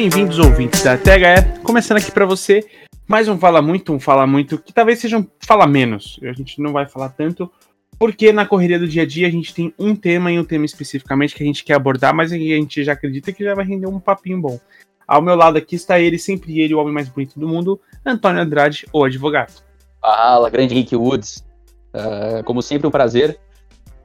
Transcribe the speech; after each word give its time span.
bem-vindos, 0.00 0.38
ouvintes 0.38 0.84
da 0.84 0.96
THE. 0.96 1.60
Começando 1.64 1.98
aqui 1.98 2.12
para 2.12 2.24
você, 2.24 2.64
mais 3.04 3.26
um 3.26 3.36
Fala 3.36 3.60
Muito, 3.60 3.92
um 3.92 3.98
Fala 3.98 4.28
Muito, 4.28 4.56
que 4.56 4.72
talvez 4.72 5.00
seja 5.00 5.18
um 5.18 5.26
Fala 5.40 5.66
Menos. 5.66 6.20
A 6.22 6.32
gente 6.32 6.62
não 6.62 6.72
vai 6.72 6.86
falar 6.86 7.08
tanto, 7.08 7.50
porque 7.98 8.32
na 8.32 8.46
correria 8.46 8.78
do 8.78 8.86
dia 8.86 9.02
a 9.02 9.06
dia 9.06 9.26
a 9.26 9.30
gente 9.30 9.52
tem 9.52 9.74
um 9.76 9.96
tema 9.96 10.30
e 10.30 10.38
um 10.38 10.44
tema 10.44 10.64
especificamente 10.64 11.34
que 11.34 11.42
a 11.42 11.46
gente 11.46 11.64
quer 11.64 11.74
abordar, 11.74 12.14
mas 12.14 12.30
a 12.30 12.38
gente 12.38 12.84
já 12.84 12.92
acredita 12.92 13.32
que 13.32 13.42
já 13.42 13.56
vai 13.56 13.64
render 13.64 13.88
um 13.88 13.98
papinho 13.98 14.40
bom. 14.40 14.60
Ao 15.04 15.20
meu 15.20 15.34
lado 15.34 15.58
aqui 15.58 15.74
está 15.74 15.98
ele, 15.98 16.16
sempre 16.16 16.60
ele, 16.60 16.74
o 16.74 16.78
homem 16.78 16.94
mais 16.94 17.08
bonito 17.08 17.40
do 17.40 17.48
mundo, 17.48 17.80
Antônio 18.06 18.40
Andrade, 18.40 18.86
o 18.92 19.02
advogado. 19.02 19.64
Fala, 20.00 20.48
grande 20.48 20.76
Rick 20.76 20.94
Woods. 20.94 21.44
Uh, 21.92 22.44
como 22.44 22.62
sempre, 22.62 22.86
um 22.86 22.92
prazer 22.92 23.36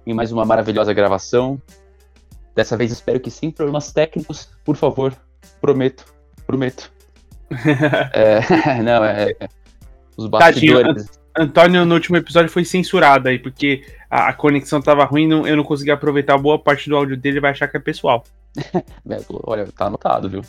em 0.07 0.13
mais 0.15 0.31
uma 0.31 0.43
maravilhosa 0.43 0.91
gravação. 0.91 1.61
Dessa 2.55 2.75
vez 2.75 2.91
espero 2.91 3.19
que 3.19 3.29
sem 3.29 3.51
problemas 3.51 3.91
técnicos, 3.91 4.49
por 4.65 4.75
favor, 4.75 5.15
prometo, 5.61 6.05
prometo. 6.45 6.91
é, 8.13 8.81
não, 8.81 9.03
é. 9.03 9.35
Os 10.17 10.27
bastidores. 10.27 11.05
Tadinho, 11.05 11.23
Antônio 11.35 11.85
no 11.85 11.95
último 11.95 12.17
episódio 12.17 12.51
foi 12.51 12.63
censurado 12.63 13.27
aí, 13.27 13.39
porque 13.39 13.83
a, 14.09 14.29
a 14.29 14.33
conexão 14.33 14.81
tava 14.81 15.03
ruim, 15.03 15.27
não, 15.27 15.47
eu 15.47 15.57
não 15.57 15.63
consegui 15.63 15.89
aproveitar 15.89 16.37
boa 16.37 16.59
parte 16.59 16.87
do 16.89 16.95
áudio 16.95 17.17
dele, 17.17 17.39
vai 17.39 17.51
achar 17.51 17.67
que 17.67 17.77
é 17.77 17.79
pessoal. 17.79 18.23
É, 19.09 19.19
olha, 19.43 19.67
tá 19.75 19.87
anotado, 19.87 20.29
viu? 20.29 20.41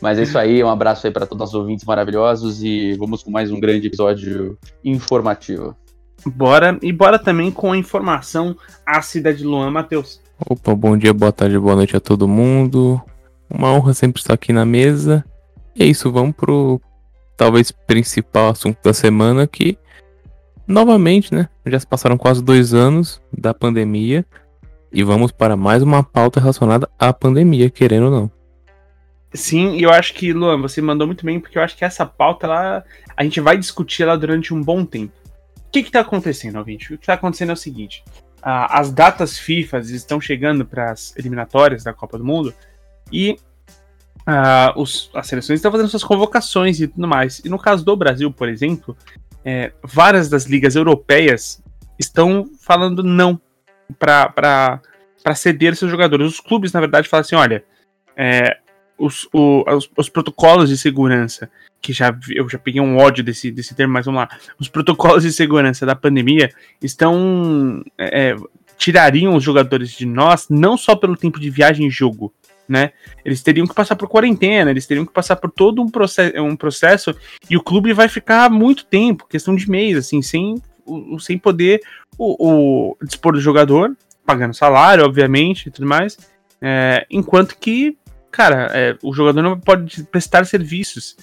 Mas 0.00 0.18
é 0.18 0.22
isso 0.22 0.38
aí, 0.38 0.62
um 0.62 0.70
abraço 0.70 1.06
aí 1.06 1.12
para 1.12 1.26
todos 1.26 1.48
os 1.48 1.54
ouvintes 1.54 1.84
maravilhosos 1.84 2.62
e 2.62 2.94
vamos 2.94 3.22
com 3.22 3.30
mais 3.30 3.50
um 3.50 3.60
grande 3.60 3.88
episódio 3.88 4.56
informativo. 4.84 5.76
Bora, 6.24 6.78
e 6.82 6.92
bora 6.92 7.18
também 7.18 7.50
com 7.50 7.72
a 7.72 7.76
informação 7.76 8.56
ácida 8.86 9.32
de 9.34 9.44
Luan 9.44 9.70
Matheus. 9.70 10.20
Opa, 10.48 10.74
bom 10.74 10.96
dia, 10.96 11.12
boa 11.12 11.32
tarde, 11.32 11.58
boa 11.58 11.76
noite 11.76 11.96
a 11.96 12.00
todo 12.00 12.28
mundo. 12.28 13.00
Uma 13.50 13.72
honra 13.72 13.94
sempre 13.94 14.20
estar 14.20 14.34
aqui 14.34 14.52
na 14.52 14.64
mesa. 14.64 15.24
E 15.74 15.82
é 15.82 15.86
isso, 15.86 16.10
vamos 16.12 16.34
pro 16.36 16.80
talvez 17.36 17.70
principal 17.70 18.50
assunto 18.50 18.78
da 18.82 18.92
semana 18.92 19.46
que 19.46 19.78
novamente, 20.66 21.32
né? 21.32 21.48
Já 21.66 21.80
se 21.80 21.86
passaram 21.86 22.18
quase 22.18 22.42
dois 22.42 22.74
anos 22.74 23.22
da 23.32 23.54
pandemia 23.54 24.24
e 24.92 25.02
vamos 25.02 25.32
para 25.32 25.56
mais 25.56 25.82
uma 25.82 26.02
pauta 26.02 26.40
relacionada 26.40 26.88
à 26.98 27.12
pandemia, 27.12 27.70
querendo 27.70 28.06
ou 28.06 28.10
não. 28.10 28.30
Sim, 29.32 29.76
e 29.76 29.82
eu 29.82 29.90
acho 29.90 30.14
que, 30.14 30.32
Luan, 30.32 30.60
você 30.60 30.80
mandou 30.80 31.06
muito 31.06 31.24
bem, 31.24 31.38
porque 31.38 31.58
eu 31.58 31.62
acho 31.62 31.76
que 31.76 31.84
essa 31.84 32.06
pauta, 32.06 32.46
ela, 32.46 32.84
a 33.16 33.24
gente 33.24 33.40
vai 33.40 33.56
discutir 33.58 34.02
ela 34.02 34.16
durante 34.16 34.54
um 34.54 34.62
bom 34.62 34.84
tempo. 34.84 35.12
O 35.56 35.70
que 35.70 35.80
está 35.80 36.00
acontecendo, 36.00 36.56
ouvinte? 36.56 36.94
O 36.94 36.98
que 36.98 37.02
está 37.02 37.14
acontecendo 37.14 37.50
é 37.50 37.52
o 37.52 37.56
seguinte: 37.56 38.02
as 38.42 38.90
datas 38.90 39.38
FIFA 39.38 39.80
estão 39.80 40.18
chegando 40.20 40.64
para 40.64 40.92
as 40.92 41.14
eliminatórias 41.16 41.84
da 41.84 41.92
Copa 41.92 42.16
do 42.16 42.24
Mundo 42.24 42.54
e 43.12 43.36
os, 44.76 45.10
as 45.14 45.26
seleções 45.26 45.58
estão 45.58 45.72
fazendo 45.72 45.88
suas 45.88 46.04
convocações 46.04 46.80
e 46.80 46.86
tudo 46.86 47.08
mais. 47.08 47.40
E 47.44 47.48
no 47.48 47.58
caso 47.58 47.84
do 47.84 47.96
Brasil, 47.96 48.30
por 48.30 48.48
exemplo, 48.48 48.96
é, 49.44 49.72
várias 49.82 50.28
das 50.28 50.44
ligas 50.44 50.76
europeias 50.76 51.62
estão 51.98 52.48
falando 52.60 53.02
não 53.02 53.40
para 53.98 54.80
ceder 55.34 55.74
seus 55.74 55.90
jogadores. 55.90 56.26
Os 56.26 56.40
clubes, 56.40 56.72
na 56.72 56.80
verdade, 56.80 57.08
falam 57.08 57.22
assim: 57.22 57.36
olha, 57.36 57.64
é, 58.16 58.58
os, 58.98 59.26
o, 59.32 59.64
os, 59.66 59.90
os, 59.96 60.08
protocolos 60.08 60.68
de 60.68 60.76
segurança 60.76 61.50
que 61.80 61.92
já 61.92 62.14
eu 62.30 62.48
já 62.48 62.58
peguei 62.58 62.80
um 62.80 62.98
ódio 62.98 63.24
desse, 63.24 63.50
desse 63.50 63.74
termo, 63.74 63.94
mas 63.94 64.04
vamos 64.04 64.20
lá. 64.20 64.28
Os 64.58 64.68
protocolos 64.68 65.22
de 65.22 65.32
segurança 65.32 65.86
da 65.86 65.96
pandemia 65.96 66.50
estão. 66.82 67.82
É, 67.96 68.36
tirariam 68.76 69.34
os 69.34 69.42
jogadores 69.42 69.90
de 69.90 70.06
nós 70.06 70.46
não 70.48 70.76
só 70.76 70.94
pelo 70.94 71.16
tempo 71.16 71.40
de 71.40 71.50
viagem 71.50 71.88
e 71.88 71.90
jogo, 71.90 72.32
né? 72.68 72.92
Eles 73.24 73.42
teriam 73.42 73.66
que 73.66 73.74
passar 73.74 73.96
por 73.96 74.08
quarentena, 74.08 74.70
eles 74.70 74.86
teriam 74.86 75.06
que 75.06 75.12
passar 75.12 75.36
por 75.36 75.50
todo 75.50 75.80
um 75.80 75.88
processo, 75.88 76.40
um 76.42 76.54
processo 76.54 77.14
e 77.48 77.56
o 77.56 77.62
clube 77.62 77.92
vai 77.92 78.08
ficar 78.08 78.50
muito 78.50 78.84
tempo, 78.84 79.26
questão 79.26 79.56
de 79.56 79.68
mês, 79.70 79.96
assim, 79.96 80.20
sem, 80.20 80.62
sem 81.18 81.38
poder 81.38 81.80
o, 82.18 82.92
o 82.92 82.96
dispor 83.02 83.32
do 83.32 83.40
jogador, 83.40 83.96
pagando 84.26 84.54
salário, 84.54 85.04
obviamente, 85.04 85.68
e 85.68 85.70
tudo 85.70 85.88
mais, 85.88 86.18
é, 86.60 87.06
enquanto 87.10 87.56
que, 87.58 87.96
cara, 88.30 88.70
é, 88.74 88.96
o 89.02 89.12
jogador 89.14 89.42
não 89.42 89.58
pode 89.58 90.04
prestar 90.04 90.44
serviços 90.44 91.16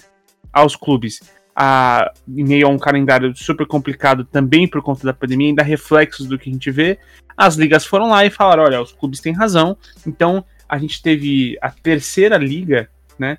aos 0.52 0.74
clubes 0.74 1.20
a, 1.54 2.12
em 2.28 2.44
meio 2.44 2.66
a 2.66 2.70
um 2.70 2.78
calendário 2.78 3.34
super 3.36 3.66
complicado 3.66 4.24
também 4.24 4.66
por 4.66 4.82
conta 4.82 5.06
da 5.06 5.14
pandemia, 5.14 5.48
ainda 5.48 5.62
reflexos 5.62 6.26
do 6.26 6.38
que 6.38 6.50
a 6.50 6.52
gente 6.52 6.70
vê, 6.70 6.98
as 7.36 7.56
ligas 7.56 7.84
foram 7.84 8.08
lá 8.08 8.24
e 8.24 8.30
falaram: 8.30 8.64
olha, 8.64 8.80
os 8.80 8.92
clubes 8.92 9.20
têm 9.20 9.32
razão. 9.32 9.76
Então 10.06 10.44
a 10.68 10.78
gente 10.78 11.02
teve 11.02 11.56
a 11.60 11.70
terceira 11.70 12.36
liga, 12.36 12.88
né, 13.18 13.38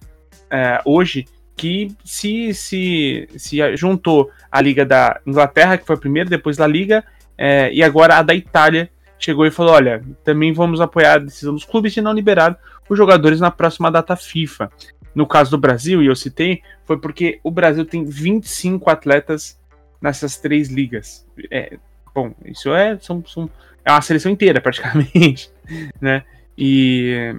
é, 0.49 0.81
hoje, 0.85 1.25
que 1.55 1.91
se, 2.05 2.53
se, 2.53 3.27
se 3.35 3.75
juntou 3.75 4.29
a 4.51 4.61
liga 4.61 4.85
da 4.85 5.19
Inglaterra, 5.25 5.77
que 5.77 5.85
foi 5.85 5.95
a 5.95 5.99
primeira, 5.99 6.29
depois 6.29 6.55
da 6.55 6.67
liga, 6.67 7.03
é, 7.37 7.71
e 7.73 7.83
agora 7.83 8.17
a 8.17 8.21
da 8.21 8.33
Itália 8.33 8.89
chegou 9.19 9.45
e 9.45 9.51
falou: 9.51 9.73
olha, 9.73 10.01
também 10.23 10.53
vamos 10.53 10.79
apoiar 10.79 11.13
a 11.13 11.19
decisão 11.19 11.53
dos 11.53 11.65
clubes 11.65 11.93
de 11.93 12.01
não 12.01 12.13
liberar 12.13 12.57
os 12.87 12.97
jogadores 12.97 13.39
na 13.39 13.51
próxima 13.51 13.91
data 13.91 14.15
FIFA. 14.15 14.71
No 15.13 15.25
caso 15.25 15.51
do 15.51 15.57
Brasil, 15.57 16.01
e 16.03 16.05
eu 16.05 16.15
citei, 16.15 16.61
foi 16.85 16.99
porque 16.99 17.39
o 17.43 17.49
Brasil 17.49 17.83
tem 17.85 18.05
25 18.05 18.87
atletas 18.89 19.59
nessas 19.99 20.37
três 20.37 20.69
ligas. 20.69 21.25
É, 21.49 21.77
bom, 22.13 22.33
isso 22.45 22.73
é, 22.73 22.99
são, 22.99 23.23
são, 23.25 23.49
é 23.83 23.91
uma 23.91 24.01
seleção 24.01 24.31
inteira, 24.31 24.61
praticamente, 24.61 25.49
né? 25.99 26.23
E, 26.57 27.35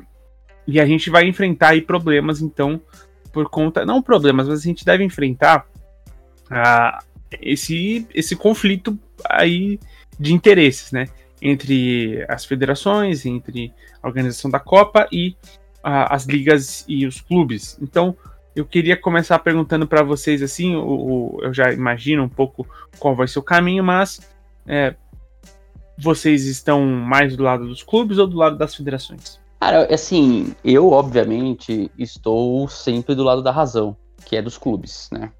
e 0.67 0.81
a 0.81 0.87
gente 0.87 1.11
vai 1.11 1.27
enfrentar 1.27 1.71
aí 1.71 1.83
problemas, 1.83 2.41
então, 2.41 2.81
por 3.33 3.49
conta. 3.49 3.85
Não 3.85 4.03
problemas, 4.03 4.49
mas 4.49 4.61
a 4.61 4.63
gente 4.63 4.85
deve 4.85 5.05
enfrentar 5.05 5.67
esse, 7.41 8.07
esse 8.15 8.37
conflito 8.37 8.99
aí 9.29 9.79
de 10.19 10.33
interesses, 10.33 10.93
né? 10.93 11.07
Entre 11.41 12.25
as 12.29 12.45
federações, 12.45 13.25
entre 13.27 13.73
a 14.03 14.09
organização 14.09 14.51
da 14.51 14.59
Copa 14.59 15.09
e 15.13 15.37
as 15.83 16.27
ligas 16.27 16.85
e 16.89 17.07
os 17.07 17.21
clubes. 17.21 17.79
Então, 17.81 18.17
eu 18.55 18.65
queria 18.65 18.97
começar 18.97 19.39
perguntando 19.39 19.87
para 19.87 20.03
vocês 20.03 20.43
assim, 20.43 20.75
o, 20.75 20.83
o, 20.83 21.39
eu 21.43 21.55
já 21.55 21.73
imagino 21.73 22.25
um 22.25 22.29
pouco 22.29 22.67
qual 22.99 23.15
vai 23.15 23.29
ser 23.29 23.39
o 23.39 23.43
caminho, 23.43 23.85
mas 23.85 24.21
é, 24.67 24.95
vocês 25.99 26.47
estão 26.47 26.87
mais 26.87 27.37
do 27.37 27.43
lado 27.43 27.67
dos 27.67 27.83
clubes 27.83 28.19
ou 28.19 28.27
do 28.27 28.37
lado 28.37 28.57
das 28.57 28.75
federações? 28.75 29.41
Cara, 29.61 29.93
assim, 29.93 30.55
eu 30.65 30.93
obviamente 30.93 31.91
estou 31.99 32.69
sempre 32.69 33.15
do 33.15 33.25
lado 33.25 33.43
da 33.43 33.51
razão, 33.51 33.97
que 34.25 34.37
é 34.37 34.43
dos 34.43 34.57
clubes, 34.57 35.09
né? 35.13 35.33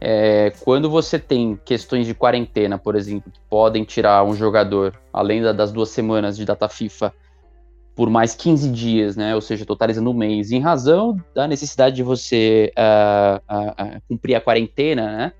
É, 0.00 0.52
quando 0.60 0.90
você 0.90 1.18
tem 1.18 1.58
questões 1.64 2.06
de 2.06 2.14
quarentena, 2.14 2.78
por 2.78 2.96
exemplo, 2.96 3.30
que 3.30 3.40
podem 3.48 3.84
tirar 3.84 4.24
um 4.24 4.34
jogador, 4.34 4.98
além 5.12 5.42
da, 5.42 5.52
das 5.52 5.72
duas 5.72 5.90
semanas 5.90 6.36
de 6.36 6.44
data 6.44 6.68
FIFA, 6.68 7.12
por 7.94 8.10
mais 8.10 8.34
15 8.34 8.70
dias, 8.70 9.16
né? 9.16 9.34
Ou 9.34 9.40
seja, 9.40 9.64
totalizando 9.64 10.10
um 10.10 10.14
mês, 10.14 10.50
em 10.50 10.60
razão 10.60 11.16
da 11.34 11.46
necessidade 11.46 11.96
de 11.96 12.02
você 12.02 12.72
uh, 12.76 13.54
uh, 13.54 13.96
uh, 13.96 14.02
cumprir 14.08 14.34
a 14.34 14.40
quarentena, 14.40 15.16
né? 15.16 15.32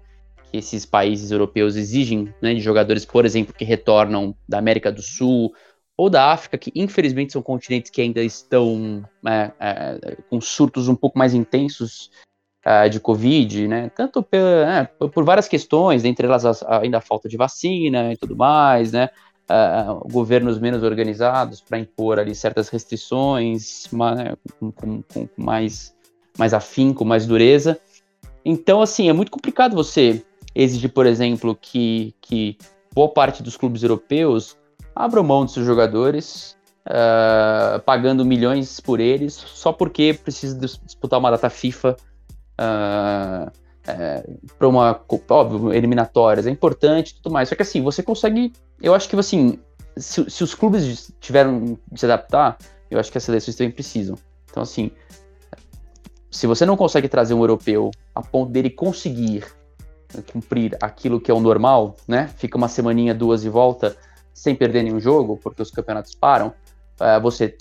Que 0.55 0.59
esses 0.59 0.87
países 0.87 1.31
europeus 1.31 1.75
exigem 1.75 2.33
né, 2.41 2.55
de 2.55 2.61
jogadores, 2.61 3.05
por 3.05 3.25
exemplo, 3.25 3.55
que 3.55 3.65
retornam 3.65 4.35
da 4.49 4.59
América 4.59 4.93
do 4.93 5.03
Sul 5.03 5.53
ou 5.97 6.09
da 6.09 6.33
África, 6.33 6.59
que 6.59 6.73
infelizmente 6.75 7.33
são 7.33 7.43
continentes 7.43 7.91
que 7.91 8.01
ainda 8.01 8.23
estão 8.23 9.05
né, 9.23 9.53
com 10.29 10.41
surtos 10.41 10.89
um 10.89 10.95
pouco 10.95 11.19
mais 11.19 11.35
intensos 11.35 12.11
de 12.91 12.99
Covid, 12.99 13.69
né? 13.69 13.91
Tanto 13.91 14.23
pela, 14.23 14.91
por, 14.99 15.11
por 15.11 15.25
várias 15.25 15.47
questões, 15.47 16.05
entre 16.05 16.27
elas 16.27 16.63
ainda 16.63 16.99
a 16.99 17.01
falta 17.01 17.29
de 17.29 17.37
vacina 17.37 18.13
e 18.13 18.17
tudo 18.17 18.35
mais, 18.35 18.91
né? 18.91 19.11
uh, 19.49 20.07
governos 20.09 20.59
menos 20.59 20.83
organizados 20.83 21.61
para 21.61 21.79
impor 21.79 22.19
ali 22.19 22.35
certas 22.35 22.69
restrições 22.69 23.87
né, 23.93 24.35
com, 24.59 24.73
com, 24.73 25.03
com, 25.03 25.29
mais, 25.37 25.95
mais 26.39 26.55
afinco, 26.55 27.05
mais 27.05 27.27
dureza. 27.27 27.79
Então, 28.45 28.83
assim, 28.83 29.09
é 29.09 29.13
muito 29.13 29.33
complicado 29.33 29.75
você 29.75 30.23
exigir, 30.55 30.93
por 30.93 31.07
exemplo, 31.07 31.57
que, 31.61 32.15
que 32.21 32.57
boa 32.95 33.09
parte 33.09 33.43
dos 33.43 33.57
clubes 33.57 33.83
europeus 33.83 34.57
abram 34.95 35.25
mão 35.25 35.45
de 35.45 35.53
seus 35.53 35.67
jogadores, 35.67 36.57
uh, 36.87 37.81
pagando 37.81 38.25
milhões 38.25 38.79
por 38.81 39.01
eles, 39.01 39.35
só 39.35 39.73
porque 39.73 40.15
precisa 40.15 40.59
disputar 40.59 41.19
uma 41.19 41.31
data 41.31 41.51
FIFA. 41.51 41.97
Uh, 42.61 43.65
é, 43.87 44.25
para 44.59 44.67
uma, 44.67 44.99
óbvio, 45.29 45.73
eliminatórias, 45.73 46.47
é 46.47 46.51
importante 46.51 47.15
tudo 47.17 47.33
mais. 47.33 47.49
Só 47.49 47.55
que 47.55 47.63
assim, 47.63 47.83
você 47.83 48.03
consegue. 48.03 48.53
Eu 48.81 48.95
acho 48.95 49.09
que 49.09 49.17
assim, 49.17 49.59
se, 49.97 50.29
se 50.31 50.43
os 50.43 50.55
clubes 50.55 51.13
tiveram 51.21 51.79
de 51.93 52.01
se 52.01 52.07
adaptar, 52.07 52.57
eu 52.91 52.99
acho 52.99 53.13
que 53.13 53.19
as 53.19 53.25
seleções 53.25 53.57
também 53.57 53.71
precisam. 53.71 54.17
Então, 54.51 54.63
assim, 54.63 54.91
se 56.31 56.47
você 56.47 56.65
não 56.65 56.77
consegue 56.77 57.09
trazer 57.09 57.35
um 57.35 57.41
europeu 57.41 57.91
a 58.15 58.23
ponto 58.23 58.51
dele 58.51 58.71
conseguir 58.71 59.45
cumprir 60.23 60.77
aquilo 60.81 61.21
que 61.21 61.31
é 61.31 61.35
o 61.35 61.41
normal, 61.41 61.97
né? 62.07 62.29
Fica 62.37 62.57
uma 62.57 62.69
semaninha, 62.69 63.15
duas 63.15 63.45
e 63.45 63.49
volta 63.49 63.97
sem 64.33 64.55
perder 64.55 64.83
nenhum 64.83 65.01
jogo, 65.01 65.39
porque 65.43 65.63
os 65.63 65.71
campeonatos 65.71 66.15
param. 66.15 66.53
É, 67.01 67.21
você 67.21 67.57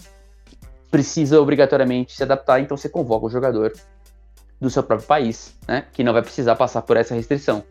precisa 0.89 1.39
obrigatoriamente 1.41 2.15
se 2.15 2.23
adaptar, 2.23 2.59
então 2.59 2.77
você 2.77 2.87
convoca 2.87 3.25
o 3.25 3.29
jogador 3.29 3.73
do 4.59 4.69
seu 4.69 4.83
próprio 4.83 5.07
país, 5.07 5.55
né? 5.67 5.85
Que 5.91 6.03
não 6.03 6.13
vai 6.13 6.21
precisar 6.21 6.55
passar 6.55 6.81
por 6.81 6.97
essa 6.97 7.13
restrição. 7.13 7.63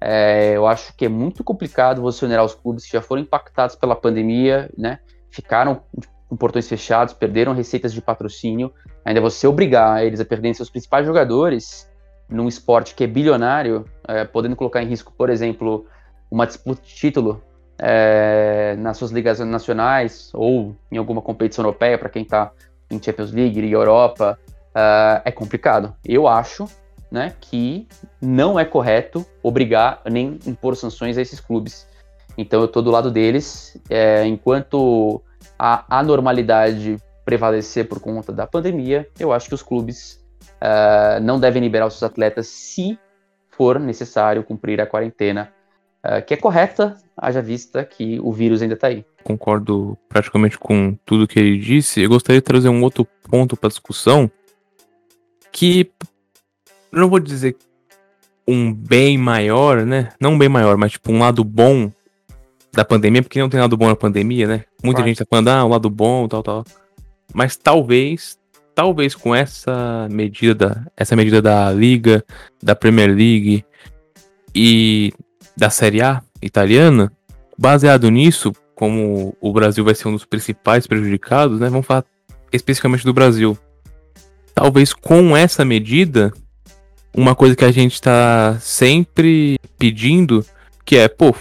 É, 0.00 0.56
eu 0.56 0.66
acho 0.66 0.94
que 0.96 1.04
é 1.04 1.08
muito 1.08 1.44
complicado 1.44 2.00
você 2.00 2.24
onerar 2.24 2.44
os 2.44 2.54
clubes 2.54 2.86
que 2.86 2.92
já 2.92 3.02
foram 3.02 3.22
impactados 3.22 3.76
pela 3.76 3.94
pandemia, 3.96 4.70
né? 4.76 5.00
Ficaram 5.30 5.82
com 6.28 6.36
portões 6.36 6.68
fechados, 6.68 7.12
perderam 7.12 7.52
receitas 7.52 7.92
de 7.92 8.00
patrocínio. 8.00 8.72
Ainda 9.04 9.20
você 9.20 9.46
obrigar 9.46 10.04
eles 10.04 10.20
a 10.20 10.24
perderem 10.24 10.54
seus 10.54 10.70
principais 10.70 11.04
jogadores 11.04 11.89
num 12.30 12.48
esporte 12.48 12.94
que 12.94 13.04
é 13.04 13.06
bilionário, 13.06 13.84
é, 14.06 14.24
podendo 14.24 14.56
colocar 14.56 14.82
em 14.82 14.86
risco, 14.86 15.12
por 15.16 15.28
exemplo, 15.30 15.86
uma 16.30 16.46
disputa 16.46 16.80
de 16.82 16.94
título 16.94 17.42
é, 17.78 18.76
nas 18.78 18.96
suas 18.96 19.10
ligas 19.10 19.40
nacionais 19.40 20.30
ou 20.34 20.76
em 20.92 20.96
alguma 20.96 21.20
competição 21.20 21.64
europeia, 21.64 21.98
para 21.98 22.08
quem 22.08 22.22
está 22.22 22.52
em 22.90 23.02
Champions 23.02 23.32
League 23.32 23.60
e 23.60 23.72
Europa, 23.72 24.38
uh, 24.70 25.22
é 25.24 25.30
complicado. 25.30 25.94
Eu 26.04 26.26
acho 26.26 26.66
né, 27.10 27.34
que 27.40 27.88
não 28.20 28.58
é 28.58 28.64
correto 28.64 29.24
obrigar 29.42 30.00
nem 30.10 30.38
impor 30.46 30.76
sanções 30.76 31.16
a 31.16 31.22
esses 31.22 31.40
clubes. 31.40 31.86
Então 32.36 32.60
eu 32.60 32.66
estou 32.66 32.82
do 32.82 32.90
lado 32.90 33.10
deles, 33.10 33.78
é, 33.88 34.24
enquanto 34.26 35.22
a 35.58 35.84
anormalidade 35.98 36.96
prevalecer 37.24 37.88
por 37.88 38.00
conta 38.00 38.32
da 38.32 38.46
pandemia, 38.46 39.06
eu 39.18 39.32
acho 39.32 39.48
que 39.48 39.54
os 39.54 39.62
clubes 39.62 40.19
uh, 40.62 41.20
não 41.22 41.40
devem 41.40 41.62
liberar 41.62 41.86
os 41.86 41.94
seus 41.94 42.10
atletas 42.10 42.46
se 42.46 42.98
for 43.50 43.78
necessário 43.78 44.42
cumprir 44.42 44.80
a 44.80 44.86
quarentena, 44.86 45.52
uh, 46.04 46.24
que 46.24 46.34
é 46.34 46.36
correta, 46.36 46.96
haja 47.16 47.42
vista 47.42 47.84
que 47.84 48.18
o 48.20 48.32
vírus 48.32 48.62
ainda 48.62 48.74
está 48.74 48.88
aí. 48.88 49.04
Concordo 49.22 49.98
praticamente 50.08 50.58
com 50.58 50.96
tudo 51.04 51.26
que 51.28 51.38
ele 51.38 51.58
disse. 51.58 52.00
Eu 52.00 52.08
gostaria 52.08 52.40
de 52.40 52.44
trazer 52.44 52.68
um 52.68 52.82
outro 52.82 53.06
ponto 53.28 53.56
para 53.56 53.68
discussão, 53.68 54.30
que 55.52 55.90
eu 56.92 57.00
não 57.00 57.08
vou 57.08 57.20
dizer 57.20 57.56
um 58.46 58.72
bem 58.72 59.16
maior, 59.16 59.84
né? 59.84 60.08
Não 60.18 60.32
um 60.32 60.38
bem 60.38 60.48
maior, 60.48 60.76
mas 60.76 60.92
tipo 60.92 61.12
um 61.12 61.18
lado 61.18 61.44
bom 61.44 61.92
da 62.72 62.84
pandemia, 62.84 63.22
porque 63.22 63.38
não 63.38 63.48
tem 63.48 63.60
lado 63.60 63.76
bom 63.76 63.86
na 63.86 63.96
pandemia, 63.96 64.46
né? 64.46 64.64
Muita 64.82 65.02
gente 65.02 65.18
tá 65.18 65.26
falando, 65.28 65.48
ah, 65.48 65.64
um 65.64 65.68
lado 65.68 65.90
bom, 65.90 66.26
tal, 66.26 66.42
tal. 66.42 66.64
Mas 67.34 67.56
talvez, 67.56 68.38
talvez 68.80 69.14
com 69.14 69.34
essa 69.34 70.08
medida, 70.10 70.90
essa 70.96 71.14
medida 71.14 71.42
da 71.42 71.70
Liga, 71.70 72.24
da 72.62 72.74
Premier 72.74 73.10
League 73.10 73.62
e 74.54 75.12
da 75.54 75.68
Série 75.68 76.00
A 76.00 76.22
italiana, 76.40 77.12
baseado 77.58 78.10
nisso, 78.10 78.54
como 78.74 79.36
o 79.38 79.52
Brasil 79.52 79.84
vai 79.84 79.94
ser 79.94 80.08
um 80.08 80.12
dos 80.12 80.24
principais 80.24 80.86
prejudicados, 80.86 81.60
né? 81.60 81.68
Vamos 81.68 81.84
falar 81.84 82.06
especificamente 82.50 83.04
do 83.04 83.12
Brasil. 83.12 83.54
Talvez 84.54 84.94
com 84.94 85.36
essa 85.36 85.62
medida 85.62 86.32
uma 87.14 87.34
coisa 87.34 87.54
que 87.54 87.66
a 87.66 87.70
gente 87.70 87.92
está 87.92 88.56
sempre 88.60 89.58
pedindo, 89.78 90.42
que 90.86 90.96
é, 90.96 91.06
pô, 91.06 91.34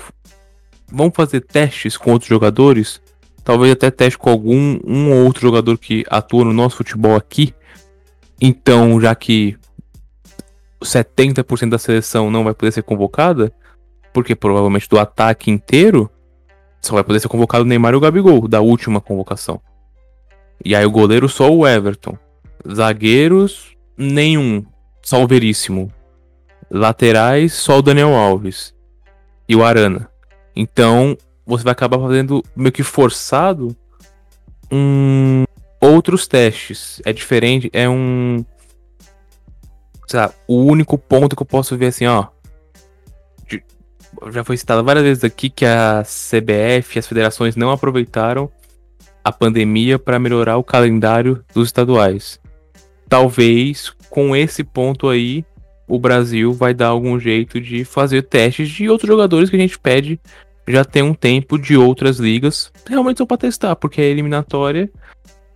vamos 0.92 1.13
fazer 1.15 1.39
testes 1.39 1.95
com 1.95 2.12
outros 2.12 2.27
jogadores, 2.27 3.01
talvez 3.44 3.71
até 3.71 3.89
teste 3.89 4.18
com 4.18 4.30
algum 4.30 4.80
um 4.86 5.12
ou 5.12 5.25
outro 5.25 5.41
jogador 5.41 5.77
que 5.77 6.06
atua 6.09 6.45
no 6.45 6.53
nosso 6.53 6.77
futebol 6.77 7.15
aqui. 7.15 7.53
Então, 8.41 9.00
já 9.01 9.13
que 9.15 9.57
70% 10.81 11.69
da 11.69 11.77
seleção 11.77 12.31
não 12.31 12.44
vai 12.44 12.53
poder 12.53 12.71
ser 12.71 12.83
convocada, 12.83 13.51
porque 14.13 14.36
provavelmente 14.36 14.89
do 14.89 15.00
ataque 15.00 15.51
inteiro 15.51 16.09
só 16.81 16.94
vai 16.94 17.03
poder 17.03 17.19
ser 17.19 17.27
convocado 17.27 17.63
o 17.63 17.68
Neymar 17.68 17.94
e 17.94 17.97
o 17.97 18.00
Gabigol 18.00 18.47
da 18.47 18.62
última 18.62 19.01
convocação. 19.01 19.62
E 20.63 20.75
aí 20.75 20.85
o 20.85 20.92
goleiro 20.92 21.27
só 21.27 21.51
o 21.51 21.68
Everton. 21.68 22.18
Zagueiros 22.69 23.75
nenhum 23.97 24.65
só 25.01 25.24
o 25.24 25.27
Veríssimo. 25.27 25.92
Laterais, 26.71 27.53
só 27.53 27.80
o 27.80 27.81
Daniel 27.81 28.13
Alves. 28.13 28.74
E 29.47 29.56
o 29.56 29.63
Arana. 29.63 30.09
Então, 30.56 31.18
você 31.49 31.63
vai 31.63 31.71
acabar 31.71 31.99
fazendo 31.99 32.43
meio 32.55 32.71
que 32.71 32.83
forçado 32.83 33.75
um, 34.71 35.43
outros 35.81 36.27
testes. 36.27 37.01
É 37.03 37.11
diferente, 37.11 37.69
é 37.73 37.89
um. 37.89 38.45
Sei 40.07 40.19
lá, 40.19 40.31
o 40.47 40.63
único 40.63 40.97
ponto 40.97 41.35
que 41.35 41.41
eu 41.41 41.47
posso 41.47 41.75
ver 41.75 41.87
assim, 41.87 42.05
ó. 42.05 42.27
Já 44.31 44.43
foi 44.43 44.57
citado 44.57 44.83
várias 44.83 45.03
vezes 45.03 45.23
aqui 45.23 45.49
que 45.49 45.65
a 45.65 46.03
CBF 46.03 46.99
as 46.99 47.07
federações 47.07 47.55
não 47.55 47.71
aproveitaram 47.71 48.51
a 49.23 49.31
pandemia 49.31 49.97
para 49.97 50.19
melhorar 50.19 50.57
o 50.57 50.63
calendário 50.63 51.43
dos 51.53 51.69
estaduais. 51.69 52.39
Talvez 53.07 53.91
com 54.09 54.35
esse 54.35 54.63
ponto 54.63 55.07
aí, 55.07 55.45
o 55.87 55.97
Brasil 55.99 56.53
vai 56.53 56.73
dar 56.73 56.87
algum 56.87 57.19
jeito 57.19 57.61
de 57.61 57.83
fazer 57.85 58.23
testes 58.23 58.69
de 58.69 58.89
outros 58.89 59.07
jogadores 59.07 59.49
que 59.49 59.55
a 59.55 59.59
gente 59.59 59.79
pede 59.79 60.19
já 60.69 60.86
tem 60.86 61.01
um 61.01 61.13
tempo 61.13 61.57
de 61.57 61.75
outras 61.75 62.18
ligas. 62.18 62.71
Realmente 62.88 63.18
só 63.18 63.25
para 63.25 63.38
testar, 63.38 63.75
porque 63.75 64.01
a 64.01 64.06
eliminatória 64.06 64.89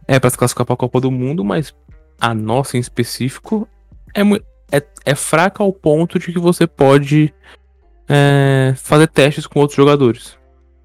é 0.08 0.20
para 0.20 0.30
se 0.30 0.38
classificar 0.38 0.66
para 0.66 0.74
a 0.74 0.78
Copa 0.78 1.00
do 1.00 1.12
Mundo, 1.12 1.44
mas 1.44 1.74
a 2.20 2.34
nossa 2.34 2.78
em 2.78 2.80
específico 2.80 3.68
é, 4.14 4.22
é, 4.76 4.84
é 5.06 5.16
fraca 5.16 5.64
ao 5.64 5.72
ponto 5.72 6.18
de 6.18 6.32
que 6.32 6.40
você 6.40 6.66
pode 6.66 7.34
é, 8.10 8.74
fazer 8.76 9.08
testes 9.08 9.48
com 9.48 9.60
outros 9.60 9.78
jogadores. 9.78 10.38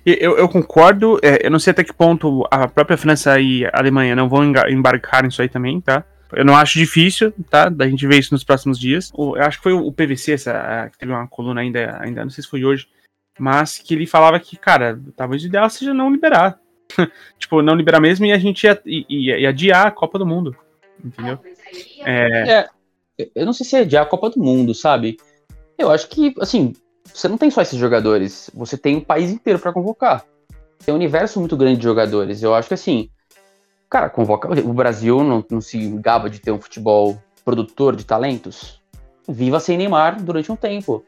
Eu, 0.05 0.39
eu 0.39 0.49
concordo, 0.49 1.19
é, 1.23 1.47
eu 1.47 1.51
não 1.51 1.59
sei 1.59 1.73
até 1.73 1.85
que 1.85 1.93
ponto 1.93 2.47
a 2.51 2.67
própria 2.67 2.97
França 2.97 3.39
e 3.39 3.67
a 3.67 3.71
Alemanha 3.75 4.17
não 4.17 4.29
vão 4.29 4.43
embarcar 4.69 5.23
nisso 5.23 5.43
aí 5.43 5.49
também, 5.49 5.81
tá? 5.81 6.05
Eu 6.33 6.45
não 6.45 6.57
acho 6.57 6.79
difícil, 6.79 7.33
tá? 7.51 7.69
Da 7.69 7.89
gente 7.89 8.07
ver 8.07 8.19
isso 8.19 8.33
nos 8.33 8.45
próximos 8.45 8.79
dias. 8.79 9.11
eu 9.17 9.43
acho 9.43 9.59
que 9.59 9.63
foi 9.63 9.73
o 9.73 9.93
PVC, 9.93 10.33
essa, 10.33 10.89
que 10.93 10.99
teve 10.99 11.13
uma 11.13 11.27
coluna 11.27 11.61
ainda, 11.61 11.99
ainda, 12.01 12.23
não 12.23 12.31
sei 12.31 12.43
se 12.43 12.51
foi 12.51 12.65
hoje, 12.65 12.87
mas 13.39 13.79
que 13.79 13.95
ele 13.95 14.07
falava 14.07 14.39
que, 14.41 14.57
cara, 14.57 15.01
talvez 15.17 15.43
o 15.43 15.47
ideal 15.47 15.69
seja 15.71 15.95
não 15.95 16.11
liberar. 16.11 16.59
tipo, 17.39 17.63
não 17.63 17.75
liberar 17.75 18.01
mesmo 18.01 18.27
e 18.27 18.33
a 18.33 18.39
gente 18.39 18.65
ia, 18.65 18.81
ia, 18.85 19.39
ia, 19.39 19.49
adiar 19.49 19.87
a 19.87 19.91
Copa 19.91 20.19
do 20.19 20.27
Mundo. 20.27 20.57
Entendeu? 21.05 21.39
É... 22.05 22.51
é... 22.51 22.69
Eu 23.35 23.45
não 23.45 23.53
sei 23.53 23.67
se 23.67 23.77
é 23.77 23.81
adiar 23.81 24.05
a 24.05 24.09
Copa 24.09 24.31
do 24.31 24.39
Mundo, 24.39 24.73
sabe? 24.73 25.17
Eu 25.77 25.91
acho 25.91 26.09
que, 26.09 26.33
assim, 26.41 26.73
você 27.05 27.27
não 27.27 27.37
tem 27.37 27.51
só 27.51 27.61
esses 27.61 27.79
jogadores, 27.79 28.49
você 28.55 28.79
tem 28.79 28.95
o 28.95 28.99
um 28.99 29.05
país 29.05 29.31
inteiro 29.31 29.59
para 29.59 29.73
convocar. 29.73 30.25
Tem 30.85 30.95
um 30.95 30.97
universo 30.97 31.41
muito 31.41 31.57
grande 31.57 31.79
de 31.79 31.85
jogadores. 31.85 32.45
Eu 32.45 32.55
acho 32.55 32.69
que, 32.69 32.75
assim, 32.75 33.11
Cara, 33.89 34.11
convoca. 34.11 34.49
O 34.61 34.73
Brasil 34.73 35.25
não, 35.25 35.45
não 35.51 35.61
se 35.61 35.79
gaba 35.99 36.29
de 36.29 36.41
ter 36.41 36.53
um 36.53 36.61
futebol 36.61 37.19
produtor 37.45 37.97
de 37.97 38.05
talentos. 38.05 38.83
Viva 39.27 39.61
sem 39.61 39.79
Neymar 39.79 40.23
durante 40.23 40.53
um 40.53 40.57
tempo. 40.57 41.05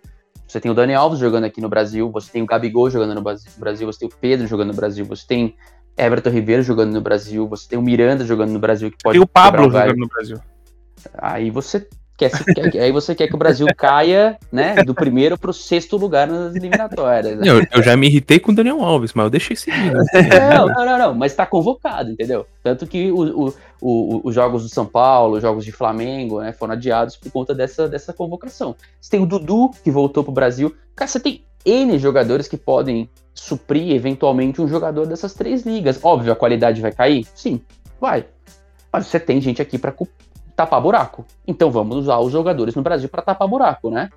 Você 0.51 0.61
tem 0.61 0.69
o 0.69 0.75
Dani 0.75 0.95
Alves 0.95 1.21
jogando 1.21 1.45
aqui 1.45 1.61
no 1.61 1.69
Brasil, 1.69 2.11
você 2.11 2.33
tem 2.33 2.43
o 2.43 2.47
Gabigol 2.47 2.91
jogando 2.91 3.15
no 3.15 3.23
Brasil, 3.23 3.87
você 3.87 4.01
tem 4.01 4.09
o 4.09 4.13
Pedro 4.21 4.49
jogando 4.49 4.71
no 4.71 4.75
Brasil, 4.75 5.05
você 5.05 5.25
tem 5.25 5.55
Everton 5.97 6.31
Ribeiro 6.31 6.61
jogando 6.61 6.93
no 6.93 7.01
Brasil, 7.01 7.47
você 7.47 7.69
tem 7.69 7.79
o 7.79 7.83
Miranda 7.83 8.25
jogando 8.25 8.51
no 8.51 8.59
Brasil 8.59 8.91
que 8.91 8.97
pode. 9.01 9.13
Tem 9.13 9.23
o 9.23 9.29
Pablo 9.29 9.71
jogando 9.71 9.97
no 9.97 10.09
Brasil. 10.09 10.41
Aí 11.15 11.51
você 11.51 11.89
quer, 12.29 12.71
quer, 12.71 12.83
aí 12.83 12.93
você 12.93 13.15
quer 13.15 13.29
que 13.29 13.35
o 13.35 13.39
Brasil 13.39 13.67
caia, 13.75 14.37
né, 14.53 14.75
do 14.85 14.95
primeiro 14.95 15.39
pro 15.39 15.53
sexto 15.53 15.97
lugar 15.97 16.27
nas 16.27 16.55
eliminatórias. 16.55 17.39
Né? 17.39 17.49
Eu, 17.49 17.67
eu, 17.73 17.83
já 17.83 17.97
me 17.97 18.09
irritei 18.09 18.39
com 18.39 18.53
o 18.53 18.55
Daniel 18.55 18.83
Alves, 18.83 19.15
mas 19.15 19.25
eu 19.25 19.31
deixei 19.31 19.57
seguir. 19.57 19.93
Né? 19.93 20.05
Não, 20.55 20.67
não, 20.67 20.85
não, 20.85 20.99
não, 20.99 21.15
mas 21.15 21.35
tá 21.35 21.47
convocado, 21.47 22.11
entendeu? 22.11 22.47
Tanto 22.63 22.87
que 22.87 23.11
o, 23.11 23.47
o, 23.47 23.55
o, 23.81 24.21
os 24.25 24.35
jogos 24.35 24.63
do 24.63 24.69
São 24.69 24.85
Paulo, 24.85 25.37
os 25.37 25.43
jogos 25.43 25.65
de 25.65 25.73
Flamengo, 25.73 26.41
né, 26.41 26.53
foram 26.53 26.75
adiados 26.75 27.17
por 27.17 27.33
conta 27.33 27.55
dessa, 27.55 27.89
dessa 27.89 28.13
convocação. 28.13 28.77
Você 29.01 29.11
tem 29.11 29.23
o 29.23 29.27
Dudu, 29.27 29.71
que 29.83 29.91
voltou 29.91 30.23
pro 30.23 30.33
Brasil. 30.33 30.75
Cara, 30.95 31.09
você 31.09 31.21
tem 31.21 31.43
N 31.65 31.99
jogadores 31.99 32.47
que 32.47 32.57
podem 32.57 33.09
suprir 33.35 33.93
eventualmente 33.93 34.61
um 34.61 34.69
jogador 34.69 35.07
dessas 35.07 35.33
três 35.33 35.65
ligas. 35.65 35.99
Óbvio, 36.03 36.33
a 36.33 36.37
qualidade 36.37 36.81
vai 36.81 36.93
cair? 36.93 37.27
Sim, 37.35 37.61
vai. 38.01 38.27
Mas 38.93 39.07
você 39.07 39.21
tem 39.21 39.41
gente 39.41 39.63
aqui 39.63 39.79
para 39.79 39.93
tapar 40.61 40.81
buraco. 40.81 41.25
Então 41.47 41.71
vamos 41.71 41.97
usar 41.97 42.19
os 42.19 42.33
jogadores 42.33 42.75
no 42.75 42.83
Brasil 42.83 43.09
para 43.09 43.23
tapar 43.23 43.49
buraco, 43.49 43.91
né? 43.91 44.11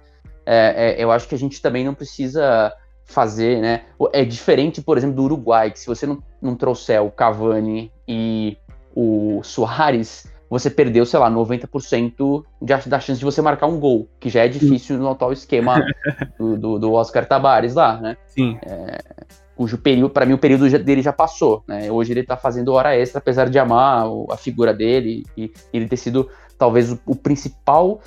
É, 0.45 0.95
é, 0.99 1.03
eu 1.03 1.09
acho 1.09 1.27
que 1.27 1.35
a 1.35 1.37
gente 1.37 1.61
também 1.61 1.85
não 1.85 1.93
precisa 1.93 2.73
fazer, 3.05 3.61
né? 3.61 3.83
É 4.11 4.25
diferente, 4.25 4.81
por 4.81 4.97
exemplo, 4.97 5.15
do 5.15 5.23
Uruguai, 5.23 5.71
que 5.71 5.79
se 5.79 5.87
você 5.87 6.05
não, 6.05 6.21
não 6.41 6.55
trouxer 6.55 7.01
o 7.01 7.09
Cavani 7.09 7.91
e 8.05 8.57
o 8.93 9.41
Soares, 9.41 10.27
você 10.49 10.69
perdeu, 10.69 11.05
sei 11.05 11.19
lá, 11.19 11.31
90% 11.31 12.43
de, 12.61 12.89
da 12.89 12.99
chance 12.99 13.19
de 13.19 13.25
você 13.25 13.41
marcar 13.41 13.67
um 13.67 13.79
gol, 13.79 14.09
que 14.19 14.29
já 14.29 14.43
é 14.43 14.47
difícil 14.47 14.97
no 14.97 15.09
atual 15.09 15.31
esquema 15.31 15.83
do, 16.37 16.57
do, 16.57 16.79
do 16.79 16.93
Oscar 16.93 17.25
Tabares 17.25 17.73
lá, 17.73 17.97
né? 17.99 18.17
Sim. 18.27 18.59
É, 18.65 18.99
cujo 19.55 19.77
período, 19.77 20.09
para 20.09 20.25
mim, 20.25 20.33
o 20.33 20.37
período 20.37 20.69
dele 20.79 21.01
já 21.01 21.13
passou. 21.13 21.63
Né? 21.67 21.91
Hoje 21.91 22.13
ele 22.13 22.21
está 22.21 22.35
fazendo 22.35 22.73
hora 22.73 22.95
extra, 22.95 23.19
apesar 23.19 23.49
de 23.49 23.59
amar 23.59 24.05
a 24.31 24.37
figura 24.37 24.73
dele 24.73 25.23
e 25.37 25.51
ele 25.71 25.87
ter 25.87 25.97
sido 25.97 26.29
talvez 26.57 26.91
o, 26.91 26.99
o 27.05 27.15
principal 27.15 28.01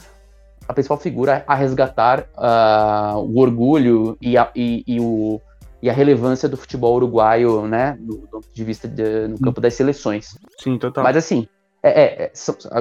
a 0.68 0.72
principal 0.72 0.98
figura 0.98 1.44
a 1.46 1.54
resgatar 1.54 2.26
uh, 2.36 3.18
o 3.18 3.38
orgulho 3.38 4.16
e, 4.20 4.36
a, 4.36 4.50
e, 4.54 4.82
e, 4.86 5.00
o, 5.00 5.40
e 5.80 5.88
a 5.88 5.92
relevância 5.92 6.48
do 6.48 6.56
futebol 6.56 6.96
uruguaio, 6.96 7.66
né, 7.66 7.96
do, 8.00 8.18
ponto 8.18 8.48
de 8.52 8.64
vista 8.64 8.88
de, 8.88 9.28
no 9.28 9.38
campo 9.38 9.60
das 9.60 9.74
seleções. 9.74 10.36
Sim, 10.58 10.76
total. 10.78 11.04
Mas 11.04 11.16
assim, 11.16 11.46
é, 11.82 12.02
é, 12.02 12.24
é, 12.24 12.32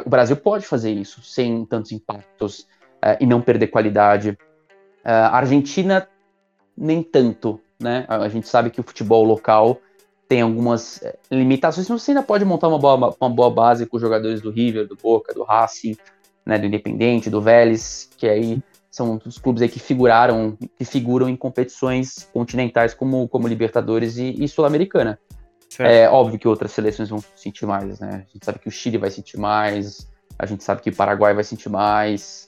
o 0.03 0.09
Brasil 0.09 0.35
pode 0.35 0.65
fazer 0.65 0.91
isso 0.91 1.21
sem 1.21 1.63
tantos 1.65 1.91
impactos 1.91 2.67
é, 3.01 3.17
e 3.21 3.25
não 3.25 3.39
perder 3.39 3.67
qualidade. 3.67 4.37
É, 5.03 5.11
a 5.11 5.35
Argentina 5.35 6.07
nem 6.75 7.03
tanto, 7.03 7.61
né? 7.79 8.05
A 8.07 8.27
gente 8.29 8.47
sabe 8.47 8.69
que 8.69 8.79
o 8.79 8.83
futebol 8.83 9.23
local 9.23 9.79
tem 10.27 10.41
algumas 10.41 11.01
é, 11.03 11.15
limitações, 11.31 11.87
mas 11.87 12.01
você 12.01 12.11
ainda 12.11 12.23
pode 12.23 12.43
montar 12.45 12.67
uma 12.67 12.79
boa, 12.79 13.15
uma 13.19 13.29
boa 13.29 13.49
base 13.49 13.85
com 13.85 13.97
os 13.97 14.01
jogadores 14.01 14.41
do 14.41 14.49
River, 14.49 14.87
do 14.87 14.95
Boca, 14.95 15.33
do 15.33 15.43
Racing, 15.43 15.95
né, 16.45 16.57
do 16.57 16.65
Independente, 16.65 17.29
do 17.29 17.41
Vélez, 17.41 18.09
que 18.17 18.27
aí 18.27 18.61
são 18.89 19.19
os 19.25 19.37
clubes 19.37 19.61
aí 19.61 19.69
que 19.69 19.79
figuraram, 19.79 20.57
que 20.77 20.85
figuram 20.85 21.27
em 21.27 21.35
competições 21.35 22.29
continentais 22.33 22.93
como, 22.93 23.27
como 23.27 23.47
Libertadores 23.47 24.17
e, 24.17 24.35
e 24.41 24.47
Sul-Americana. 24.47 25.19
É 25.77 26.07
óbvio 26.09 26.39
que 26.39 26.47
outras 26.47 26.71
seleções 26.71 27.09
vão 27.09 27.21
sentir 27.35 27.65
mais, 27.65 27.99
né? 27.99 28.25
A 28.27 28.31
gente 28.31 28.45
sabe 28.45 28.59
que 28.59 28.69
o 28.69 28.71
Chile 28.71 28.97
vai 28.97 29.11
sentir 29.11 29.37
mais, 29.37 30.07
a 30.39 30.45
gente 30.45 30.63
sabe 30.63 30.81
que 30.81 30.89
o 30.89 30.95
Paraguai 30.95 31.33
vai 31.33 31.43
sentir 31.43 31.69
mais. 31.69 32.47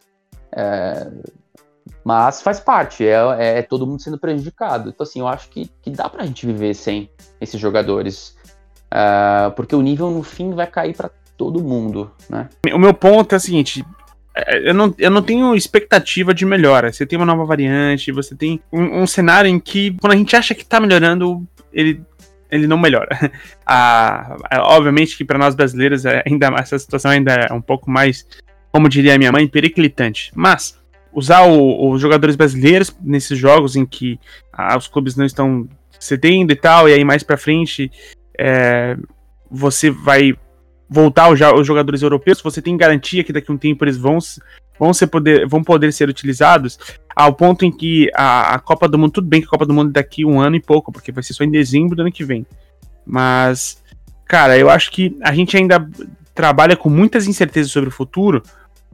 É, 0.51 1.11
mas 2.07 2.41
faz 2.41 2.57
parte, 2.57 3.05
é, 3.05 3.17
é, 3.37 3.59
é, 3.59 3.61
todo 3.61 3.85
mundo 3.85 4.01
sendo 4.01 4.17
prejudicado. 4.17 4.87
Então, 4.87 5.03
assim, 5.03 5.19
eu 5.19 5.27
acho 5.27 5.49
que, 5.49 5.69
que 5.81 5.89
dá 5.89 6.07
pra 6.07 6.25
gente 6.25 6.45
viver 6.45 6.73
sem 6.73 7.09
esses 7.41 7.59
jogadores. 7.59 8.33
Uh, 8.85 9.51
porque 9.57 9.75
o 9.75 9.81
nível, 9.81 10.09
no 10.09 10.23
fim, 10.23 10.51
vai 10.51 10.67
cair 10.67 10.95
para 10.95 11.11
todo 11.35 11.61
mundo, 11.61 12.09
né? 12.29 12.47
O 12.73 12.79
meu 12.79 12.93
ponto 12.93 13.33
é 13.33 13.35
o 13.35 13.41
seguinte. 13.41 13.85
É, 14.33 14.69
eu 14.69 14.73
não, 14.73 14.95
eu 14.97 15.11
não 15.11 15.21
tenho 15.21 15.53
expectativa 15.53 16.33
de 16.33 16.45
melhora. 16.45 16.93
Você 16.93 17.05
tem 17.05 17.19
uma 17.19 17.25
nova 17.25 17.43
variante, 17.43 18.09
você 18.13 18.33
tem 18.33 18.61
um, 18.71 19.01
um 19.01 19.05
cenário 19.05 19.49
em 19.49 19.59
que, 19.59 19.93
quando 19.99 20.13
a 20.13 20.15
gente 20.15 20.33
acha 20.33 20.55
que 20.55 20.63
tá 20.63 20.79
melhorando, 20.79 21.45
ele 21.73 22.01
ele 22.49 22.67
não 22.67 22.77
melhora. 22.77 23.09
Ah, 23.69 24.37
obviamente 24.61 25.17
que 25.17 25.25
para 25.25 25.37
nós 25.37 25.53
brasileiros 25.53 26.05
é 26.05 26.23
ainda 26.25 26.47
essa 26.57 26.79
situação 26.79 27.11
ainda 27.11 27.33
é 27.33 27.53
um 27.53 27.59
pouco 27.59 27.91
mais, 27.91 28.25
como 28.71 28.87
diria 28.87 29.17
minha 29.17 29.29
mãe, 29.29 29.45
periclitante. 29.45 30.31
Mas 30.33 30.79
usar 31.17 31.47
os 31.47 31.99
jogadores 31.99 32.35
brasileiros 32.35 32.95
nesses 33.01 33.39
jogos 33.39 33.75
em 33.75 33.87
que 33.87 34.19
ah, 34.53 34.77
os 34.77 34.87
clubes 34.87 35.15
não 35.15 35.25
estão 35.25 35.67
cedendo 35.99 36.51
e 36.51 36.55
tal, 36.55 36.87
e 36.87 36.93
aí 36.93 37.03
mais 37.03 37.23
para 37.23 37.35
frente 37.35 37.91
é, 38.37 38.95
você 39.49 39.89
vai 39.89 40.35
voltar 40.87 41.31
os, 41.31 41.39
os 41.41 41.65
jogadores 41.65 42.03
europeus, 42.03 42.39
você 42.39 42.61
tem 42.61 42.77
garantia 42.77 43.23
que 43.23 43.33
daqui 43.33 43.49
a 43.49 43.53
um 43.55 43.57
tempo 43.57 43.83
eles 43.83 43.97
vão, 43.97 44.19
vão, 44.79 44.93
ser 44.93 45.07
poder, 45.07 45.47
vão 45.47 45.63
poder 45.63 45.91
ser 45.91 46.07
utilizados, 46.07 46.77
ao 47.15 47.33
ponto 47.33 47.65
em 47.65 47.71
que 47.71 48.11
a, 48.13 48.53
a 48.53 48.59
Copa 48.59 48.87
do 48.87 48.99
Mundo, 48.99 49.13
tudo 49.13 49.27
bem 49.27 49.41
que 49.41 49.47
a 49.47 49.49
Copa 49.49 49.65
do 49.65 49.73
Mundo 49.73 49.89
é 49.89 49.93
daqui 49.93 50.23
um 50.23 50.39
ano 50.39 50.55
e 50.55 50.61
pouco, 50.61 50.91
porque 50.91 51.11
vai 51.11 51.23
ser 51.23 51.33
só 51.33 51.43
em 51.43 51.49
dezembro 51.49 51.95
do 51.95 52.03
ano 52.03 52.11
que 52.11 52.23
vem. 52.23 52.45
Mas, 53.03 53.81
cara, 54.23 54.55
eu 54.55 54.69
acho 54.69 54.91
que 54.91 55.17
a 55.23 55.33
gente 55.33 55.57
ainda 55.57 55.89
trabalha 56.35 56.77
com 56.77 56.91
muitas 56.91 57.25
incertezas 57.25 57.71
sobre 57.71 57.89
o 57.89 57.91
futuro 57.91 58.43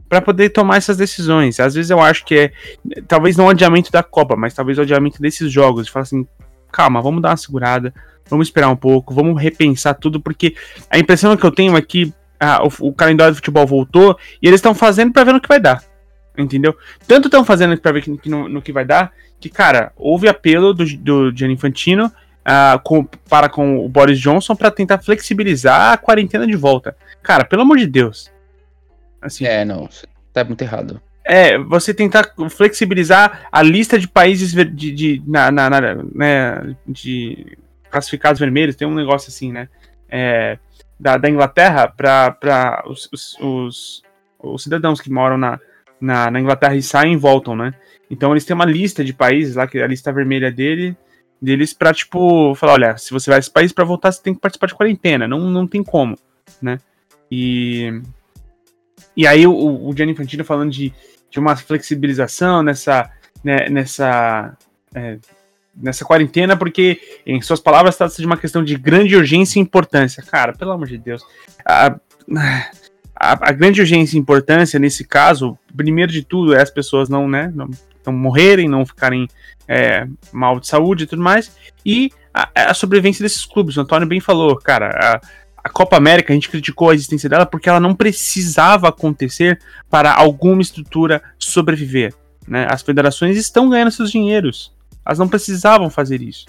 para 0.08 0.20
poder 0.20 0.50
tomar 0.50 0.76
essas 0.76 0.96
decisões. 0.96 1.58
Às 1.60 1.74
vezes 1.74 1.90
eu 1.90 2.00
acho 2.00 2.24
que 2.24 2.36
é, 2.36 2.52
talvez 3.08 3.36
não 3.36 3.46
o 3.46 3.50
adiamento 3.50 3.90
da 3.90 4.02
Copa, 4.02 4.36
mas 4.36 4.54
talvez 4.54 4.78
o 4.78 4.82
adiamento 4.82 5.20
desses 5.20 5.50
jogos. 5.50 5.86
De 5.86 5.92
falar 5.92 6.04
assim, 6.04 6.26
calma, 6.70 7.00
vamos 7.00 7.22
dar 7.22 7.30
uma 7.30 7.36
segurada, 7.36 7.94
vamos 8.28 8.48
esperar 8.48 8.68
um 8.68 8.76
pouco, 8.76 9.14
vamos 9.14 9.40
repensar 9.40 9.94
tudo, 9.94 10.20
porque 10.20 10.54
a 10.90 10.98
impressão 10.98 11.36
que 11.36 11.44
eu 11.44 11.52
tenho 11.52 11.76
é 11.76 11.82
que 11.82 12.12
ah, 12.38 12.62
o, 12.62 12.88
o, 12.88 12.92
calendário 12.92 13.32
do 13.32 13.36
futebol 13.36 13.66
voltou 13.66 14.18
e 14.42 14.46
eles 14.46 14.58
estão 14.58 14.74
fazendo 14.74 15.12
para 15.12 15.24
ver 15.24 15.32
no 15.32 15.40
que 15.40 15.48
vai 15.48 15.60
dar. 15.60 15.82
Entendeu? 16.36 16.76
Tanto 17.06 17.28
estão 17.28 17.44
fazendo 17.44 17.78
para 17.80 17.92
ver 17.92 18.04
no, 18.26 18.48
no, 18.48 18.62
que 18.62 18.72
vai 18.72 18.84
dar, 18.84 19.12
que, 19.40 19.48
cara, 19.48 19.92
houve 19.96 20.28
apelo 20.28 20.74
do, 20.74 20.84
do 20.96 21.34
Gianni 21.34 21.54
Infantino 21.54 22.10
ah, 22.44 22.80
com, 22.82 23.04
para 23.04 23.48
com 23.48 23.78
o 23.84 23.88
Boris 23.88 24.18
Johnson 24.18 24.56
para 24.56 24.70
tentar 24.70 24.98
flexibilizar 24.98 25.92
a 25.92 25.96
quarentena 25.96 26.46
de 26.46 26.56
volta. 26.56 26.96
Cara, 27.22 27.44
pelo 27.44 27.62
amor 27.62 27.78
de 27.78 27.86
Deus. 27.86 28.33
Assim, 29.24 29.46
é, 29.46 29.64
não, 29.64 29.88
tá 30.32 30.44
muito 30.44 30.60
errado. 30.60 31.00
É, 31.24 31.56
você 31.56 31.94
tentar 31.94 32.34
flexibilizar 32.50 33.48
a 33.50 33.62
lista 33.62 33.98
de 33.98 34.06
países 34.06 34.52
de, 34.52 34.92
de, 34.92 35.22
na, 35.26 35.50
na, 35.50 35.70
na, 35.70 35.80
né, 36.14 36.76
de 36.86 37.56
classificados 37.90 38.38
vermelhos, 38.38 38.76
tem 38.76 38.86
um 38.86 38.94
negócio 38.94 39.30
assim, 39.30 39.50
né? 39.50 39.68
É, 40.10 40.58
da, 41.00 41.16
da 41.16 41.30
Inglaterra 41.30 41.88
para 41.88 42.84
os, 42.86 43.08
os, 43.10 43.38
os, 43.40 44.02
os, 44.38 44.62
cidadãos 44.62 45.00
que 45.00 45.10
moram 45.10 45.38
na, 45.38 45.58
na, 45.98 46.30
na, 46.30 46.40
Inglaterra 46.40 46.76
e 46.76 46.82
saem 46.82 47.14
e 47.14 47.16
voltam, 47.16 47.56
né? 47.56 47.72
Então 48.10 48.32
eles 48.32 48.44
têm 48.44 48.54
uma 48.54 48.66
lista 48.66 49.02
de 49.02 49.14
países 49.14 49.56
lá, 49.56 49.66
que 49.66 49.78
é 49.78 49.82
a 49.82 49.86
lista 49.86 50.12
vermelha 50.12 50.52
dele, 50.52 50.94
deles 51.40 51.72
para 51.72 51.94
tipo, 51.94 52.54
falar, 52.54 52.74
olha, 52.74 52.96
se 52.98 53.10
você 53.12 53.30
vai 53.30 53.38
a 53.38 53.40
esse 53.40 53.50
país 53.50 53.72
para 53.72 53.84
voltar, 53.84 54.12
você 54.12 54.22
tem 54.22 54.34
que 54.34 54.40
participar 54.40 54.66
de 54.66 54.74
quarentena, 54.74 55.26
não, 55.26 55.40
não 55.40 55.66
tem 55.66 55.82
como, 55.82 56.18
né? 56.60 56.78
E 57.30 58.02
e 59.16 59.26
aí 59.26 59.46
o, 59.46 59.52
o 59.52 59.94
Gianni 59.96 60.12
Infantino 60.12 60.44
falando 60.44 60.70
de, 60.70 60.92
de 61.30 61.38
uma 61.38 61.56
flexibilização 61.56 62.62
nessa, 62.62 63.10
né, 63.42 63.68
nessa, 63.68 64.56
é, 64.94 65.18
nessa 65.76 66.04
quarentena, 66.04 66.56
porque, 66.56 67.00
em 67.26 67.40
suas 67.40 67.60
palavras, 67.60 67.96
trata-se 67.96 68.20
de 68.20 68.26
uma 68.26 68.36
questão 68.36 68.62
de 68.62 68.76
grande 68.76 69.16
urgência 69.16 69.58
e 69.58 69.62
importância. 69.62 70.22
Cara, 70.22 70.52
pelo 70.52 70.72
amor 70.72 70.86
de 70.86 70.98
Deus. 70.98 71.22
A, 71.64 71.96
a, 73.16 73.48
a, 73.48 73.52
grande 73.52 73.80
urgência 73.80 74.16
e 74.16 74.20
importância, 74.20 74.78
nesse 74.78 75.04
caso, 75.04 75.58
primeiro 75.76 76.12
de 76.12 76.24
tudo, 76.24 76.54
é 76.54 76.62
as 76.62 76.70
pessoas 76.70 77.08
não, 77.08 77.28
né, 77.28 77.52
não, 77.54 77.68
não 78.06 78.12
morrerem, 78.12 78.68
não 78.68 78.84
ficarem 78.86 79.28
é, 79.66 80.06
mal 80.32 80.60
de 80.60 80.66
saúde 80.66 81.04
e 81.04 81.06
tudo 81.06 81.22
mais, 81.22 81.56
e 81.84 82.10
a, 82.32 82.70
a 82.70 82.74
sobrevivência 82.74 83.22
desses 83.22 83.44
clubes. 83.44 83.76
O 83.76 83.80
Antônio 83.80 84.08
bem 84.08 84.20
falou, 84.20 84.56
cara, 84.56 84.90
a, 84.90 85.20
a 85.64 85.70
Copa 85.70 85.96
América, 85.96 86.30
a 86.30 86.34
gente 86.34 86.50
criticou 86.50 86.90
a 86.90 86.94
existência 86.94 87.26
dela 87.26 87.46
porque 87.46 87.70
ela 87.70 87.80
não 87.80 87.94
precisava 87.94 88.88
acontecer 88.88 89.58
para 89.88 90.12
alguma 90.12 90.60
estrutura 90.60 91.22
sobreviver. 91.38 92.14
Né? 92.46 92.66
As 92.70 92.82
federações 92.82 93.38
estão 93.38 93.70
ganhando 93.70 93.90
seus 93.90 94.10
dinheiros. 94.10 94.74
Elas 95.06 95.18
não 95.18 95.26
precisavam 95.26 95.88
fazer 95.88 96.20
isso. 96.20 96.44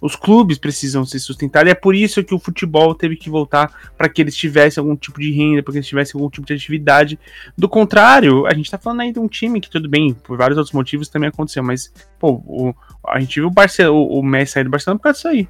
Os 0.00 0.14
clubes 0.14 0.58
precisam 0.58 1.04
se 1.04 1.18
sustentar 1.18 1.66
e 1.66 1.70
é 1.70 1.74
por 1.74 1.94
isso 1.94 2.22
que 2.22 2.34
o 2.34 2.38
futebol 2.38 2.94
teve 2.94 3.16
que 3.16 3.28
voltar 3.28 3.92
para 3.96 4.08
que 4.08 4.22
eles 4.22 4.34
tivessem 4.34 4.80
algum 4.80 4.96
tipo 4.96 5.20
de 5.20 5.32
renda, 5.32 5.62
para 5.62 5.72
que 5.72 5.78
eles 5.78 5.88
tivessem 5.88 6.16
algum 6.18 6.30
tipo 6.30 6.46
de 6.46 6.54
atividade. 6.54 7.18
Do 7.58 7.68
contrário, 7.68 8.46
a 8.46 8.54
gente 8.54 8.66
está 8.66 8.78
falando 8.78 9.00
aí 9.00 9.12
de 9.12 9.18
um 9.18 9.28
time 9.28 9.60
que, 9.60 9.70
tudo 9.70 9.88
bem, 9.88 10.14
por 10.14 10.38
vários 10.38 10.56
outros 10.56 10.74
motivos 10.74 11.08
também 11.08 11.28
aconteceu, 11.28 11.62
mas, 11.62 11.92
pô, 12.18 12.42
o, 12.46 12.74
a 13.08 13.18
gente 13.20 13.40
viu 13.40 13.48
o, 13.48 13.90
o, 13.90 14.20
o 14.20 14.22
Messi 14.22 14.52
sair 14.52 14.64
do 14.64 14.70
Barcelona 14.70 14.98
por 14.98 15.04
causa 15.04 15.16
disso 15.16 15.28
aí, 15.28 15.48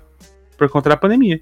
por 0.56 0.68
conta 0.68 0.90
da 0.90 0.96
pandemia. 0.96 1.40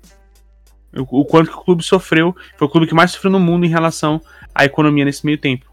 O, 0.96 1.24
quanto 1.24 1.50
que 1.50 1.56
o 1.56 1.62
clube 1.62 1.84
sofreu, 1.84 2.34
foi 2.56 2.66
o 2.66 2.70
clube 2.70 2.86
que 2.86 2.94
mais 2.94 3.12
sofreu 3.12 3.30
no 3.30 3.38
mundo 3.38 3.64
em 3.64 3.68
relação 3.68 4.20
à 4.54 4.64
economia 4.64 5.04
nesse 5.04 5.24
meio 5.24 5.38
tempo. 5.38 5.66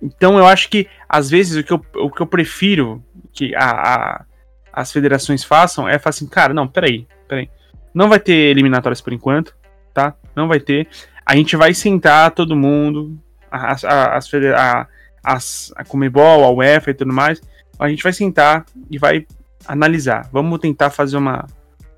Então 0.00 0.38
eu 0.38 0.46
acho 0.46 0.68
que, 0.68 0.88
às 1.08 1.30
vezes, 1.30 1.56
o 1.56 1.64
que 1.64 1.72
eu, 1.72 1.84
o 1.96 2.10
que 2.10 2.20
eu 2.20 2.26
prefiro 2.26 3.02
que 3.32 3.54
a, 3.54 3.70
a, 3.70 4.24
as 4.72 4.92
federações 4.92 5.44
façam 5.44 5.88
é 5.88 5.98
falar 5.98 6.10
assim, 6.10 6.26
cara, 6.26 6.54
não, 6.54 6.66
peraí, 6.66 7.06
peraí. 7.28 7.48
Não 7.94 8.08
vai 8.08 8.18
ter 8.18 8.32
eliminatórias 8.32 9.00
por 9.00 9.12
enquanto, 9.12 9.54
tá? 9.92 10.14
Não 10.34 10.48
vai 10.48 10.60
ter. 10.60 10.88
A 11.24 11.36
gente 11.36 11.56
vai 11.56 11.74
sentar 11.74 12.30
todo 12.32 12.56
mundo, 12.56 13.18
as, 13.50 13.84
as, 13.84 14.34
a, 14.34 14.88
as, 15.22 15.72
a 15.76 15.84
Comebol, 15.84 16.44
a 16.44 16.50
UEFA 16.50 16.90
e 16.90 16.94
tudo 16.94 17.12
mais. 17.12 17.40
A 17.78 17.88
gente 17.88 18.02
vai 18.02 18.12
sentar 18.12 18.64
e 18.90 18.98
vai 18.98 19.26
analisar. 19.66 20.28
Vamos 20.32 20.58
tentar 20.58 20.90
fazer 20.90 21.16
uma, 21.16 21.46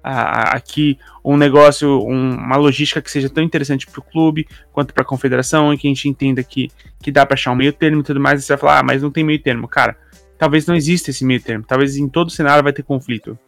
aqui 0.05 0.99
um 1.25 1.37
negócio, 1.37 1.89
um, 2.07 2.35
uma 2.35 2.57
logística 2.57 3.01
que 3.01 3.11
seja 3.11 3.31
tão 3.31 3.43
interessante 3.43 3.87
para 3.87 4.01
o 4.01 4.03
clube 4.03 4.47
quanto 4.71 4.93
para 4.93 5.03
a 5.03 5.07
confederação 5.07 5.73
e 5.73 5.79
que 5.79 5.87
a 5.87 5.91
gente 5.91 6.09
entenda 6.09 6.43
que, 6.43 6.71
que 7.03 7.11
dá 7.11 7.25
para 7.25 7.35
achar 7.35 7.53
um 7.53 7.57
meio 7.57 7.73
termo 7.73 8.01
e 8.01 8.05
tudo 8.05 8.21
mais. 8.21 8.41
E 8.41 8.45
você 8.45 8.53
vai 8.53 8.61
falar, 8.61 8.79
ah, 8.81 8.83
mas 8.83 9.03
não 9.03 9.11
tem 9.11 9.25
meio 9.25 9.43
termo. 9.43 9.67
Cara, 9.67 9.97
talvez 10.37 10.67
não 10.67 10.75
exista 10.75 11.11
esse 11.11 11.25
meio 11.25 11.41
termo. 11.41 11.65
Talvez 11.67 11.97
em 11.97 12.09
todo 12.09 12.31
cenário 12.31 12.63
vai 12.63 12.73
ter 12.73 12.83
conflito. 12.83 13.39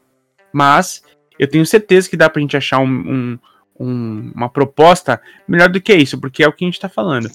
Mas 0.51 1.03
eu 1.39 1.47
tenho 1.47 1.67
certeza 1.67 2.09
que 2.09 2.17
dá 2.17 2.31
para 2.31 2.41
a 2.41 2.43
gente 2.43 2.57
achar 2.57 2.79
um, 2.79 2.87
um, 2.87 3.39
um, 3.79 4.33
uma 4.35 4.49
proposta 4.49 5.21
melhor 5.47 5.69
do 5.69 5.81
que 5.81 5.95
isso, 5.95 6.19
porque 6.19 6.43
é 6.43 6.49
o 6.49 6.53
que 6.53 6.65
a 6.65 6.69
gente 6.69 6.75
está 6.75 6.89
falando. 6.89 7.31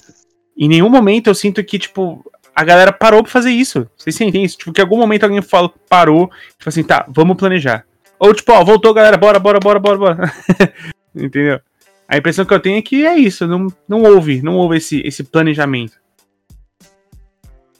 Em 0.58 0.68
nenhum 0.68 0.88
momento 0.88 1.28
eu 1.28 1.34
sinto 1.34 1.62
que, 1.62 1.78
tipo, 1.78 2.24
a 2.54 2.64
galera 2.64 2.92
parou 2.92 3.22
pra 3.22 3.30
fazer 3.30 3.50
isso. 3.50 3.88
Vocês 3.96 4.16
sentem 4.16 4.44
isso? 4.44 4.58
Tipo, 4.58 4.72
que 4.72 4.80
em 4.80 4.84
algum 4.84 4.98
momento 4.98 5.22
alguém 5.22 5.40
falou, 5.40 5.72
parou, 5.88 6.28
tipo 6.58 6.68
assim, 6.68 6.82
tá, 6.82 7.06
vamos 7.08 7.36
planejar. 7.36 7.86
Ou 8.22 8.32
tipo, 8.32 8.52
ó, 8.52 8.62
voltou, 8.62 8.94
galera, 8.94 9.16
bora, 9.16 9.40
bora, 9.40 9.58
bora, 9.58 9.80
bora, 9.80 9.98
bora. 9.98 10.32
Entendeu? 11.12 11.60
A 12.06 12.16
impressão 12.16 12.44
que 12.44 12.54
eu 12.54 12.60
tenho 12.60 12.78
é 12.78 12.82
que 12.82 13.04
é 13.04 13.16
isso, 13.16 13.48
não, 13.48 13.66
não 13.88 14.04
houve, 14.04 14.40
não 14.40 14.54
houve 14.54 14.76
esse, 14.76 15.00
esse 15.00 15.24
planejamento. 15.24 16.00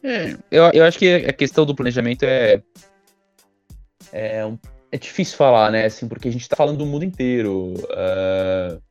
É, 0.03 0.37
eu, 0.51 0.65
eu 0.73 0.85
acho 0.85 0.99
que 0.99 1.15
a 1.15 1.33
questão 1.33 1.65
do 1.65 1.77
planejamento 1.77 2.25
é, 2.25 2.61
é, 4.13 4.53
é 4.91 4.99
difícil 4.99 5.37
falar, 5.37 5.71
né? 5.71 5.85
Assim, 5.85 6.09
porque 6.09 6.27
a 6.27 6.33
gente 6.33 6.49
tá 6.49 6.57
falando 6.57 6.79
do 6.79 6.87
mundo 6.87 7.05
inteiro. 7.05 7.75
Uh, 7.75 8.83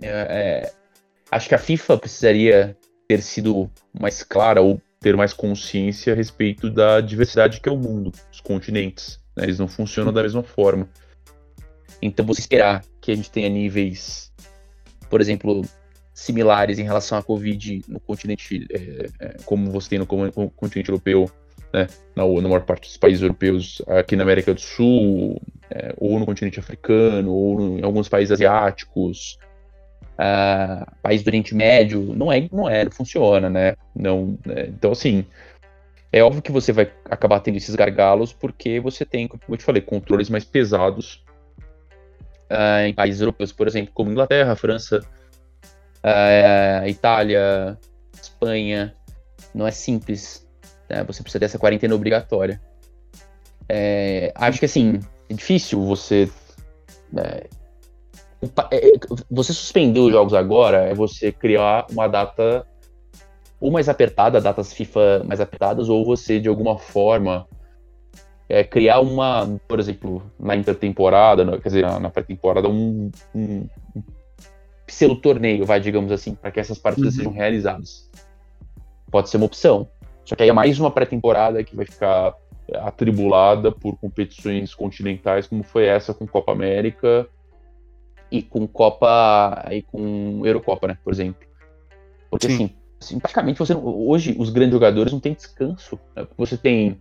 é, 0.00 0.08
é, 0.08 0.72
acho 1.30 1.46
que 1.46 1.54
a 1.54 1.58
FIFA 1.58 1.98
precisaria 1.98 2.74
ter 3.06 3.20
sido 3.20 3.70
mais 4.00 4.22
clara 4.22 4.62
ou 4.62 4.80
ter 4.98 5.14
mais 5.14 5.34
consciência 5.34 6.14
a 6.14 6.16
respeito 6.16 6.70
da 6.70 7.02
diversidade 7.02 7.60
que 7.60 7.68
é 7.68 7.72
o 7.72 7.76
mundo, 7.76 8.10
os 8.32 8.40
continentes 8.40 9.19
né? 9.40 9.46
eles 9.46 9.58
não 9.58 9.66
funcionam 9.66 10.12
da 10.12 10.22
mesma 10.22 10.42
forma. 10.42 10.88
Então 12.02 12.24
você 12.24 12.40
esperar 12.40 12.84
que 13.00 13.10
a 13.10 13.14
gente 13.14 13.30
tenha 13.30 13.48
níveis, 13.48 14.32
por 15.08 15.20
exemplo, 15.20 15.62
similares 16.14 16.78
em 16.78 16.84
relação 16.84 17.18
à 17.18 17.22
Covid 17.22 17.82
no 17.88 17.98
continente, 18.00 18.66
é, 18.70 19.08
é, 19.18 19.36
como 19.44 19.70
você 19.70 19.90
tem 19.90 19.98
no, 19.98 20.06
no 20.06 20.50
continente 20.50 20.90
europeu, 20.90 21.30
né, 21.72 21.86
na, 22.14 22.26
na 22.26 22.48
maior 22.48 22.62
parte 22.62 22.88
dos 22.88 22.96
países 22.96 23.22
europeus, 23.22 23.82
aqui 23.86 24.16
na 24.16 24.22
América 24.22 24.52
do 24.52 24.60
Sul, 24.60 25.40
é, 25.70 25.94
ou 25.96 26.18
no 26.18 26.26
continente 26.26 26.58
africano, 26.58 27.32
ou 27.32 27.78
em 27.78 27.82
alguns 27.82 28.08
países 28.08 28.32
asiáticos, 28.32 29.38
uh, 30.20 31.22
do 31.22 31.28
Oriente 31.28 31.54
Médio, 31.54 32.14
não 32.14 32.30
é, 32.30 32.48
não 32.52 32.68
é, 32.68 32.84
não 32.84 32.92
funciona, 32.92 33.48
né? 33.48 33.74
Não, 33.94 34.38
é, 34.48 34.66
então, 34.66 34.92
assim, 34.92 35.24
é 36.12 36.22
óbvio 36.22 36.42
que 36.42 36.50
você 36.50 36.72
vai 36.72 36.92
acabar 37.04 37.40
tendo 37.40 37.56
esses 37.56 37.74
gargalos 37.74 38.32
porque 38.32 38.80
você 38.80 39.04
tem, 39.04 39.28
como 39.28 39.42
eu 39.48 39.56
te 39.56 39.64
falei, 39.64 39.80
controles 39.80 40.28
mais 40.28 40.44
pesados 40.44 41.24
uh, 42.50 42.86
em 42.86 42.92
países 42.92 43.20
europeus, 43.20 43.52
por 43.52 43.68
exemplo, 43.68 43.92
como 43.94 44.10
Inglaterra, 44.10 44.56
França, 44.56 45.00
uh, 46.04 46.88
Itália, 46.88 47.78
Espanha. 48.20 48.94
Não 49.54 49.66
é 49.66 49.70
simples. 49.70 50.46
Né? 50.88 51.04
Você 51.04 51.22
precisa 51.22 51.38
dessa 51.38 51.58
quarentena 51.58 51.94
obrigatória. 51.94 52.60
É, 53.68 54.32
acho 54.34 54.58
que 54.58 54.64
assim, 54.64 54.98
é 55.28 55.34
difícil 55.34 55.80
você. 55.80 56.28
É, 57.16 57.46
é, 58.72 58.92
você 59.30 59.52
suspender 59.52 60.00
os 60.00 60.10
jogos 60.10 60.34
agora 60.34 60.86
é 60.86 60.94
você 60.94 61.30
criar 61.30 61.86
uma 61.90 62.08
data 62.08 62.66
ou 63.60 63.70
mais 63.70 63.88
apertada, 63.88 64.40
datas 64.40 64.72
FIFA 64.72 65.22
mais 65.24 65.40
apertadas, 65.40 65.88
ou 65.88 66.04
você 66.04 66.40
de 66.40 66.48
alguma 66.48 66.78
forma 66.78 67.46
é, 68.48 68.64
criar 68.64 69.00
uma, 69.00 69.60
por 69.68 69.78
exemplo, 69.78 70.22
na 70.38 70.56
intertemporada, 70.56 71.44
quer 71.58 71.68
dizer, 71.68 71.82
na, 71.82 72.00
na 72.00 72.10
pré-temporada, 72.10 72.68
um, 72.68 73.10
um, 73.34 73.66
um 73.94 74.02
pseudo-torneio, 74.86 75.64
vai, 75.64 75.78
digamos 75.78 76.10
assim, 76.10 76.34
para 76.34 76.50
que 76.50 76.58
essas 76.58 76.78
partidas 76.78 77.12
uhum. 77.12 77.18
sejam 77.18 77.32
realizadas. 77.32 78.10
Pode 79.10 79.28
ser 79.28 79.36
uma 79.36 79.46
opção. 79.46 79.86
Só 80.24 80.34
que 80.34 80.42
aí 80.42 80.48
é 80.48 80.52
mais 80.52 80.80
uma 80.80 80.90
pré-temporada 80.90 81.62
que 81.62 81.76
vai 81.76 81.86
ficar 81.86 82.34
atribulada 82.74 83.70
por 83.70 83.96
competições 83.98 84.74
continentais, 84.74 85.46
como 85.46 85.62
foi 85.62 85.86
essa 85.86 86.14
com 86.14 86.26
Copa 86.26 86.52
América 86.52 87.28
e 88.30 88.42
com 88.42 88.66
Copa 88.66 89.64
e 89.70 89.82
com 89.82 90.42
Eurocopa, 90.44 90.88
né, 90.88 90.98
por 91.02 91.12
exemplo. 91.12 91.46
Porque 92.28 92.48
Sim. 92.48 92.54
assim, 92.54 92.70
assim, 93.00 93.18
praticamente 93.18 93.58
você 93.58 93.74
hoje 93.74 94.36
os 94.38 94.50
grandes 94.50 94.74
jogadores 94.74 95.12
não 95.12 95.20
têm 95.20 95.34
descanso. 95.34 95.98
Né? 96.14 96.26
Você 96.36 96.56
tem 96.56 97.00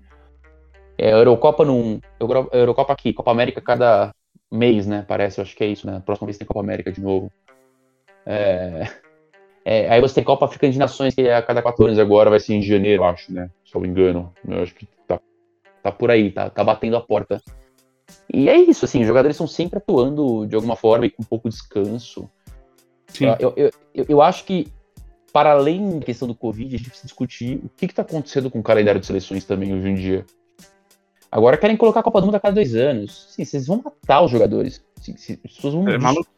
é, 0.97 1.11
Eurocopa 1.11 1.65
num 1.65 1.99
Euro, 2.19 2.49
Eurocopa 2.51 2.93
aqui, 2.93 3.13
Copa 3.13 3.31
América 3.31 3.61
cada 3.61 4.13
mês, 4.51 4.87
né? 4.87 5.05
Parece, 5.07 5.39
eu 5.39 5.43
acho 5.43 5.55
que 5.55 5.63
é 5.63 5.67
isso, 5.67 5.85
né? 5.85 6.01
próxima 6.05 6.25
vez 6.25 6.37
tem 6.37 6.47
Copa 6.47 6.59
América 6.59 6.91
de 6.91 7.01
novo. 7.01 7.31
É, 8.25 8.87
é, 9.63 9.89
aí 9.89 10.01
você 10.01 10.15
tem 10.15 10.23
Copa 10.23 10.45
Africana 10.45 10.73
de 10.73 10.79
Nações, 10.79 11.13
que 11.13 11.21
é 11.21 11.35
a 11.35 11.41
cada 11.41 11.61
quatro 11.61 11.85
anos 11.85 11.99
agora, 11.99 12.29
vai 12.29 12.39
ser 12.39 12.55
em 12.55 12.61
janeiro, 12.61 13.03
acho, 13.03 13.33
né? 13.33 13.49
Se 13.65 13.75
eu 13.75 13.81
não 13.81 13.87
me 13.87 13.89
engano. 13.89 14.33
Eu 14.47 14.61
acho 14.61 14.73
que 14.75 14.87
tá, 15.07 15.19
tá 15.83 15.91
por 15.91 16.09
aí, 16.11 16.31
tá, 16.31 16.49
tá 16.49 16.63
batendo 16.63 16.97
a 16.97 17.01
porta. 17.01 17.41
E 18.31 18.49
é 18.49 18.57
isso, 18.57 18.85
assim, 18.85 19.01
os 19.01 19.07
jogadores 19.07 19.35
estão 19.35 19.47
sempre 19.47 19.77
atuando 19.77 20.45
de 20.47 20.55
alguma 20.55 20.75
forma 20.75 21.05
e 21.05 21.09
com 21.09 21.23
pouco 21.23 21.49
descanso. 21.49 22.29
Sim. 23.07 23.25
Eu, 23.39 23.53
eu, 23.55 23.71
eu, 23.93 24.05
eu 24.09 24.21
acho 24.21 24.43
que, 24.45 24.67
para 25.31 25.51
além 25.51 25.99
da 25.99 26.05
questão 26.05 26.27
do 26.27 26.35
Covid, 26.35 26.75
a 26.75 26.77
gente 26.77 26.89
precisa 26.89 27.07
discutir 27.07 27.61
o 27.63 27.69
que 27.69 27.85
está 27.85 28.01
acontecendo 28.01 28.49
com 28.49 28.59
o 28.59 28.63
calendário 28.63 28.99
de 28.99 29.05
seleções 29.05 29.43
também 29.45 29.73
hoje 29.73 29.87
em 29.87 29.95
dia. 29.95 30.25
Agora 31.31 31.57
querem 31.57 31.77
colocar 31.77 31.99
a 31.99 32.03
Copa 32.03 32.19
do 32.21 32.25
Mundo 32.25 32.35
a 32.35 32.39
cada 32.39 32.55
dois 32.55 32.75
anos. 32.75 33.27
Sim, 33.29 33.45
vocês 33.45 33.67
vão 33.67 33.81
matar 33.83 34.21
os 34.21 34.31
jogadores. 34.31 34.83
Sim, 34.99 35.13
as 35.13 35.53
pessoas 35.53 35.73
vão. 35.73 35.87
É 35.87 35.97
maluco. 35.97 36.29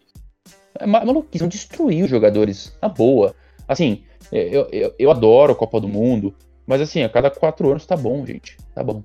É 0.78 0.86
maluquice, 0.86 1.40
vão 1.40 1.48
destruir 1.48 2.04
os 2.04 2.10
jogadores. 2.10 2.78
Na 2.82 2.90
boa. 2.90 3.34
Assim, 3.68 4.04
eu, 4.32 4.68
eu, 4.72 4.94
eu 5.00 5.12
adoro 5.12 5.54
a 5.54 5.56
Copa 5.56 5.80
do 5.80 5.88
Mundo, 5.88 6.34
mas 6.68 6.82
assim, 6.82 7.04
a 7.04 7.10
cada 7.10 7.30
quatro 7.30 7.70
anos 7.70 7.86
tá 7.86 7.96
bom, 7.96 8.26
gente. 8.26 8.58
Tá 8.76 8.84
bom. 8.84 9.04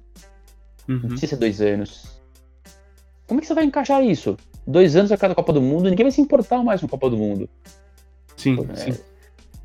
Uhum. 0.89 1.01
Não 1.03 1.09
precisa 1.11 1.31
ser 1.31 1.37
dois 1.37 1.61
anos. 1.61 2.21
Como 3.27 3.39
é 3.39 3.41
que 3.41 3.47
você 3.47 3.55
vai 3.55 3.65
encaixar 3.65 4.05
isso? 4.05 4.37
Dois 4.67 4.97
anos 4.97 5.13
a 5.13 5.17
cada 5.17 5.35
Copa 5.35 5.53
do 5.53 5.63
Mundo, 5.63 5.89
ninguém 5.89 6.05
vai 6.05 6.11
se 6.11 6.21
importar 6.21 6.63
mais 6.63 6.81
com 6.81 6.87
a 6.87 6.91
Copa 6.91 7.11
do 7.11 7.17
Mundo. 7.17 7.49
Sim, 8.37 8.59
é, 8.71 8.77
sim. 8.77 9.01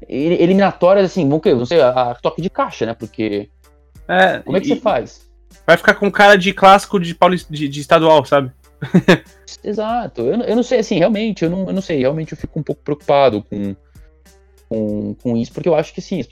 Eliminatórias, 0.08 1.06
assim, 1.06 1.28
vão 1.28 1.40
que, 1.40 1.54
não 1.54 1.66
sei, 1.66 1.82
a, 1.82 1.90
a, 1.90 2.16
toque 2.16 2.42
de 2.42 2.50
caixa, 2.50 2.86
né? 2.86 2.94
Porque. 2.94 3.50
É, 4.08 4.40
como 4.40 4.58
é 4.58 4.62
que 4.62 4.68
e, 4.68 4.70
você 4.70 4.82
faz? 4.82 5.30
Vai 5.66 5.78
ficar 5.78 5.96
com 5.96 6.12
cara 6.12 6.38
de 6.38 6.54
clássico 6.54 7.00
de, 7.00 7.14
Paulista, 7.14 7.54
de, 7.54 7.68
de 7.68 7.82
estadual, 7.82 8.26
sabe? 8.26 8.52
Exato. 9.64 10.22
Eu, 10.22 10.42
eu 10.42 10.56
não 10.56 10.64
sei, 10.64 10.80
assim, 10.80 10.98
realmente, 10.98 11.44
eu 11.44 11.50
não, 11.50 11.68
eu 11.68 11.74
não 11.74 11.82
sei. 11.82 12.00
Realmente 12.00 12.32
eu 12.34 12.38
fico 12.38 12.60
um 12.60 12.64
pouco 12.64 12.82
preocupado 12.82 13.44
com, 13.44 13.76
com, 14.68 15.14
com 15.16 15.38
isso, 15.38 15.54
porque 15.54 15.70
eu 15.70 15.76
acho 15.76 15.94
que, 15.94 16.00
assim, 16.00 16.24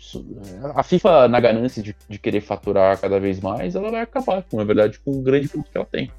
a 0.73 0.83
FIFA, 0.83 1.27
na 1.27 1.39
ganância 1.39 1.83
de, 1.83 1.95
de 2.07 2.17
querer 2.17 2.41
faturar 2.41 2.99
cada 2.99 3.19
vez 3.19 3.39
mais, 3.39 3.75
ela 3.75 3.91
vai 3.91 4.01
acabar, 4.01 4.43
com, 4.43 4.57
na 4.57 4.63
verdade, 4.63 4.99
com 4.99 5.11
o 5.11 5.21
grande 5.21 5.47
fruto 5.47 5.69
que 5.69 5.77
ela 5.77 5.87
tem. 5.89 6.11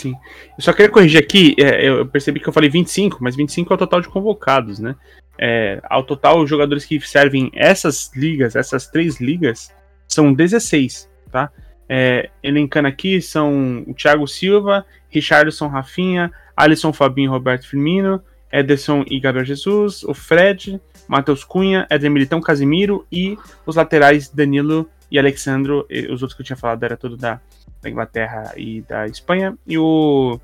Sim. 0.00 0.14
Eu 0.56 0.64
só 0.64 0.72
queria 0.72 0.90
corrigir 0.90 1.20
aqui, 1.20 1.54
é, 1.58 1.86
eu 1.86 2.06
percebi 2.06 2.40
que 2.40 2.48
eu 2.48 2.52
falei 2.54 2.70
25, 2.70 3.18
mas 3.20 3.36
25 3.36 3.70
é 3.70 3.74
o 3.74 3.78
total 3.78 4.00
de 4.00 4.08
convocados, 4.08 4.78
né? 4.78 4.96
É, 5.38 5.78
ao 5.84 6.02
total, 6.02 6.40
os 6.40 6.48
jogadores 6.48 6.86
que 6.86 6.98
servem 7.00 7.50
essas 7.54 8.10
ligas, 8.16 8.56
essas 8.56 8.86
três 8.86 9.20
ligas, 9.20 9.70
são 10.08 10.32
16, 10.32 11.06
tá? 11.30 11.50
É, 11.86 12.30
elencando 12.42 12.88
aqui 12.88 13.20
são 13.20 13.84
o 13.86 13.92
Thiago 13.92 14.26
Silva, 14.26 14.86
Richardson 15.10 15.68
Rafinha, 15.68 16.32
Alisson 16.56 16.94
Fabinho 16.94 17.30
Roberto 17.30 17.68
Firmino, 17.68 18.22
Ederson 18.50 19.04
e 19.06 19.20
Gabriel 19.20 19.44
Jesus, 19.44 20.02
o 20.02 20.14
Fred, 20.14 20.80
Matheus 21.06 21.44
Cunha, 21.44 21.86
Éder 21.90 22.10
Militão, 22.10 22.40
Casimiro 22.40 23.06
e 23.12 23.36
os 23.66 23.76
laterais 23.76 24.30
Danilo 24.30 24.88
e 25.10 25.18
Alexandro. 25.18 25.84
E 25.90 26.06
os 26.06 26.22
outros 26.22 26.34
que 26.34 26.40
eu 26.40 26.46
tinha 26.46 26.56
falado 26.56 26.84
era 26.84 26.96
tudo 26.96 27.16
da, 27.18 27.38
da 27.82 27.90
Inglaterra 27.90 28.52
e 28.56 28.82
da 28.82 29.06
Espanha. 29.06 29.56
E 29.66 29.78
o, 29.78 30.38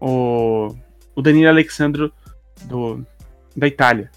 o, 0.00 0.74
o 1.14 1.22
Danilo 1.22 1.48
Alexandro 1.48 2.12
do, 2.64 3.04
da 3.56 3.66
Itália. 3.66 4.10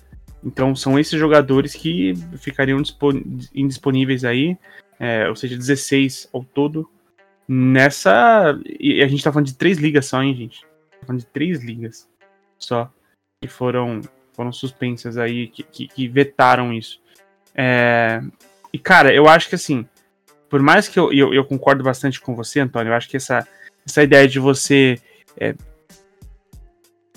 Então 0.44 0.76
são 0.76 1.00
esses 1.00 1.20
jogadores 1.20 1.74
que 1.74 2.14
ficariam 2.38 2.82
indisponíveis 3.54 4.24
aí 4.24 4.58
é, 5.00 5.28
ou 5.28 5.36
seja, 5.36 5.58
16 5.58 6.30
ao 6.34 6.44
todo. 6.44 6.90
Nessa. 7.48 8.60
E 8.80 9.04
a 9.04 9.08
gente 9.08 9.24
tá 9.24 9.32
falando 9.32 9.48
de 9.48 9.56
três 9.56 9.78
ligas 9.78 10.08
só, 10.08 10.22
hein, 10.22 10.36
gente? 10.36 10.62
Tá 11.00 11.06
falando 11.06 11.20
de 11.20 11.28
três 11.28 11.64
ligas 11.64 12.10
só. 12.58 12.92
Que 13.42 13.48
foram, 13.48 14.02
foram 14.34 14.52
suspensas 14.52 15.18
aí, 15.18 15.48
que, 15.48 15.64
que, 15.64 15.88
que 15.88 16.08
vetaram 16.08 16.74
isso. 16.74 17.00
É, 17.54 18.22
e, 18.74 18.80
cara, 18.80 19.14
eu 19.14 19.28
acho 19.28 19.50
que 19.50 19.56
assim. 19.56 19.88
Por 20.50 20.62
mais 20.62 20.88
que 20.88 21.00
eu, 21.00 21.12
eu, 21.12 21.34
eu, 21.34 21.44
concordo 21.46 21.84
bastante 21.84 22.22
com 22.22 22.36
você, 22.36 22.60
Antônio, 22.60 22.92
eu 22.92 22.96
acho 22.96 23.10
que 23.10 23.18
essa, 23.18 23.48
essa 23.86 24.04
ideia 24.04 24.28
de 24.28 24.40
você. 24.40 25.00
É, 25.38 25.56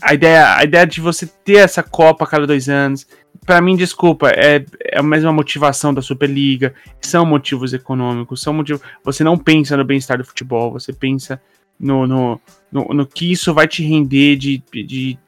a 0.01 0.15
ideia, 0.15 0.57
a 0.57 0.65
ideia 0.65 0.87
de 0.87 1.01
você 1.01 1.27
ter 1.27 1.59
essa 1.59 1.83
Copa 1.83 2.25
a 2.25 2.27
cada 2.27 2.47
dois 2.47 2.69
anos, 2.69 3.07
para 3.45 3.61
mim, 3.61 3.77
desculpa, 3.77 4.31
é, 4.31 4.65
é 4.85 4.99
a 4.99 5.03
mesma 5.03 5.33
motivação 5.33 5.93
da 5.93 6.03
Superliga, 6.03 6.75
são 7.01 7.25
motivos 7.25 7.73
econômicos, 7.73 8.41
são 8.41 8.53
motivos. 8.53 8.83
Você 9.05 9.25
não 9.25 9.39
pensa 9.39 9.77
no 9.77 9.85
bem-estar 9.85 10.19
do 10.19 10.25
futebol, 10.25 10.71
você 10.71 10.93
pensa 10.93 11.41
no, 11.79 12.07
no, 12.07 12.41
no, 12.71 12.85
no, 12.89 13.07
que 13.07 13.31
isso 13.31 13.55
vai 13.55 13.67
te 13.67 13.83
render 13.83 14.37
de, 14.37 14.63
de, 14.73 15.19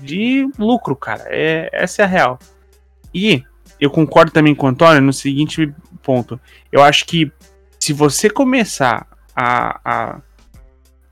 de 0.00 0.48
lucro, 0.58 0.94
cara. 0.94 1.24
É, 1.28 1.70
essa 1.72 2.02
é 2.02 2.04
a 2.04 2.08
real. 2.08 2.38
E 3.14 3.42
eu 3.80 3.90
concordo 3.90 4.30
também 4.30 4.54
com 4.54 4.66
o 4.66 4.70
Antônio 4.70 5.00
no 5.00 5.12
seguinte 5.12 5.72
ponto. 6.06 6.40
Eu 6.70 6.84
acho 6.84 7.04
que 7.04 7.32
se 7.80 7.92
você 7.92 8.30
começar 8.30 9.08
a, 9.34 9.80
a, 9.84 10.20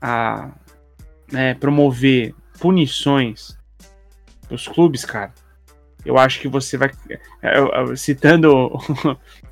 a 0.01 0.51
né, 1.29 1.53
promover 1.55 2.33
punições 2.57 3.57
dos 4.49 4.69
clubes, 4.69 5.03
cara, 5.03 5.33
eu 6.05 6.17
acho 6.17 6.39
que 6.39 6.47
você 6.47 6.77
vai. 6.77 6.91
É, 7.41 7.95
citando 7.97 8.55
o, 8.55 8.79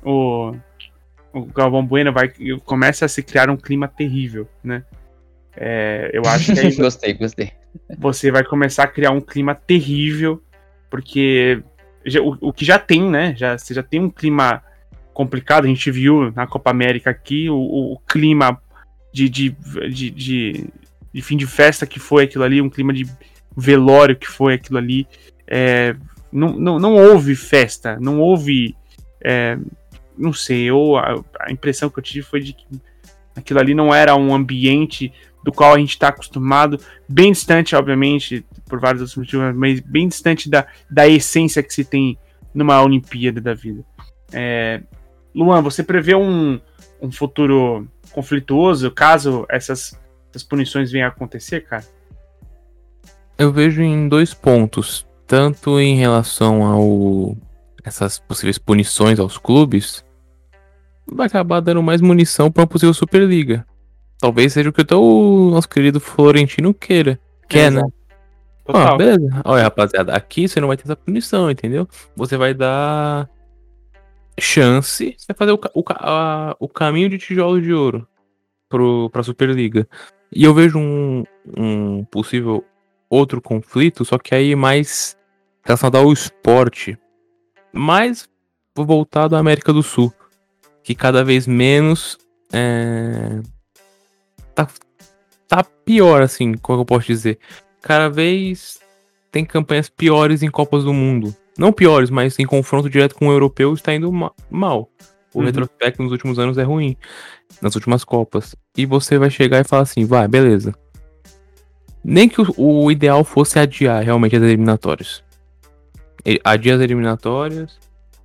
o, 0.02 0.56
o 1.34 1.44
Galvão 1.44 1.84
Bueno, 1.84 2.10
vai, 2.10 2.32
começa 2.64 3.04
a 3.04 3.08
se 3.08 3.22
criar 3.22 3.50
um 3.50 3.56
clima 3.56 3.86
terrível, 3.86 4.48
né? 4.62 4.82
É, 5.56 6.10
eu 6.12 6.22
acho 6.26 6.54
que 6.54 6.60
aí 6.60 6.74
gostei, 6.76 7.12
gostei. 7.12 7.52
Você 7.98 8.30
vai 8.30 8.44
começar 8.44 8.84
a 8.84 8.88
criar 8.88 9.10
um 9.10 9.20
clima 9.20 9.54
terrível, 9.54 10.42
porque 10.88 11.62
já, 12.06 12.20
o, 12.22 12.38
o, 12.40 12.52
que 12.52 12.64
já 12.64 12.78
tem, 12.78 13.02
né? 13.10 13.34
Já, 13.36 13.58
você 13.58 13.74
já 13.74 13.82
tem 13.82 14.00
um 14.00 14.10
clima 14.10 14.62
complicado. 15.14 15.64
A 15.64 15.68
gente 15.68 15.90
viu 15.90 16.30
na 16.32 16.46
Copa 16.46 16.70
América 16.70 17.08
aqui 17.08 17.48
o, 17.48 17.56
o 17.56 17.98
clima 18.06 18.60
de, 19.12 19.28
de, 19.28 19.56
de, 19.90 20.10
de, 20.10 20.66
de 21.12 21.22
fim 21.22 21.36
de 21.36 21.46
festa 21.46 21.86
que 21.86 21.98
foi 21.98 22.24
aquilo 22.24 22.44
ali, 22.44 22.60
um 22.60 22.68
clima 22.68 22.92
de 22.92 23.06
velório 23.56 24.16
que 24.16 24.26
foi 24.26 24.54
aquilo 24.54 24.78
ali. 24.78 25.06
É, 25.46 25.96
não, 26.30 26.52
não, 26.52 26.78
não 26.78 26.94
houve 26.96 27.34
festa, 27.34 27.98
não 27.98 28.20
houve. 28.20 28.76
É, 29.22 29.56
não 30.16 30.32
sei, 30.32 30.70
ou 30.70 30.98
a, 30.98 31.24
a, 31.40 31.50
impressão 31.50 31.88
que 31.88 31.98
eu 31.98 32.02
tive 32.02 32.26
foi 32.26 32.40
de 32.40 32.52
que 32.52 32.64
Aquilo 33.36 33.58
ali 33.58 33.74
não 33.74 33.92
era 33.92 34.14
um 34.14 34.34
ambiente 34.34 35.12
do 35.42 35.52
qual 35.52 35.74
a 35.74 35.78
gente 35.78 35.90
está 35.90 36.08
acostumado, 36.08 36.80
bem 37.08 37.32
distante, 37.32 37.76
obviamente, 37.76 38.46
por 38.66 38.80
vários 38.80 39.02
outros 39.02 39.18
motivos, 39.18 39.54
mas 39.54 39.80
bem 39.80 40.08
distante 40.08 40.48
da, 40.48 40.66
da 40.88 41.06
essência 41.06 41.62
que 41.62 41.74
se 41.74 41.84
tem 41.84 42.16
numa 42.54 42.80
Olimpíada 42.80 43.40
da 43.40 43.52
vida. 43.52 43.84
É, 44.32 44.80
Luan, 45.34 45.62
você 45.62 45.82
prevê 45.82 46.14
um, 46.14 46.60
um 47.00 47.10
futuro 47.10 47.88
conflituoso 48.12 48.90
caso 48.90 49.44
essas, 49.50 49.98
essas 50.30 50.42
punições 50.42 50.92
venham 50.92 51.06
a 51.06 51.10
acontecer, 51.10 51.62
cara? 51.62 51.84
Eu 53.36 53.52
vejo 53.52 53.82
em 53.82 54.08
dois 54.08 54.32
pontos. 54.32 55.06
Tanto 55.26 55.80
em 55.80 55.96
relação 55.96 56.62
ao 56.62 57.36
essas 57.82 58.18
possíveis 58.18 58.56
punições 58.56 59.18
aos 59.18 59.36
clubes, 59.36 60.04
vai 61.06 61.26
acabar 61.26 61.60
dando 61.60 61.82
mais 61.82 62.00
munição 62.00 62.50
para 62.50 62.62
uma 62.62 62.66
possível 62.66 62.94
Superliga. 62.94 63.66
Talvez 64.18 64.54
seja 64.54 64.70
o 64.70 64.72
que 64.72 64.80
até 64.80 64.94
o 64.94 65.50
nosso 65.50 65.68
querido 65.68 66.00
Florentino 66.00 66.72
queira. 66.72 67.18
Quer, 67.48 67.70
né? 67.70 67.82
Ah, 68.66 68.96
beleza. 68.96 69.42
Olha, 69.44 69.64
rapaziada, 69.64 70.14
aqui 70.14 70.48
você 70.48 70.60
não 70.60 70.68
vai 70.68 70.76
ter 70.76 70.84
essa 70.84 70.96
punição, 70.96 71.50
entendeu? 71.50 71.86
Você 72.16 72.36
vai 72.38 72.54
dar 72.54 73.28
chance, 74.38 75.16
vai 75.28 75.36
fazer 75.36 75.52
o, 75.52 75.60
o, 75.74 75.84
a, 75.90 76.56
o 76.58 76.68
caminho 76.68 77.08
de 77.08 77.18
tijolo 77.18 77.60
de 77.60 77.72
ouro 77.72 78.06
pro, 78.68 79.08
pra 79.10 79.22
Superliga. 79.22 79.88
E 80.32 80.44
eu 80.44 80.52
vejo 80.52 80.78
um, 80.78 81.24
um 81.56 82.04
possível 82.04 82.64
outro 83.08 83.40
conflito, 83.40 84.04
só 84.04 84.18
que 84.18 84.34
aí 84.34 84.56
mais 84.56 85.16
relacionado 85.62 85.96
ao 85.96 86.12
esporte, 86.12 86.98
mais 87.72 88.28
voltado 88.76 89.36
à 89.36 89.38
América 89.38 89.72
do 89.72 89.82
Sul, 89.82 90.12
que 90.82 90.94
cada 90.94 91.22
vez 91.24 91.46
menos 91.46 92.18
é, 92.52 93.40
tá, 94.54 94.68
tá 95.46 95.64
pior, 95.84 96.22
assim, 96.22 96.54
como 96.54 96.80
eu 96.80 96.84
posso 96.84 97.06
dizer. 97.06 97.38
Cada 97.80 98.08
vez 98.08 98.80
tem 99.30 99.44
campanhas 99.44 99.88
piores 99.88 100.42
em 100.42 100.50
Copas 100.50 100.84
do 100.84 100.92
Mundo. 100.92 101.34
Não 101.58 101.72
piores, 101.72 102.10
mas 102.10 102.38
em 102.38 102.46
confronto 102.46 102.90
direto 102.90 103.14
com 103.14 103.28
o 103.28 103.32
europeu 103.32 103.72
está 103.74 103.94
indo 103.94 104.12
ma 104.12 104.32
mal. 104.50 104.90
O 105.32 105.40
uhum. 105.40 105.44
retrospecto 105.46 106.02
nos 106.02 106.12
últimos 106.12 106.38
anos 106.38 106.58
é 106.58 106.62
ruim. 106.62 106.96
Nas 107.60 107.74
últimas 107.74 108.04
Copas. 108.04 108.54
E 108.76 108.86
você 108.86 109.18
vai 109.18 109.30
chegar 109.30 109.60
e 109.60 109.64
falar 109.64 109.82
assim, 109.82 110.04
vai, 110.04 110.28
beleza. 110.28 110.74
Nem 112.04 112.28
que 112.28 112.40
o, 112.40 112.54
o 112.56 112.90
ideal 112.90 113.24
fosse 113.24 113.58
adiar 113.58 114.02
realmente 114.02 114.36
as 114.36 114.42
eliminatórias. 114.42 115.24
Adiar 116.44 116.76
as 116.76 116.82
eliminatórias 116.82 117.78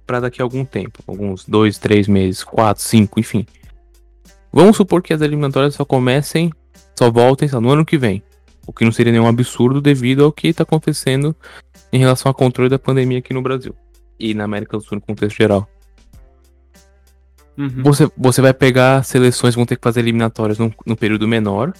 para 0.05 0.19
daqui 0.19 0.41
a 0.41 0.45
algum 0.45 0.65
tempo. 0.65 0.99
Alguns 1.07 1.45
dois, 1.45 1.77
três 1.77 2.07
meses, 2.07 2.43
quatro, 2.43 2.83
cinco, 2.83 3.19
enfim. 3.19 3.45
Vamos 4.51 4.77
supor 4.77 5.01
que 5.01 5.13
as 5.13 5.21
eliminatórias 5.21 5.75
só 5.75 5.85
comecem, 5.85 6.51
só 6.97 7.11
voltem 7.11 7.47
só 7.47 7.61
no 7.61 7.69
ano 7.69 7.85
que 7.85 7.97
vem. 7.97 8.23
O 8.69 8.71
que 8.71 8.86
não 8.86 8.91
seria 8.91 9.12
nenhum 9.12 9.27
absurdo 9.27 9.82
devido 9.82 10.23
ao 10.23 10.32
que 10.32 10.49
está 10.49 10.62
acontecendo 10.62 11.36
em 11.91 11.97
relação 11.97 12.29
ao 12.29 12.36
controle 12.36 12.69
da 12.69 12.77
pandemia 12.77 13.17
aqui 13.17 13.34
no 13.34 13.41
Brasil. 13.41 13.75
E 14.19 14.36
na 14.36 14.43
América 14.43 14.77
do 14.77 14.84
Sul 14.84 14.97
no 14.97 15.01
contexto 15.01 15.36
geral. 15.36 15.67
Uhum. 17.58 17.82
Você, 17.82 18.08
você 18.15 18.41
vai 18.43 18.53
pegar 18.53 19.03
seleções 19.03 19.55
vão 19.55 19.65
ter 19.65 19.75
que 19.75 19.82
fazer 19.82 20.01
eliminatórias 20.01 20.60
num, 20.60 20.71
num 20.86 20.95
período 20.95 21.27
menor. 21.27 21.73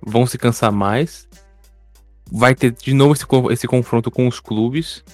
Vão 0.00 0.26
se 0.26 0.38
cansar 0.38 0.72
mais. 0.72 1.28
Vai 2.32 2.54
ter 2.54 2.72
de 2.72 2.94
novo 2.94 3.12
esse, 3.12 3.26
esse 3.52 3.68
confronto 3.68 4.10
com 4.10 4.26
os 4.26 4.40
clubes. 4.40 5.04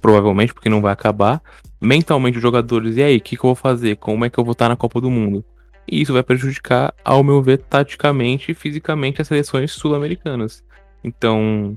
Provavelmente, 0.00 0.54
porque 0.54 0.68
não 0.68 0.80
vai 0.80 0.92
acabar. 0.92 1.42
Mentalmente, 1.80 2.36
os 2.36 2.42
jogadores, 2.42 2.96
e 2.98 3.02
aí, 3.02 3.16
o 3.16 3.20
que, 3.20 3.36
que 3.36 3.44
eu 3.44 3.48
vou 3.48 3.56
fazer? 3.56 3.96
Como 3.96 4.24
é 4.24 4.30
que 4.30 4.38
eu 4.38 4.44
vou 4.44 4.52
estar 4.52 4.68
na 4.68 4.76
Copa 4.76 5.00
do 5.00 5.10
Mundo? 5.10 5.44
E 5.86 6.00
isso 6.00 6.12
vai 6.12 6.22
prejudicar, 6.22 6.94
ao 7.04 7.22
meu 7.22 7.42
ver, 7.42 7.58
taticamente 7.58 8.52
e 8.52 8.54
fisicamente 8.54 9.20
as 9.20 9.28
seleções 9.28 9.72
sul-americanas. 9.72 10.64
Então, 11.02 11.76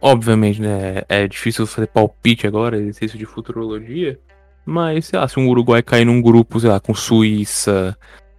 obviamente, 0.00 0.60
né, 0.60 1.02
é 1.08 1.26
difícil 1.28 1.66
fazer 1.66 1.86
palpite 1.86 2.46
agora, 2.46 2.76
exercício 2.76 3.18
de 3.18 3.24
futurologia, 3.24 4.18
mas, 4.66 5.06
sei 5.06 5.18
lá, 5.18 5.28
se 5.28 5.38
um 5.38 5.48
Uruguai 5.48 5.82
cair 5.82 6.04
num 6.04 6.22
grupo, 6.22 6.58
sei 6.58 6.70
lá, 6.70 6.80
com 6.80 6.94
Suíça, 6.94 7.96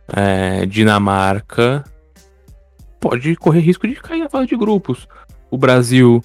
é, 0.07 0.65
Dinamarca, 0.65 1.83
pode 2.99 3.35
correr 3.35 3.59
risco 3.59 3.87
de 3.87 3.95
cair 3.95 4.21
na 4.21 4.29
fase 4.29 4.47
de 4.47 4.57
grupos. 4.57 5.07
O 5.51 5.57
Brasil, 5.57 6.23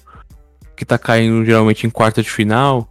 que 0.75 0.83
tá 0.83 0.97
caindo 0.97 1.45
geralmente 1.45 1.85
em 1.85 1.89
quarta 1.89 2.23
de 2.23 2.29
final, 2.29 2.87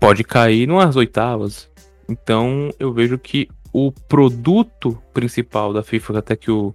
pode 0.00 0.24
cair 0.24 0.66
nas 0.66 0.96
oitavas. 0.96 1.70
Então 2.08 2.70
eu 2.78 2.92
vejo 2.92 3.18
que 3.18 3.48
o 3.72 3.92
produto 3.92 5.00
principal 5.12 5.72
da 5.72 5.82
FIFA, 5.82 6.18
até 6.18 6.36
que 6.36 6.50
o, 6.50 6.74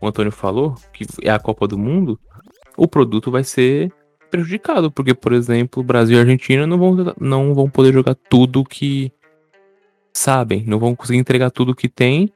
o 0.00 0.06
Antônio 0.06 0.32
falou, 0.32 0.74
que 0.92 1.06
é 1.22 1.30
a 1.30 1.38
Copa 1.38 1.68
do 1.68 1.78
Mundo, 1.78 2.18
o 2.76 2.88
produto 2.88 3.30
vai 3.30 3.44
ser 3.44 3.92
prejudicado, 4.30 4.90
porque, 4.90 5.12
por 5.12 5.32
exemplo, 5.32 5.82
Brasil 5.82 6.16
e 6.16 6.20
Argentina 6.20 6.66
não 6.66 6.78
vão, 6.78 7.14
não 7.20 7.54
vão 7.54 7.68
poder 7.68 7.92
jogar 7.92 8.14
tudo 8.14 8.64
que 8.64 9.12
sabem, 10.12 10.64
não 10.66 10.78
vão 10.78 10.94
conseguir 10.94 11.18
entregar 11.18 11.50
tudo 11.50 11.74
que 11.74 11.88
tem, 11.88 12.32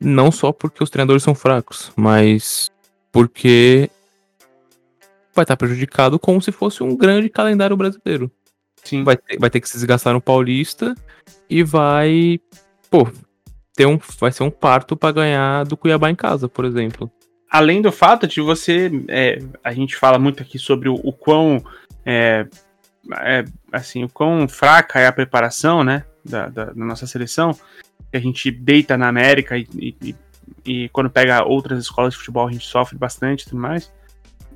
não 0.00 0.30
só 0.30 0.52
porque 0.52 0.82
os 0.82 0.90
treinadores 0.90 1.22
são 1.22 1.34
fracos, 1.34 1.92
mas 1.96 2.70
porque 3.10 3.90
vai 5.34 5.44
estar 5.44 5.56
prejudicado 5.56 6.18
como 6.18 6.40
se 6.40 6.52
fosse 6.52 6.82
um 6.82 6.96
grande 6.96 7.28
calendário 7.28 7.76
brasileiro. 7.76 8.30
Sim. 8.86 9.04
Vai 9.04 9.16
ter, 9.16 9.38
vai 9.38 9.50
ter 9.50 9.60
que 9.60 9.68
se 9.68 9.74
desgastar 9.74 10.12
no 10.12 10.20
Paulista 10.20 10.94
e 11.50 11.62
vai, 11.62 12.38
pô, 12.90 13.08
ter 13.74 13.86
um, 13.86 13.98
vai 14.18 14.32
ser 14.32 14.42
um 14.42 14.50
parto 14.50 14.96
para 14.96 15.12
ganhar 15.12 15.64
do 15.64 15.76
Cuiabá 15.76 16.10
em 16.10 16.14
casa, 16.14 16.48
por 16.48 16.64
exemplo. 16.64 17.10
Além 17.50 17.82
do 17.82 17.92
fato 17.92 18.26
de 18.26 18.40
você, 18.40 18.90
é, 19.08 19.38
a 19.62 19.72
gente 19.72 19.96
fala 19.96 20.18
muito 20.18 20.42
aqui 20.42 20.58
sobre 20.58 20.88
o, 20.88 20.94
o 20.94 21.12
quão, 21.12 21.64
é, 22.04 22.46
é, 23.20 23.44
assim, 23.72 24.04
o 24.04 24.08
quão 24.08 24.48
fraca 24.48 24.98
é 24.98 25.06
a 25.06 25.12
preparação, 25.12 25.84
né, 25.84 26.04
da, 26.24 26.48
da, 26.48 26.64
da 26.66 26.84
nossa 26.84 27.06
seleção, 27.06 27.52
que 28.10 28.16
a 28.16 28.20
gente 28.20 28.50
deita 28.50 28.96
na 28.96 29.08
América 29.08 29.56
e, 29.56 29.66
e, 29.74 30.16
e, 30.64 30.88
quando 30.88 31.10
pega 31.10 31.44
outras 31.44 31.78
escolas 31.78 32.14
de 32.14 32.18
futebol 32.18 32.48
a 32.48 32.52
gente 32.52 32.66
sofre 32.66 32.96
bastante 32.96 33.42
e 33.42 33.44
tudo 33.44 33.60
mais. 33.60 33.92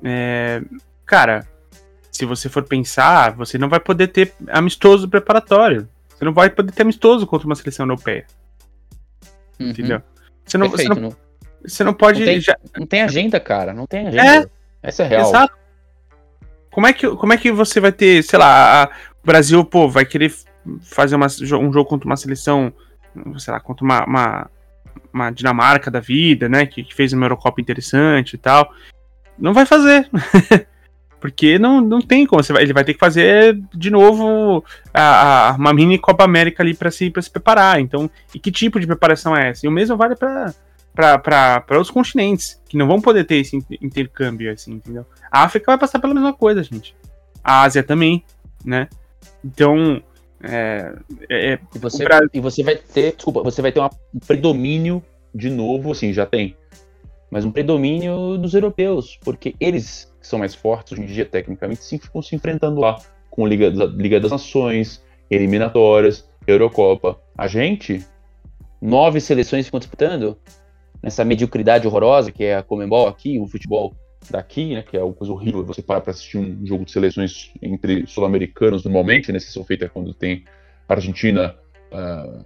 É, 0.03 0.61
cara, 1.05 1.47
se 2.21 2.25
você 2.25 2.47
for 2.47 2.63
pensar, 2.63 3.31
você 3.31 3.57
não 3.57 3.67
vai 3.67 3.79
poder 3.79 4.07
ter 4.07 4.31
amistoso 4.49 5.09
preparatório. 5.09 5.89
Você 6.07 6.23
não 6.23 6.31
vai 6.33 6.51
poder 6.51 6.71
ter 6.71 6.83
amistoso 6.83 7.25
contra 7.25 7.47
uma 7.47 7.55
seleção 7.55 7.83
europeia. 7.87 8.27
Uhum. 9.59 9.69
Entendeu? 9.69 10.03
Você 10.45 10.55
não, 10.55 10.69
Perfeito, 10.69 10.93
você 10.93 10.99
não, 11.01 11.15
você 11.65 11.83
não 11.83 11.93
pode. 11.95 12.19
Não 12.19 12.25
tem, 12.27 12.39
já... 12.39 12.55
não 12.77 12.85
tem, 12.85 13.01
agenda, 13.01 13.39
cara. 13.39 13.73
Não 13.73 13.87
tem 13.87 14.07
agenda. 14.07 14.47
É, 14.83 14.87
Essa 14.87 15.01
é 15.01 15.07
real. 15.07 15.29
Exato. 15.29 15.57
Como 16.69 16.85
é, 16.85 16.93
que, 16.93 17.09
como 17.09 17.33
é 17.33 17.37
que 17.37 17.51
você 17.51 17.79
vai 17.79 17.91
ter, 17.91 18.23
sei 18.23 18.37
lá, 18.37 18.87
o 19.23 19.25
Brasil, 19.25 19.65
pô, 19.65 19.89
vai 19.89 20.05
querer 20.05 20.31
fazer 20.83 21.15
uma, 21.15 21.25
um 21.25 21.73
jogo 21.73 21.85
contra 21.85 22.05
uma 22.05 22.15
seleção, 22.15 22.71
sei 23.39 23.51
lá, 23.51 23.59
contra 23.59 23.83
uma, 23.83 24.05
uma, 24.05 24.49
uma 25.11 25.31
Dinamarca 25.31 25.89
da 25.89 25.99
vida, 25.99 26.47
né? 26.47 26.67
Que, 26.67 26.83
que 26.83 26.93
fez 26.93 27.13
uma 27.13 27.25
Eurocopa 27.25 27.59
interessante 27.59 28.35
e 28.35 28.37
tal. 28.37 28.71
Não 29.39 29.55
vai 29.55 29.65
fazer. 29.65 30.07
Porque 31.21 31.59
não, 31.59 31.79
não 31.79 32.01
tem 32.01 32.25
como. 32.25 32.43
Você 32.43 32.51
vai, 32.51 32.63
ele 32.63 32.73
vai 32.73 32.83
ter 32.83 32.95
que 32.95 32.99
fazer 32.99 33.61
de 33.75 33.91
novo 33.91 34.65
a, 34.91 35.49
a 35.49 35.55
uma 35.55 35.71
mini 35.71 35.99
Copa 35.99 36.23
América 36.23 36.63
ali 36.63 36.73
para 36.73 36.89
se, 36.89 37.11
pra 37.11 37.21
se 37.21 37.29
preparar. 37.29 37.79
Então, 37.79 38.09
e 38.33 38.39
que 38.39 38.51
tipo 38.51 38.79
de 38.79 38.87
preparação 38.87 39.37
é 39.37 39.49
essa? 39.49 39.67
E 39.67 39.69
o 39.69 39.71
mesmo 39.71 39.95
vale 39.95 40.15
para 40.15 41.79
os 41.79 41.91
continentes, 41.91 42.59
que 42.67 42.75
não 42.75 42.87
vão 42.87 42.99
poder 42.99 43.23
ter 43.25 43.35
esse 43.35 43.55
intercâmbio, 43.79 44.51
assim, 44.51 44.73
entendeu? 44.73 45.05
A 45.31 45.43
África 45.43 45.71
vai 45.71 45.77
passar 45.77 45.99
pela 45.99 46.15
mesma 46.15 46.33
coisa, 46.33 46.63
gente. 46.63 46.95
A 47.43 47.61
Ásia 47.61 47.83
também, 47.83 48.23
né? 48.65 48.89
Então. 49.45 50.01
É, 50.43 50.95
é, 51.29 51.59
e, 51.75 51.77
você, 51.77 52.03
e 52.33 52.39
você 52.39 52.63
vai 52.63 52.75
ter. 52.75 53.13
Desculpa, 53.15 53.43
você 53.43 53.61
vai 53.61 53.71
ter 53.71 53.79
um 53.79 54.19
predomínio 54.25 55.03
de 55.35 55.51
novo, 55.51 55.91
assim, 55.91 56.11
já 56.11 56.25
tem. 56.25 56.55
Mas 57.31 57.45
um 57.45 57.51
predomínio 57.51 58.37
dos 58.37 58.53
europeus, 58.53 59.17
porque 59.23 59.55
eles 59.59 60.11
que 60.19 60.27
são 60.27 60.37
mais 60.37 60.53
fortes 60.53 60.93
hoje 60.93 61.01
em 61.01 61.05
dia, 61.05 61.25
tecnicamente, 61.25 61.83
sim, 61.83 61.97
ficam 61.97 62.21
se 62.21 62.35
enfrentando 62.35 62.79
lá, 62.79 62.97
com 63.29 63.47
Liga, 63.47 63.69
Liga 63.69 64.19
das 64.19 64.29
Nações, 64.29 65.03
eliminatórias, 65.29 66.29
Eurocopa. 66.45 67.19
A 67.35 67.47
gente, 67.47 68.05
nove 68.79 69.19
seleções 69.19 69.65
ficam 69.65 69.79
disputando 69.79 70.37
nessa 71.01 71.25
mediocridade 71.25 71.87
horrorosa 71.87 72.31
que 72.31 72.43
é 72.43 72.55
a 72.55 72.61
Comembol 72.61 73.07
aqui, 73.07 73.39
o 73.39 73.47
futebol 73.47 73.95
daqui, 74.29 74.75
né, 74.75 74.83
que 74.83 74.95
é 74.95 75.03
uma 75.03 75.13
coisa 75.13 75.33
horrível 75.33 75.65
você 75.65 75.81
parar 75.81 76.01
para 76.01 76.11
assistir 76.11 76.37
um 76.37 76.63
jogo 76.63 76.85
de 76.85 76.91
seleções 76.91 77.51
entre 77.59 78.05
sul-americanos 78.05 78.83
normalmente, 78.83 79.31
né, 79.31 79.39
são 79.39 79.63
feitas 79.63 79.89
quando 79.91 80.13
tem 80.13 80.43
Argentina, 80.87 81.55
uh, 81.91 82.45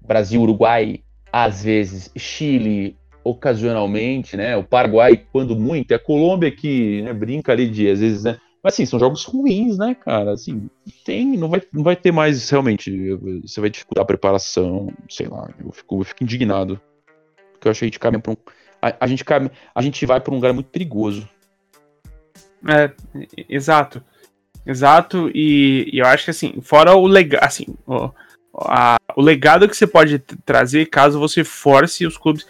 Brasil, 0.00 0.40
Uruguai, 0.40 1.02
às 1.32 1.64
vezes 1.64 2.10
Chile, 2.16 2.96
ocasionalmente, 3.24 4.36
né? 4.36 4.56
O 4.56 4.64
Paraguai, 4.64 5.24
quando 5.32 5.56
muito, 5.56 5.92
é 5.92 5.94
a 5.96 5.98
Colômbia 5.98 6.50
que 6.50 7.02
né, 7.02 7.12
brinca 7.12 7.52
ali 7.52 7.68
de, 7.68 7.90
às 7.90 8.00
vezes, 8.00 8.24
né? 8.24 8.38
Mas 8.62 8.74
assim, 8.74 8.86
são 8.86 8.98
jogos 8.98 9.24
ruins, 9.24 9.78
né, 9.78 9.94
cara? 9.94 10.32
Assim, 10.32 10.68
tem, 11.04 11.36
não 11.36 11.48
vai, 11.48 11.62
não 11.72 11.82
vai 11.82 11.94
ter 11.94 12.12
mais 12.12 12.48
realmente. 12.50 13.14
Você 13.42 13.60
vai 13.60 13.70
dificultar 13.70 14.02
a 14.02 14.06
preparação, 14.06 14.92
sei 15.08 15.28
lá. 15.28 15.48
Eu 15.64 15.70
fico, 15.70 16.00
eu 16.00 16.04
fico 16.04 16.24
indignado. 16.24 16.80
Porque 17.52 17.68
eu 17.68 17.70
acho 17.70 17.80
que 17.80 17.84
a 17.84 17.88
gente 17.88 17.98
caminha 17.98 18.20
pra 18.20 18.32
um. 18.32 18.36
A, 18.82 18.96
a 19.00 19.06
gente, 19.06 19.24
caminha, 19.24 19.52
a 19.74 19.80
gente 19.80 20.04
vai 20.04 20.20
pra 20.20 20.32
um 20.32 20.36
lugar 20.36 20.52
muito 20.52 20.70
perigoso. 20.70 21.28
É, 22.66 22.90
exato. 23.48 24.02
Exato, 24.66 25.30
e, 25.34 25.88
e 25.90 25.98
eu 25.98 26.04
acho 26.04 26.24
que 26.24 26.30
assim, 26.30 26.60
fora 26.60 26.94
o 26.94 27.06
legado, 27.06 27.42
assim, 27.42 27.64
o, 27.86 28.10
a, 28.54 28.96
o 29.16 29.22
legado 29.22 29.66
que 29.66 29.74
você 29.74 29.86
pode 29.86 30.18
trazer 30.44 30.86
caso 30.86 31.18
você 31.18 31.42
force 31.42 32.06
os 32.06 32.18
clubes. 32.18 32.46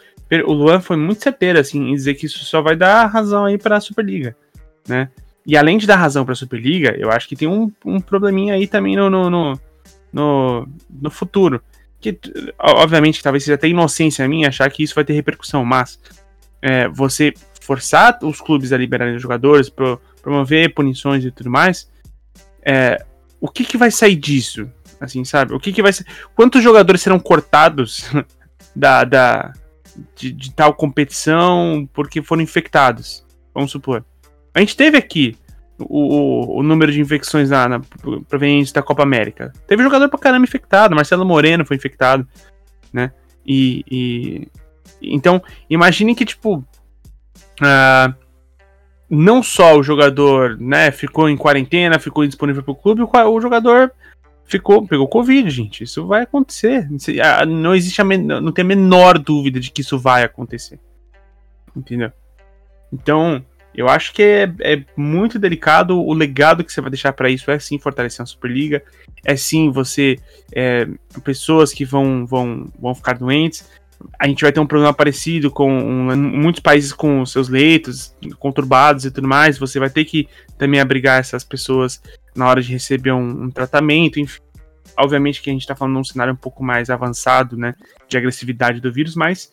O 0.47 0.53
Luan 0.53 0.81
foi 0.81 0.97
muito 0.97 1.23
certeiro, 1.23 1.59
assim, 1.59 1.91
em 1.91 1.95
dizer 1.95 2.15
que 2.15 2.27
isso 2.27 2.45
só 2.45 2.61
vai 2.61 2.77
dar 2.77 3.07
razão 3.07 3.47
aí 3.47 3.59
a 3.63 3.81
Superliga, 3.81 4.37
né? 4.87 5.09
E 5.47 5.57
além 5.57 5.79
de 5.79 5.87
dar 5.87 5.97
razão 5.97 6.25
para 6.25 6.33
a 6.33 6.37
Superliga, 6.37 6.95
eu 6.99 7.11
acho 7.11 7.27
que 7.27 7.35
tem 7.35 7.49
um, 7.49 7.73
um 7.85 8.01
probleminha 8.01 8.55
aí 8.55 8.67
também 8.67 8.95
no, 8.95 9.09
no, 9.09 9.31
no, 9.31 9.61
no, 10.13 10.69
no 10.91 11.11
futuro. 11.11 11.63
Que, 12.01 12.19
obviamente, 12.59 13.23
talvez 13.23 13.45
seja 13.45 13.55
até 13.55 13.67
inocência 13.67 14.29
minha 14.29 14.49
achar 14.49 14.71
que 14.71 14.83
isso 14.83 14.95
vai 14.95 15.05
ter 15.05 15.15
repercussão, 15.15 15.65
mas 15.65 15.99
é, 16.61 16.87
você 16.89 17.33
forçar 17.63 18.19
os 18.23 18.41
clubes 18.41 18.73
a 18.73 18.77
liberarem 18.77 19.17
os 19.17 19.23
jogadores, 19.23 19.71
pro, 19.71 19.99
promover 20.23 20.75
punições 20.75 21.25
e 21.25 21.31
tudo 21.31 21.51
mais, 21.51 21.91
é, 22.63 23.03
o 23.41 23.49
que, 23.49 23.65
que 23.65 23.79
vai 23.79 23.91
sair 23.91 24.17
disso? 24.17 24.71
Assim, 25.01 25.25
sabe? 25.25 25.55
O 25.55 25.61
que, 25.61 25.73
que 25.73 25.81
vai 25.81 25.93
ser. 25.93 26.05
Quantos 26.35 26.63
jogadores 26.63 27.01
serão 27.01 27.19
cortados 27.19 28.05
da, 28.77 29.05
da, 29.05 29.53
de, 30.17 30.33
de 30.33 30.53
tal 30.53 30.75
competição 30.75 31.89
porque 31.93 32.23
foram 32.23 32.43
infectados? 32.43 33.25
Vamos 33.55 33.71
supor. 33.71 34.05
A 34.55 34.61
gente 34.61 34.77
teve 34.77 34.97
aqui 34.97 35.37
o, 35.79 36.59
o, 36.59 36.63
número 36.63 36.91
de 36.91 37.01
infecções 37.01 37.51
na, 37.51 37.69
na 37.69 37.81
provenientes 38.29 38.73
da 38.73 38.83
Copa 38.83 39.03
América. 39.03 39.53
Teve 39.67 39.83
jogador 39.83 40.09
pra 40.09 40.19
caramba 40.19 40.45
infectado, 40.45 40.95
Marcelo 40.95 41.25
Moreno 41.25 41.65
foi 41.65 41.77
infectado, 41.77 42.27
né? 42.93 43.13
E. 43.47 43.85
e 43.91 44.49
então, 45.01 45.43
imagine 45.71 46.15
que, 46.15 46.25
tipo. 46.25 46.65
Uh, 47.61 48.15
não 49.11 49.43
só 49.43 49.79
o 49.79 49.83
jogador, 49.83 50.59
né, 50.61 50.91
ficou 50.91 51.31
em 51.31 51.37
quarentena, 51.37 51.99
ficou 51.99 52.25
indisponível 52.25 52.63
pro 52.63 52.75
clube, 52.75 53.01
o, 53.01 53.09
o 53.09 53.41
jogador 53.41 53.91
ficou, 54.49 54.87
pegou 54.87 55.07
Covid, 55.07 55.49
gente. 55.51 55.85
Isso 55.85 56.07
vai 56.07 56.23
acontecer. 56.23 56.89
Não 57.47 57.75
existe 57.75 58.01
a 58.01 58.05
não 58.05 58.51
tem 58.51 58.65
a 58.65 58.69
menor 58.69 59.19
dúvida 59.19 59.61
de 59.61 59.71
que 59.71 59.83
isso 59.83 59.99
vai 59.99 60.25
acontecer. 60.25 60.81
Entendeu? 61.77 62.11
Então, 62.93 63.45
eu 63.75 63.89
acho 63.89 64.13
que 64.13 64.23
é, 64.23 64.53
é 64.61 64.85
muito 64.97 65.39
delicado. 65.39 66.01
O 66.01 66.13
legado 66.13 66.65
que 66.65 66.73
você 66.73 66.81
vai 66.81 66.91
deixar 66.91 67.13
para 67.13 67.31
isso 67.31 67.51
é 67.51 67.59
sim 67.59 67.79
fortalecer 67.79 68.23
a 68.23 68.27
Superliga. 68.27 68.83
É 69.25 69.37
sim 69.37 69.71
você. 69.71 70.19
É, 70.51 70.89
pessoas 71.23 71.73
que 71.73 71.85
vão, 71.85 72.27
vão, 72.27 72.73
vão 72.81 72.95
ficar 72.95 73.19
doentes. 73.19 73.69
A 74.19 74.29
gente 74.29 74.43
vai 74.43 74.53
ter 74.53 74.61
um 74.61 74.67
problema 74.67 74.95
parecido 74.95 75.51
com 75.51 75.71
um, 75.71 76.17
muitos 76.17 76.61
países 76.61 76.93
com 76.93 77.27
seus 77.27 77.49
leitos 77.49 78.15
conturbados 78.39 79.05
e 79.05 79.11
tudo 79.11 79.29
mais. 79.29 79.59
Você 79.59 79.79
vai 79.79 79.91
ter 79.91 80.05
que 80.05 80.29
também 80.57 80.81
abrigar 80.81 81.21
essas 81.21 81.45
pessoas 81.45 82.01
na 82.39 82.49
hora 82.49 82.63
de 82.63 82.73
receber 82.73 83.13
um, 83.13 83.45
um 83.45 83.51
tratamento, 83.51 84.21
enfim. 84.21 84.41
Obviamente 84.97 85.43
que 85.43 85.51
a 85.51 85.53
gente 85.53 85.67
tá 85.67 85.77
falando 85.77 85.95
num 85.95 86.05
cenário 86.05 86.33
um 86.33 86.37
pouco 86.37 86.63
mais 86.63 86.91
avançado, 86.91 87.57
né? 87.57 87.75
De 88.09 88.17
agressividade 88.17 88.81
do 88.81 88.93
vírus, 88.93 89.15
mas. 89.15 89.53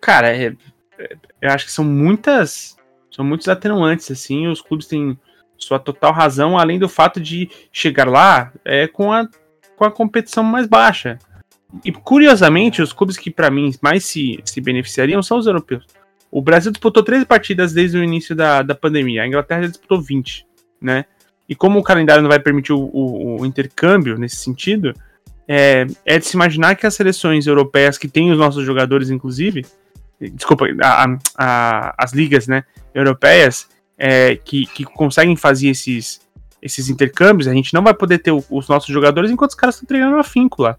Cara, 0.00 0.34
é, 0.34 0.54
é, 0.98 1.16
eu 1.40 1.50
acho 1.50 1.66
que 1.66 1.72
são 1.72 1.84
muitas 1.84 2.76
são 3.16 3.24
muitos 3.24 3.48
atenuantes, 3.48 4.10
assim, 4.10 4.46
os 4.46 4.60
clubes 4.60 4.86
têm 4.86 5.18
sua 5.56 5.78
total 5.78 6.12
razão, 6.12 6.58
além 6.58 6.78
do 6.78 6.86
fato 6.86 7.18
de 7.18 7.48
chegar 7.72 8.06
lá 8.06 8.52
é, 8.62 8.86
com, 8.86 9.10
a, 9.10 9.26
com 9.74 9.84
a 9.86 9.90
competição 9.90 10.44
mais 10.44 10.66
baixa. 10.66 11.18
E 11.82 11.90
curiosamente, 11.90 12.82
os 12.82 12.92
clubes 12.92 13.16
que 13.16 13.30
para 13.30 13.50
mim 13.50 13.74
mais 13.80 14.04
se, 14.04 14.38
se 14.44 14.60
beneficiariam 14.60 15.22
são 15.22 15.38
os 15.38 15.46
europeus. 15.46 15.86
O 16.30 16.42
Brasil 16.42 16.70
disputou 16.70 17.02
13 17.02 17.24
partidas 17.24 17.72
desde 17.72 17.96
o 17.96 18.04
início 18.04 18.36
da, 18.36 18.60
da 18.60 18.74
pandemia, 18.74 19.22
a 19.22 19.26
Inglaterra 19.26 19.62
já 19.62 19.68
disputou 19.68 20.02
20, 20.02 20.46
né? 20.78 21.06
E 21.48 21.54
como 21.54 21.78
o 21.78 21.82
calendário 21.82 22.22
não 22.22 22.28
vai 22.28 22.40
permitir 22.40 22.72
o, 22.72 22.90
o, 22.92 23.40
o 23.40 23.46
intercâmbio 23.46 24.18
nesse 24.18 24.36
sentido, 24.36 24.94
é, 25.48 25.86
é, 26.04 26.18
de 26.18 26.26
se 26.26 26.36
imaginar 26.36 26.74
que 26.74 26.86
as 26.86 26.94
seleções 26.94 27.46
europeias 27.46 27.96
que 27.96 28.08
têm 28.08 28.32
os 28.32 28.38
nossos 28.38 28.64
jogadores, 28.64 29.10
inclusive, 29.10 29.64
desculpa, 30.32 30.66
a, 30.82 31.06
a, 31.36 31.94
as 31.98 32.12
ligas 32.12 32.46
né, 32.46 32.64
europeias 32.94 33.68
é, 33.96 34.36
que, 34.36 34.66
que 34.66 34.84
conseguem 34.84 35.36
fazer 35.36 35.68
esses, 35.68 36.20
esses 36.60 36.88
intercâmbios, 36.88 37.46
a 37.46 37.54
gente 37.54 37.72
não 37.72 37.82
vai 37.82 37.94
poder 37.94 38.18
ter 38.18 38.32
os 38.32 38.68
nossos 38.68 38.92
jogadores 38.92 39.30
enquanto 39.30 39.50
os 39.50 39.56
caras 39.56 39.76
estão 39.76 39.86
treinando 39.86 40.18
afinco 40.18 40.62
lá. 40.62 40.76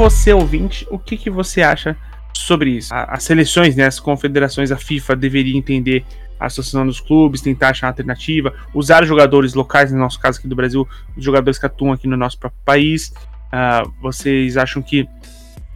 Você, 0.00 0.32
ouvinte, 0.32 0.86
o 0.90 0.98
que, 0.98 1.14
que 1.14 1.28
você 1.28 1.60
acha 1.60 1.94
sobre 2.32 2.70
isso? 2.70 2.88
As 2.94 3.22
seleções, 3.22 3.76
né, 3.76 3.84
as 3.84 4.00
confederações, 4.00 4.72
a 4.72 4.78
FIFA 4.78 5.14
deveria 5.14 5.54
entender 5.54 6.06
a 6.38 6.46
associação 6.46 6.86
dos 6.86 7.00
clubes, 7.00 7.42
tentar 7.42 7.68
achar 7.68 7.88
alternativa, 7.88 8.54
usar 8.72 9.04
jogadores 9.04 9.52
locais, 9.52 9.92
no 9.92 9.98
nosso 9.98 10.18
caso 10.18 10.38
aqui 10.38 10.48
do 10.48 10.56
Brasil, 10.56 10.88
os 11.14 11.22
jogadores 11.22 11.58
que 11.58 11.66
atuam 11.66 11.92
aqui 11.92 12.08
no 12.08 12.16
nosso 12.16 12.38
próprio 12.38 12.62
país. 12.64 13.12
Uh, 13.52 13.92
vocês 14.00 14.56
acham 14.56 14.80
que, 14.80 15.06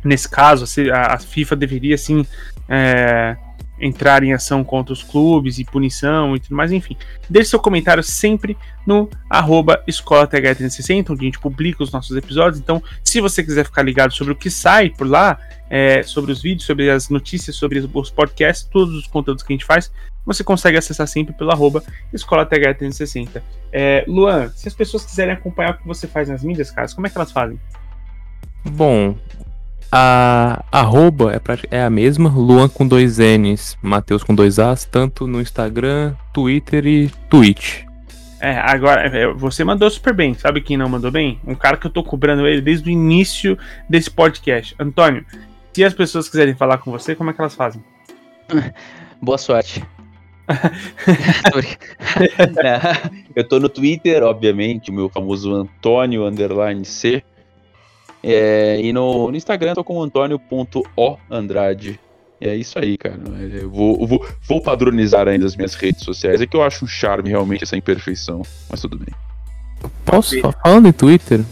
nesse 0.02 0.26
caso, 0.26 0.64
a 0.90 1.18
FIFA 1.18 1.54
deveria 1.54 1.98
sim 1.98 2.26
é, 2.66 3.36
entrar 3.78 4.22
em 4.22 4.32
ação 4.32 4.62
contra 4.62 4.92
os 4.92 5.02
clubes 5.02 5.58
e 5.58 5.64
punição 5.64 6.36
e 6.36 6.40
tudo 6.40 6.54
mais, 6.54 6.72
enfim. 6.72 6.96
Deixe 7.28 7.50
seu 7.50 7.58
comentário 7.58 8.02
sempre 8.02 8.56
no 8.86 9.08
arroba 9.28 9.82
escolatH360, 9.88 11.10
onde 11.10 11.22
a 11.22 11.24
gente 11.24 11.38
publica 11.38 11.82
os 11.82 11.90
nossos 11.90 12.16
episódios. 12.16 12.60
Então, 12.60 12.82
se 13.02 13.20
você 13.20 13.42
quiser 13.42 13.64
ficar 13.64 13.82
ligado 13.82 14.12
sobre 14.12 14.32
o 14.32 14.36
que 14.36 14.50
sai 14.50 14.90
por 14.90 15.06
lá, 15.06 15.38
é, 15.68 16.02
sobre 16.02 16.30
os 16.30 16.40
vídeos, 16.40 16.66
sobre 16.66 16.90
as 16.90 17.08
notícias, 17.08 17.56
sobre 17.56 17.78
os 17.92 18.10
podcasts, 18.10 18.68
todos 18.70 18.94
os 18.94 19.06
conteúdos 19.06 19.42
que 19.42 19.52
a 19.52 19.54
gente 19.54 19.64
faz, 19.64 19.90
você 20.24 20.42
consegue 20.42 20.78
acessar 20.78 21.06
sempre 21.06 21.34
pelo 21.34 21.50
arroba 21.50 21.82
escolatH360. 22.12 23.42
É, 23.72 24.04
Luan, 24.06 24.48
se 24.50 24.68
as 24.68 24.74
pessoas 24.74 25.04
quiserem 25.04 25.34
acompanhar 25.34 25.74
o 25.74 25.78
que 25.78 25.86
você 25.86 26.06
faz 26.06 26.28
nas 26.28 26.42
mídias, 26.42 26.70
caras, 26.70 26.94
como 26.94 27.06
é 27.06 27.10
que 27.10 27.18
elas 27.18 27.32
fazem? 27.32 27.58
Bom, 28.64 29.18
a 29.96 30.64
arroba 30.72 31.32
é, 31.32 31.76
é 31.76 31.84
a 31.84 31.88
mesma, 31.88 32.28
Luan 32.28 32.68
com 32.68 32.84
dois 32.84 33.18
N's, 33.18 33.78
Matheus 33.80 34.24
com 34.24 34.34
dois 34.34 34.58
As, 34.58 34.84
tanto 34.84 35.28
no 35.28 35.40
Instagram, 35.40 36.16
Twitter 36.32 36.84
e 36.84 37.08
Twitch. 37.30 37.84
É, 38.40 38.58
agora, 38.58 39.02
é, 39.02 39.32
você 39.32 39.62
mandou 39.62 39.88
super 39.88 40.12
bem. 40.12 40.34
Sabe 40.34 40.60
quem 40.60 40.76
não 40.76 40.88
mandou 40.88 41.12
bem? 41.12 41.38
Um 41.46 41.54
cara 41.54 41.76
que 41.76 41.86
eu 41.86 41.92
tô 41.92 42.02
cobrando 42.02 42.44
ele 42.44 42.60
desde 42.60 42.88
o 42.88 42.92
início 42.92 43.56
desse 43.88 44.10
podcast. 44.10 44.74
Antônio, 44.80 45.24
se 45.72 45.84
as 45.84 45.94
pessoas 45.94 46.28
quiserem 46.28 46.56
falar 46.56 46.78
com 46.78 46.90
você, 46.90 47.14
como 47.14 47.30
é 47.30 47.32
que 47.32 47.40
elas 47.40 47.54
fazem? 47.54 47.80
Boa 49.22 49.38
sorte. 49.38 49.80
eu 53.36 53.46
tô 53.46 53.60
no 53.60 53.68
Twitter, 53.68 54.24
obviamente, 54.24 54.90
o 54.90 54.92
meu 54.92 55.08
famoso 55.08 55.54
Antônio 55.54 56.26
underline 56.26 56.84
C. 56.84 57.22
É, 58.26 58.80
e 58.80 58.90
no, 58.90 59.30
no, 59.30 59.36
Instagram 59.36 59.72
eu 59.72 59.74
tô 59.74 59.84
com 59.84 60.02
antônio.oandrade. 60.02 62.00
É 62.40 62.56
isso 62.56 62.78
aí, 62.78 62.96
cara. 62.96 63.20
Eu 63.52 63.68
vou, 63.68 64.06
vou, 64.06 64.26
vou, 64.48 64.62
padronizar 64.62 65.28
ainda 65.28 65.44
as 65.44 65.54
minhas 65.54 65.74
redes 65.74 66.02
sociais. 66.02 66.40
É 66.40 66.46
que 66.46 66.56
eu 66.56 66.62
acho 66.62 66.86
um 66.86 66.88
charme 66.88 67.28
realmente 67.28 67.64
essa 67.64 67.76
imperfeição, 67.76 68.40
mas 68.70 68.80
tudo 68.80 68.96
bem. 68.96 69.14
Posso, 70.06 70.34
falando 70.62 70.88
em 70.88 70.92
Twitter, 70.92 71.42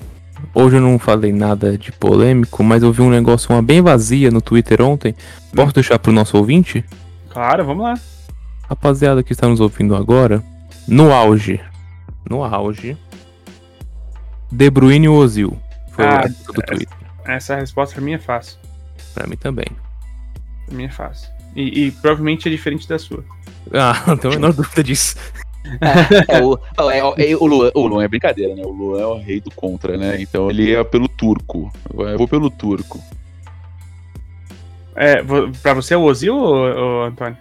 hoje 0.55 0.77
eu 0.77 0.81
não 0.81 0.99
falei 0.99 1.31
nada 1.31 1.77
de 1.77 1.93
polêmico, 1.93 2.65
mas 2.65 2.83
eu 2.83 2.91
vi 2.91 3.03
um 3.03 3.11
negócio, 3.11 3.55
uma 3.55 3.61
bem 3.61 3.83
vazia 3.83 4.31
no 4.31 4.41
Twitter 4.41 4.81
ontem. 4.81 5.15
Posso 5.55 5.75
deixar 5.75 5.99
pro 5.99 6.11
nosso 6.11 6.39
ouvinte? 6.39 6.83
Claro, 7.29 7.67
vamos 7.67 7.85
lá. 7.85 8.01
Rapaziada 8.63 9.23
que 9.23 9.35
está 9.35 9.47
nos 9.47 9.61
ouvindo 9.61 9.95
agora, 9.95 10.43
no 10.89 11.13
auge, 11.13 11.61
no 12.29 12.43
auge, 12.43 12.97
De 14.51 14.71
Bruyne 14.71 15.05
e 15.05 15.11
Ozil 15.11 15.55
foi 15.93 16.05
ah, 16.05 16.27
do 16.27 16.63
Twitter. 16.63 16.89
Essa, 17.25 17.57
resposta 17.57 17.95
pra 17.95 18.05
mim 18.05 18.15
é 18.15 18.19
fácil. 18.19 18.59
Pra 19.15 19.27
mim 19.27 19.37
também. 19.37 19.67
Pra 20.67 20.75
mim 20.75 20.85
é 20.85 20.91
fácil. 20.91 21.31
E, 21.55 21.87
e 21.87 21.91
provavelmente 21.93 22.49
é 22.49 22.51
diferente 22.51 22.89
da 22.89 22.99
sua. 22.99 23.25
Ah, 23.73 24.03
não 24.09 24.17
tenho 24.17 24.35
a 24.35 24.37
menor 24.37 24.53
dúvida 24.53 24.83
disso. 24.83 25.17
é, 26.29 26.43
o, 26.43 26.59
é, 26.91 27.31
é, 27.31 27.37
o, 27.37 27.47
Luan, 27.47 27.71
o 27.75 27.87
Luan 27.87 28.05
é 28.05 28.09
brincadeira, 28.09 28.55
né? 28.55 28.63
O 28.65 28.71
Luan 28.73 29.01
é 29.01 29.07
o 29.07 29.19
rei 29.19 29.41
do 29.41 29.51
contra, 29.51 29.97
né? 29.97 30.21
Então 30.21 30.51
ele 30.51 30.75
é 30.75 30.83
pelo 30.83 31.09
turco. 31.09 31.73
Eu 31.95 32.19
vou 32.19 32.27
pelo 32.27 32.51
turco. 32.51 33.01
É, 34.95 35.23
pra 35.63 35.75
você 35.75 35.95
é 35.95 35.97
o 35.97 36.03
Ozil 36.03 36.35
ou, 36.35 36.55
ou 36.57 37.05
Antônio? 37.05 37.37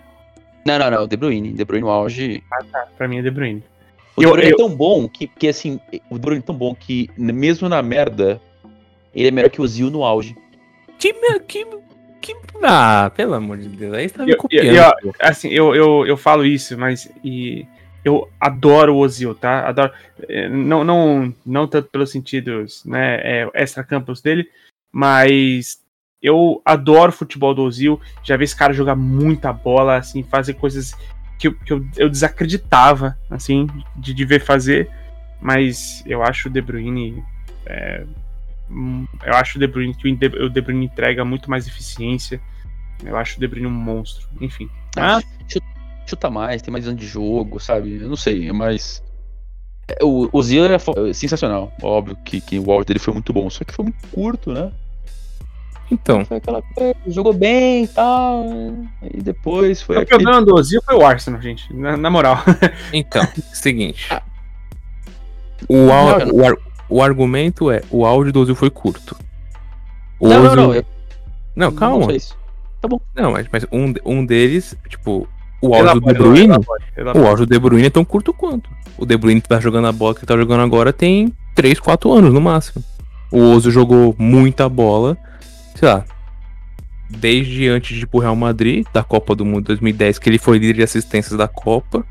Não, 0.65 0.77
não, 0.77 0.91
não. 0.91 1.07
De 1.07 1.17
Bruyne. 1.17 1.53
De 1.53 1.65
Bruyne 1.65 1.85
no 1.85 1.91
auge. 1.91 2.43
Ah, 2.51 2.63
tá. 2.71 2.87
Pra 2.97 3.07
mim 3.07 3.17
é 3.17 3.21
De 3.21 3.31
Bruyne. 3.31 3.63
O 4.15 4.23
Eu- 4.23 4.31
Bruyne 4.31 4.49
eu- 4.51 4.55
é 4.55 4.57
tão 4.57 4.69
bom 4.75 5.07
que, 5.07 5.27
que, 5.27 5.47
assim, 5.47 5.79
o 6.09 6.15
De 6.15 6.19
Bruyne 6.21 6.41
é 6.43 6.45
tão 6.45 6.55
bom 6.55 6.75
que, 6.75 7.09
mesmo 7.17 7.69
na 7.69 7.81
merda, 7.81 8.41
ele 9.15 9.27
é 9.27 9.31
melhor 9.31 9.49
que 9.49 9.61
o 9.61 9.67
Zil 9.67 9.89
no 9.89 10.03
auge. 10.03 10.35
Que, 10.99 11.13
que, 11.47 11.65
que. 12.21 12.35
Ah, 12.63 13.11
pelo 13.15 13.33
amor 13.33 13.57
de 13.57 13.67
Deus. 13.69 13.93
Aí 13.93 14.07
você 14.09 14.15
tá 14.15 14.25
me 14.25 14.31
Eu- 14.33 14.37
copiando. 14.37 14.75
eu- 14.75 15.11
pô. 15.11 15.15
Assim, 15.19 15.49
eu, 15.49 15.73
eu, 15.75 16.05
eu 16.05 16.17
falo 16.17 16.45
isso, 16.45 16.77
mas 16.77 17.09
e 17.23 17.65
eu 18.05 18.29
adoro 18.39 18.93
o 18.95 18.97
Ozil, 18.99 19.33
tá? 19.33 19.67
Adoro. 19.67 19.91
eh, 20.29 20.47
Não, 20.49 20.83
não, 20.83 21.33
não 21.45 21.65
tanto 21.67 21.89
pelos 21.89 22.11
sentidos, 22.11 22.83
né, 22.85 23.15
é, 23.23 23.49
extra-campos 23.55 24.21
dele, 24.21 24.47
mas 24.91 25.79
eu 26.21 26.61
adoro 26.65 27.09
o 27.11 27.15
futebol 27.15 27.55
do 27.55 27.63
Ozil. 27.63 27.99
Já 28.23 28.37
vi 28.37 28.43
esse 28.43 28.55
cara 28.55 28.73
jogar 28.73 28.95
muita 28.95 29.51
bola, 29.51 29.95
assim, 29.97 30.21
fazer 30.21 30.53
coisas 30.53 30.93
que, 31.41 31.47
eu- 31.47 31.55
que 31.55 31.73
eu, 31.73 31.85
eu 31.97 32.09
desacreditava, 32.09 33.17
assim, 33.29 33.67
de, 33.95 34.13
de 34.13 34.25
ver 34.25 34.41
fazer. 34.41 34.89
Mas 35.41 36.03
eu 36.05 36.21
acho 36.23 36.47
o 36.47 36.51
De 36.51 36.61
Bruyne. 36.61 37.23
é, 37.65 38.05
eu 39.25 39.33
acho 39.33 39.57
o 39.57 39.59
De 39.59 39.65
Bruyne 39.67 39.93
que 39.95 40.07
o 40.07 40.49
De, 40.49 40.61
Bruyne 40.61 40.85
entrega 40.85 41.25
muito 41.25 41.49
mais 41.49 41.67
eficiência. 41.67 42.39
Eu 43.03 43.17
acho 43.17 43.37
o 43.37 43.39
De 43.39 43.47
Bruyne 43.47 43.67
um 43.67 43.71
monstro. 43.71 44.27
Enfim. 44.39 44.69
Ah, 44.95 45.19
chuta, 45.47 45.65
chuta 46.07 46.29
mais, 46.29 46.61
tem 46.61 46.71
mais 46.71 46.87
anos 46.87 46.99
de 47.01 47.07
jogo, 47.07 47.59
sabe? 47.59 47.95
Eu 48.01 48.07
não 48.07 48.15
sei, 48.15 48.51
mas. 48.51 49.03
é, 49.89 49.97
O, 50.03 50.29
o 50.31 50.43
Zil 50.43 50.65
é 50.65 50.75
é 50.75 51.13
sensacional. 51.13 51.73
Óbvio 51.81 52.15
que, 52.23 52.39
que 52.39 52.59
o 52.59 52.71
auge 52.71 52.85
dele 52.85 52.99
foi 52.99 53.13
muito 53.13 53.33
bom, 53.33 53.49
só 53.49 53.63
que 53.65 53.73
foi 53.73 53.85
muito 53.85 54.07
curto, 54.09 54.53
né? 54.53 54.71
Então, 55.91 56.23
Foi 56.25 56.37
aquela 56.37 56.61
coisa, 56.61 56.95
jogou 57.07 57.33
bem 57.33 57.83
e 57.83 57.87
tal. 57.87 58.45
E 59.13 59.21
depois 59.21 59.81
foi 59.81 59.97
o 59.97 59.99
aquele. 59.99 60.23
problema 60.23 60.45
do 60.45 60.55
Ozil 60.55 60.81
foi 60.85 60.95
o 60.95 61.05
Arsenal, 61.05 61.41
gente. 61.41 61.71
Na, 61.73 61.97
na 61.97 62.09
moral. 62.09 62.37
então, 62.93 63.27
seguinte. 63.53 64.07
O, 65.67 65.91
au- 65.91 66.19
Não, 66.19 66.31
o, 66.35 66.45
ar- 66.47 66.57
o 66.89 67.01
argumento 67.03 67.69
é: 67.69 67.81
o 67.89 68.05
áudio 68.05 68.31
do 68.33 68.39
Ozil 68.41 68.55
foi 68.55 68.69
curto. 68.69 69.15
O 70.19 70.27
Não, 70.27 70.37
não, 70.43 70.45
Ozil- 70.45 70.55
não. 70.55 70.73
eu- 70.75 70.85
Não, 71.55 71.71
não 71.71 71.75
calma. 71.77 72.05
foi 72.05 72.15
isso. 72.15 72.37
Não, 73.15 73.31
mas, 73.33 73.47
mas 73.51 73.65
um, 73.71 73.93
um 74.03 74.25
deles, 74.25 74.75
tipo, 74.89 75.27
o 75.61 75.75
áudio 75.75 75.99
do 76.01 76.07
De 76.07 76.13
Bruyne, 76.13 76.45
elabora, 76.45 76.83
elabora. 76.97 77.25
o 77.25 77.27
áudio 77.29 77.45
do 77.45 77.53
De 77.53 77.59
Bruyne 77.59 77.87
é 77.87 77.89
tão 77.91 78.03
curto 78.03 78.33
quanto. 78.33 78.69
O 78.97 79.05
De 79.05 79.15
Bruyne 79.17 79.39
que 79.41 79.47
tá 79.49 79.59
jogando 79.59 79.87
a 79.87 79.91
bola 79.91 80.13
que 80.15 80.21
ele 80.21 80.25
tá 80.27 80.35
jogando 80.37 80.61
agora 80.61 80.91
tem 80.91 81.31
3, 81.53 81.79
4 81.79 82.11
anos 82.11 82.33
no 82.33 82.41
máximo. 82.41 82.83
O 83.31 83.51
Ozil 83.53 83.69
jogou 83.71 84.15
muita 84.17 84.67
bola, 84.67 85.15
sei 85.75 85.87
lá, 85.87 86.05
desde 87.09 87.67
antes 87.67 87.97
de 87.97 88.03
ir 88.03 88.07
pro 88.07 88.19
Real 88.19 88.35
Madrid, 88.35 88.85
da 88.93 89.03
Copa 89.03 89.35
do 89.35 89.45
Mundo 89.45 89.65
2010, 89.65 90.19
que 90.19 90.29
ele 90.29 90.37
foi 90.37 90.57
líder 90.57 90.75
de 90.75 90.83
assistências 90.83 91.37
da 91.37 91.47
Copa, 91.47 92.05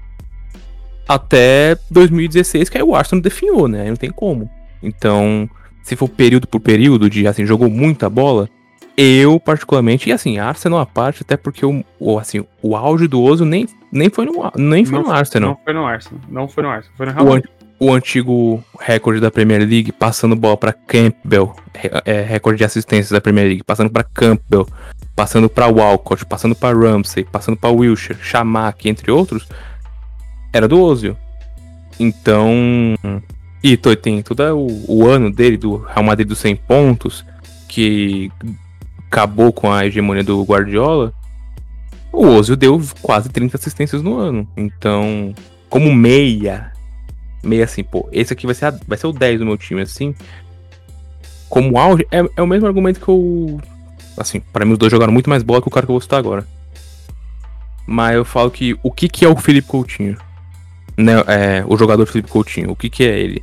até 1.09 1.77
2016, 1.90 2.68
que 2.68 2.77
aí 2.77 2.85
o 2.85 2.94
Arsenal 2.94 3.23
definhou, 3.23 3.66
né? 3.66 3.83
Aí 3.83 3.88
não 3.88 3.96
tem 3.96 4.11
como. 4.11 4.49
Então, 4.83 5.49
se 5.83 5.96
for 5.96 6.09
período 6.09 6.46
por 6.46 6.61
período, 6.61 7.11
de 7.11 7.27
assim, 7.27 7.44
jogou 7.44 7.68
muita 7.68 8.09
bola, 8.09 8.49
eu, 8.96 9.40
particularmente, 9.40 10.09
e 10.09 10.12
assim, 10.12 10.38
Arsenal 10.38 10.79
à 10.79 10.87
parte, 10.87 11.23
até 11.23 11.37
porque 11.37 11.64
o, 11.64 12.18
assim, 12.18 12.44
o 12.62 12.77
auge 12.77 13.09
do 13.09 13.20
Ozil 13.20 13.46
nem, 13.46 13.66
nem 13.90 14.11
foi 14.11 14.27
no, 14.27 14.33
nem 14.57 14.85
foi 14.85 14.99
Não 14.99 15.07
no 15.07 15.12
Arsenal. 15.12 15.51
Não 15.51 15.59
foi 15.64 15.73
no 15.73 15.87
Arsenal. 15.87 16.20
Não 16.29 16.49
foi 16.49 16.62
no 16.62 16.68
Arsenal. 16.68 16.96
Foi 16.96 17.07
no 17.07 17.12
Real 17.12 17.27
Madrid. 17.27 17.51
O 17.80 17.90
antigo 17.94 18.62
recorde 18.78 19.20
da 19.20 19.30
Premier 19.30 19.60
League, 19.60 19.90
passando 19.90 20.36
bola 20.36 20.56
pra 20.56 20.72
Campbell, 20.72 21.56
é, 22.04 22.20
recorde 22.20 22.58
de 22.58 22.64
assistências 22.64 23.10
da 23.10 23.22
Premier 23.22 23.46
League, 23.46 23.64
passando 23.64 23.88
pra 23.88 24.04
Campbell, 24.04 24.68
passando 25.16 25.48
pra 25.48 25.66
Walcott, 25.66 26.26
passando 26.26 26.54
pra 26.54 26.74
Ramsey, 26.74 27.24
passando 27.24 27.56
pra 27.56 27.70
Wilshere, 27.70 28.18
Chamack, 28.20 28.86
entre 28.86 29.10
outros, 29.10 29.48
era 30.52 30.68
do 30.68 30.78
Ozil. 30.78 31.16
Então, 31.98 32.94
e 33.62 33.76
tem 33.78 34.20
todo 34.20 34.42
o, 34.54 34.84
o 34.86 35.06
ano 35.06 35.30
dele, 35.30 35.56
do 35.56 35.76
Real 35.76 36.02
Madrid 36.02 36.28
dos 36.28 36.38
100 36.38 36.56
pontos, 36.56 37.24
que 37.66 38.30
acabou 39.06 39.54
com 39.54 39.72
a 39.72 39.86
hegemonia 39.86 40.22
do 40.22 40.42
Guardiola, 40.42 41.14
o 42.12 42.26
Ozil 42.26 42.56
deu 42.56 42.78
quase 43.00 43.30
30 43.30 43.56
assistências 43.56 44.02
no 44.02 44.18
ano. 44.18 44.46
Então, 44.54 45.34
como 45.70 45.94
meia, 45.94 46.72
meia 47.42 47.64
assim, 47.64 47.83
pô, 47.83 48.09
esse 48.12 48.33
aqui 48.33 48.46
vai 48.46 48.55
ser, 48.55 48.66
a- 48.66 48.79
vai 48.87 48.98
ser 48.98 49.07
o 49.07 49.12
10 49.12 49.38
do 49.38 49.46
meu 49.46 49.57
time, 49.57 49.81
assim. 49.83 50.14
Como 51.48 51.79
auge, 51.79 52.07
é, 52.11 52.18
é 52.37 52.42
o 52.42 52.46
mesmo 52.46 52.66
argumento 52.66 53.00
que 53.00 53.09
eu. 53.09 53.61
Assim, 54.16 54.40
pra 54.40 54.64
mim 54.64 54.72
os 54.72 54.79
dois 54.79 54.90
jogaram 54.90 55.12
muito 55.12 55.29
mais 55.31 55.42
bola 55.42 55.61
que 55.62 55.68
o 55.68 55.70
cara 55.70 55.87
que 55.87 55.90
eu 55.90 55.94
vou 55.94 56.00
citar 56.00 56.18
agora. 56.18 56.46
Mas 57.87 58.14
eu 58.14 58.24
falo 58.24 58.50
que 58.50 58.79
o 58.83 58.90
que, 58.92 59.09
que 59.09 59.24
é 59.24 59.29
o 59.29 59.37
Felipe 59.37 59.66
Coutinho? 59.66 60.16
Né, 60.96 61.12
é, 61.26 61.64
o 61.66 61.76
jogador 61.76 62.07
Felipe 62.07 62.31
Coutinho, 62.31 62.70
o 62.70 62.76
que, 62.76 62.90
que 62.90 63.03
é 63.05 63.18
ele? 63.18 63.42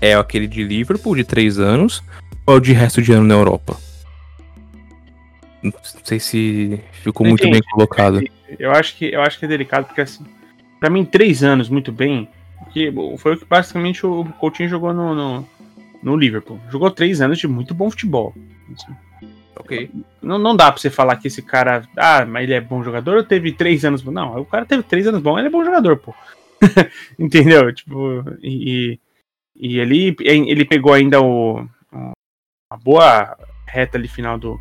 É 0.00 0.14
aquele 0.14 0.46
de 0.46 0.62
Liverpool 0.62 1.16
de 1.16 1.24
3 1.24 1.58
anos 1.58 2.02
ou 2.46 2.54
é 2.54 2.56
o 2.58 2.60
de 2.60 2.72
resto 2.72 3.00
de 3.00 3.12
ano 3.12 3.24
na 3.26 3.34
Europa? 3.34 3.76
Não 5.62 5.72
sei 6.04 6.18
se 6.20 6.80
ficou 7.02 7.26
muito 7.26 7.48
bem 7.48 7.62
colocado. 7.70 8.20
Eu 8.58 8.72
acho 8.72 8.96
que 8.96 9.06
eu 9.06 9.22
acho 9.22 9.38
que 9.38 9.44
é 9.44 9.48
delicado, 9.48 9.86
porque 9.86 10.00
assim, 10.00 10.24
pra 10.80 10.90
mim, 10.90 11.04
três 11.04 11.42
anos 11.42 11.68
muito 11.68 11.92
bem. 11.92 12.28
Porque 12.72 12.90
foi 13.18 13.34
o 13.34 13.36
que 13.36 13.44
basicamente 13.44 14.06
o 14.06 14.24
Coutinho 14.40 14.68
jogou 14.68 14.94
no, 14.94 15.14
no, 15.14 15.48
no 16.02 16.16
Liverpool. 16.16 16.58
Jogou 16.70 16.90
três 16.90 17.20
anos 17.20 17.38
de 17.38 17.46
muito 17.46 17.74
bom 17.74 17.90
futebol. 17.90 18.34
Ok. 19.56 19.90
Não, 20.22 20.38
não 20.38 20.56
dá 20.56 20.72
pra 20.72 20.80
você 20.80 20.88
falar 20.88 21.16
que 21.16 21.28
esse 21.28 21.42
cara. 21.42 21.82
Ah, 21.96 22.24
mas 22.24 22.44
ele 22.44 22.54
é 22.54 22.60
bom 22.62 22.82
jogador 22.82 23.18
ou 23.18 23.24
teve 23.24 23.52
três 23.52 23.84
anos 23.84 24.00
bom? 24.00 24.10
Não, 24.10 24.40
o 24.40 24.46
cara 24.46 24.64
teve 24.64 24.82
três 24.82 25.06
anos 25.06 25.20
bom, 25.20 25.38
ele 25.38 25.48
é 25.48 25.50
bom 25.50 25.62
jogador, 25.62 25.98
pô. 25.98 26.14
Entendeu? 27.18 27.72
Tipo, 27.74 28.24
e, 28.42 28.98
e 29.54 29.78
ele, 29.78 30.16
ele 30.20 30.64
pegou 30.64 30.94
ainda 30.94 31.20
o, 31.20 31.66
uma 31.92 32.78
boa 32.82 33.36
reta 33.66 33.98
ali 33.98 34.08
final 34.08 34.38
do, 34.38 34.58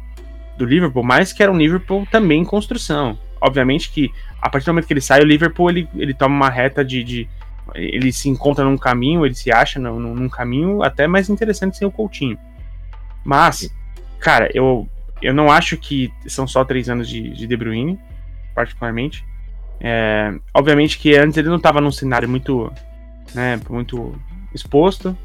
do 0.58 0.66
Liverpool, 0.66 1.04
mas 1.04 1.32
que 1.32 1.42
era 1.42 1.52
um 1.52 1.58
Liverpool 1.58 2.06
também 2.12 2.42
em 2.42 2.46
construção. 2.46 3.18
Obviamente 3.40 3.90
que 3.90 4.12
a 4.42 4.50
partir 4.50 4.66
do 4.66 4.74
momento 4.74 4.88
que 4.88 4.94
ele 4.94 5.02
sai, 5.02 5.22
o 5.22 5.26
Liverpool 5.26 5.70
ele, 5.70 5.88
ele 5.96 6.14
toma 6.14 6.36
uma 6.36 6.50
reta 6.50 6.84
de, 6.84 7.04
de- 7.04 7.30
Ele 7.76 8.12
se 8.12 8.30
encontra 8.30 8.64
num 8.66 8.78
caminho, 8.78 9.26
ele 9.26 9.36
se 9.36 9.52
acha 9.52 9.80
num, 9.80 10.00
num 10.00 10.30
caminho 10.30 10.84
até 10.84 11.08
mais 11.08 11.30
interessante 11.30 11.78
sem 11.78 11.88
o 11.88 11.92
Coutinho. 11.92 12.38
Mas, 13.24 13.74
cara, 14.20 14.50
eu, 14.54 14.88
eu 15.22 15.34
não 15.34 15.52
acho 15.52 15.78
que 15.78 16.12
são 16.28 16.48
só 16.48 16.64
três 16.66 16.90
anos 16.90 17.08
de, 17.08 17.30
de 17.30 17.48
De 17.48 17.58
Bruyne, 17.58 18.00
particularmente. 18.56 19.24
É, 19.80 20.34
obviamente 20.54 20.98
que 21.00 21.16
antes 21.16 21.38
ele 21.38 21.50
não 21.50 21.58
estava 21.58 21.82
num 21.82 21.92
cenário 21.92 22.28
muito, 22.30 22.72
né, 23.34 23.60
muito 23.70 24.16
exposto. 24.54 25.16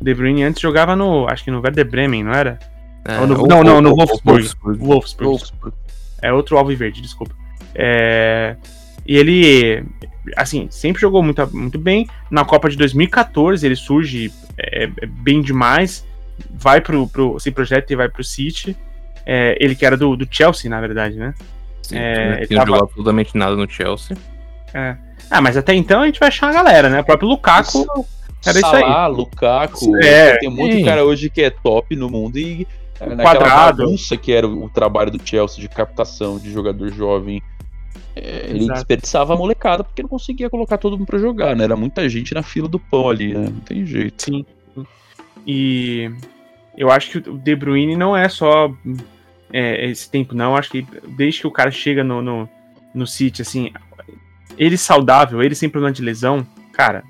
O 0.00 0.04
De 0.04 0.14
Bruyne 0.14 0.42
antes 0.44 0.60
jogava 0.60 0.94
no, 0.94 1.26
acho 1.28 1.42
que 1.44 1.50
no 1.50 1.60
Werder 1.60 1.88
Bremen, 1.88 2.22
não 2.24 2.32
era? 2.32 2.58
É, 3.04 3.18
no- 3.26 3.40
ou- 3.40 3.46
não, 3.48 3.62
não, 3.62 3.74
ou- 3.76 3.80
no 3.82 3.90
ou- 3.90 3.96
Wolfsburg. 3.96 4.42
Wolfsburg. 4.42 4.78
Wolfsburg. 4.84 5.28
Wolfsburg. 5.30 5.76
É 6.22 6.32
outro 6.32 6.56
alvo 6.56 6.74
verde, 6.76 7.00
desculpa. 7.02 7.34
É, 7.74 8.56
e 9.06 9.16
ele, 9.16 9.84
assim, 10.36 10.66
sempre 10.70 11.00
jogou 11.00 11.22
muito, 11.22 11.46
muito 11.56 11.78
bem. 11.78 12.06
Na 12.30 12.44
Copa 12.44 12.68
de 12.70 12.76
2014 12.76 13.64
ele 13.66 13.76
surge 13.76 14.32
é, 14.58 14.84
é, 14.84 15.06
bem 15.06 15.40
demais. 15.42 16.06
Vai 16.50 16.80
pro, 16.80 17.06
pro 17.08 17.38
se 17.38 17.50
projeta 17.50 17.92
e 17.92 17.96
vai 17.96 18.08
pro 18.08 18.24
City. 18.24 18.76
É, 19.26 19.56
ele 19.60 19.74
que 19.74 19.86
era 19.86 19.96
do, 19.96 20.16
do 20.16 20.26
Chelsea, 20.30 20.68
na 20.70 20.80
verdade, 20.80 21.16
né? 21.16 21.34
Sim, 21.82 21.96
É, 21.98 22.28
não 22.30 22.36
ele 22.38 22.46
tinha 22.46 22.58
tava- 22.60 22.66
jogado 22.70 22.84
absolutamente 22.84 23.36
nada 23.36 23.54
no 23.56 23.68
Chelsea. 23.70 24.16
Ah, 25.30 25.40
mas 25.40 25.56
até 25.56 25.74
então 25.74 26.02
a 26.02 26.06
gente 26.06 26.18
vai 26.18 26.28
achar 26.28 26.48
a 26.48 26.52
galera, 26.52 26.88
né? 26.88 27.00
O 27.00 27.04
próprio 27.04 27.28
Lukaku 27.28 27.86
era 28.44 28.58
isso 28.58 28.66
aí. 28.66 28.82
Salah, 28.82 29.06
Lukaku, 29.06 29.96
É, 30.02 30.36
tem 30.38 30.50
muito 30.50 30.76
sim. 30.76 30.84
cara 30.84 31.04
hoje 31.04 31.30
que 31.30 31.42
é 31.42 31.50
top 31.50 31.94
no 31.96 32.10
mundo 32.10 32.38
e 32.38 32.66
é, 33.00 33.06
naquela 33.06 33.22
Quadrado. 33.38 33.84
bagunça 33.84 34.16
que 34.16 34.32
era 34.32 34.46
o, 34.46 34.64
o 34.64 34.68
trabalho 34.68 35.10
do 35.12 35.20
Chelsea 35.24 35.60
de 35.60 35.68
captação 35.68 36.38
de 36.38 36.52
jogador 36.52 36.90
jovem, 36.92 37.40
é, 38.16 38.46
ele 38.48 38.60
Exato. 38.60 38.74
desperdiçava 38.74 39.34
a 39.34 39.36
molecada 39.36 39.82
porque 39.82 40.02
não 40.02 40.08
conseguia 40.08 40.48
colocar 40.48 40.78
todo 40.78 40.96
mundo 40.96 41.06
pra 41.06 41.18
jogar, 41.18 41.56
né? 41.56 41.64
Era 41.64 41.76
muita 41.76 42.08
gente 42.08 42.34
na 42.34 42.42
fila 42.42 42.68
do 42.68 42.78
pão 42.78 43.10
ali, 43.10 43.34
né? 43.34 43.48
Não 43.50 43.60
tem 43.60 43.84
jeito. 43.84 44.24
Sim. 44.24 44.46
E 45.46 46.10
eu 46.76 46.90
acho 46.90 47.10
que 47.10 47.30
o 47.30 47.38
De 47.38 47.54
Bruyne 47.56 47.96
não 47.96 48.16
é 48.16 48.28
só 48.28 48.72
é, 49.52 49.86
esse 49.86 50.10
tempo, 50.10 50.34
não. 50.34 50.52
Eu 50.52 50.56
acho 50.56 50.70
que 50.70 50.86
desde 51.16 51.40
que 51.40 51.46
o 51.46 51.50
cara 51.50 51.70
chega 51.70 52.02
no, 52.04 52.22
no, 52.22 52.48
no 52.94 53.06
City, 53.06 53.42
assim, 53.42 53.72
ele 54.56 54.76
saudável, 54.76 55.42
ele 55.42 55.54
sem 55.54 55.68
problema 55.68 55.92
de 55.92 56.02
lesão, 56.02 56.46
cara, 56.72 57.02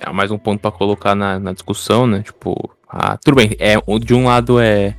É 0.00 0.10
mais 0.12 0.30
um 0.30 0.38
ponto 0.38 0.60
pra 0.60 0.70
colocar 0.70 1.14
na, 1.14 1.38
na 1.38 1.52
discussão, 1.52 2.06
né? 2.06 2.22
Tipo, 2.22 2.70
ah, 2.88 3.16
tudo 3.16 3.36
bem. 3.36 3.50
É, 3.58 3.74
de 4.00 4.14
um 4.14 4.24
lado 4.24 4.58
é 4.58 4.96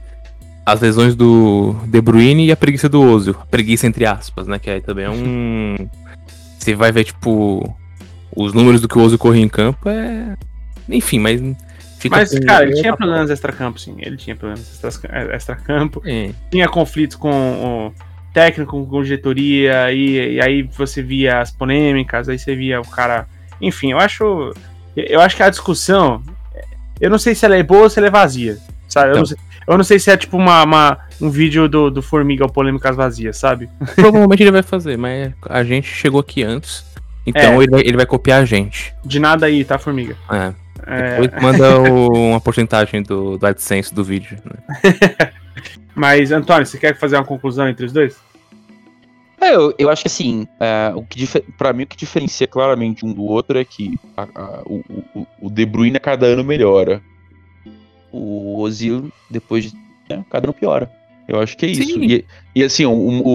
as 0.72 0.80
lesões 0.82 1.16
do 1.16 1.76
De 1.86 2.02
Bruyne 2.02 2.46
e 2.48 2.52
a 2.52 2.58
preguiça 2.58 2.88
do 2.90 3.02
Ozil. 3.02 3.36
A 3.40 3.46
preguiça 3.46 3.88
entre 3.88 4.06
aspas, 4.06 4.48
né? 4.48 4.60
Que 4.60 4.70
aí 4.70 4.82
também 4.82 5.06
é 5.06 5.10
um. 5.10 5.76
Você 6.60 6.76
vai 6.76 6.92
ver, 6.92 7.06
tipo, 7.06 7.76
os 8.36 8.54
números 8.54 8.82
do 8.82 8.88
que 8.88 8.98
o 8.98 9.02
Ozil 9.02 9.18
corria 9.18 9.44
em 9.44 9.50
campo 9.50 9.88
é. 9.90 10.36
Enfim, 10.90 11.20
mas. 11.20 11.42
Fica 12.00 12.16
mas, 12.16 12.32
com- 12.32 12.46
cara, 12.46 12.64
ele 12.66 12.76
tinha 12.82 12.96
problemas 12.96 13.30
extra-campo, 13.30 13.80
sim. 13.80 13.96
Ele 14.00 14.16
tinha 14.16 14.36
problemas 14.36 14.84
extra- 14.84 15.36
extra-campo. 15.36 16.02
É, 16.06 16.32
Tinha 16.50 16.68
conflitos 16.70 17.18
com 17.18 17.30
o 17.30 17.94
técnico 18.34 18.86
com 18.88 19.04
diretoria, 19.04 19.92
e, 19.92 20.36
e 20.36 20.42
aí 20.42 20.64
você 20.64 21.02
via 21.04 21.42
as 21.42 21.52
polêmicas, 21.52 22.30
aí 22.30 22.40
você 22.40 22.56
via 22.56 22.80
o 22.80 22.88
cara. 22.88 23.28
Enfim, 23.62 23.92
eu 23.92 23.98
acho. 24.00 24.54
Eu 24.96 25.20
acho 25.22 25.36
que 25.36 25.44
a 25.44 25.50
discussão. 25.50 26.22
Eu 27.02 27.10
não 27.10 27.18
sei 27.18 27.36
se 27.36 27.46
ela 27.46 27.56
é 27.58 27.64
boa 27.64 27.84
ou 27.84 27.90
se 27.90 28.00
ela 28.00 28.08
é 28.08 28.12
vazia. 28.12 28.58
Sabe? 28.88 29.08
Eu, 29.08 29.12
Então. 29.12 29.20
não 29.22 29.26
sei, 29.26 29.38
eu 29.68 29.78
não 29.78 29.84
sei 29.84 30.00
se 30.00 30.10
é 30.12 30.18
tipo 30.18 30.38
uma, 30.38 30.64
uma- 30.64 30.98
um 31.22 31.30
vídeo 31.30 31.68
do, 31.68 31.90
do 31.92 32.02
Formiga 32.02 32.44
ou 32.46 32.50
Polêmicas 32.52 32.96
Vazias, 32.96 33.38
sabe? 33.38 33.70
Provavelmente 33.96 34.42
ele 34.44 34.52
vai 34.52 34.64
fazer, 34.64 34.98
mas 34.98 35.32
a 35.48 35.64
gente 35.64 35.88
chegou 35.88 36.20
aqui 36.22 36.44
antes. 36.44 36.86
Então 37.26 37.42
É. 37.42 37.64
ele, 37.64 37.70
vai, 37.70 37.82
ele 37.82 37.98
vai 37.98 38.06
copiar 38.06 38.42
a 38.42 38.46
gente. 38.46 38.94
De 39.06 39.20
nada 39.20 39.46
aí, 39.46 39.64
tá, 39.64 39.78
Formiga? 39.78 40.16
É. 40.32 40.54
É, 40.88 41.22
Depois 41.22 41.42
manda 41.44 41.80
o- 41.92 42.30
uma 42.32 42.40
porcentagem 42.42 43.04
do, 43.04 43.38
do 43.38 43.46
AdSense 43.46 43.94
do 43.94 44.04
vídeo. 44.04 44.38
né? 44.46 44.80
mas, 45.94 46.32
Antônio, 46.32 46.66
você 46.66 46.78
quer 46.78 46.98
fazer 46.98 47.18
uma 47.18 47.26
conclusão 47.26 47.68
entre 47.68 47.86
os 47.86 47.92
dois? 47.92 48.18
É, 49.42 49.56
eu, 49.56 49.74
eu 49.78 49.90
acho 49.90 50.02
que 50.02 50.08
assim, 50.08 50.48
é, 50.60 50.92
o 50.96 51.02
que 51.04 51.26
pra 51.58 51.72
mim 51.72 51.84
o 51.84 51.88
que 51.88 51.96
diferencia 51.96 52.46
claramente 52.48 53.06
um 53.06 53.14
do 53.14 53.24
outro 53.24 53.58
é 53.58 53.64
que 53.64 53.98
a- 54.18 54.28
a- 54.36 54.62
o, 54.66 54.84
o, 55.16 55.28
o 55.44 55.50
De 55.50 55.66
Bruyne 55.66 55.96
a 55.98 56.00
cada 56.00 56.26
ano 56.26 56.44
melhora. 56.44 57.02
O 58.12 58.60
Ozil, 58.60 59.12
depois 59.30 59.72
de. 59.72 59.78
né, 60.10 60.26
cada 60.30 60.48
ano 60.48 60.54
piora. 60.54 60.92
Eu 61.28 61.40
acho 61.40 61.56
que 61.56 61.66
é 61.66 61.70
isso. 61.70 62.00
E, 62.04 62.26
e 62.56 62.64
assim, 62.64 62.86
o, 62.86 62.92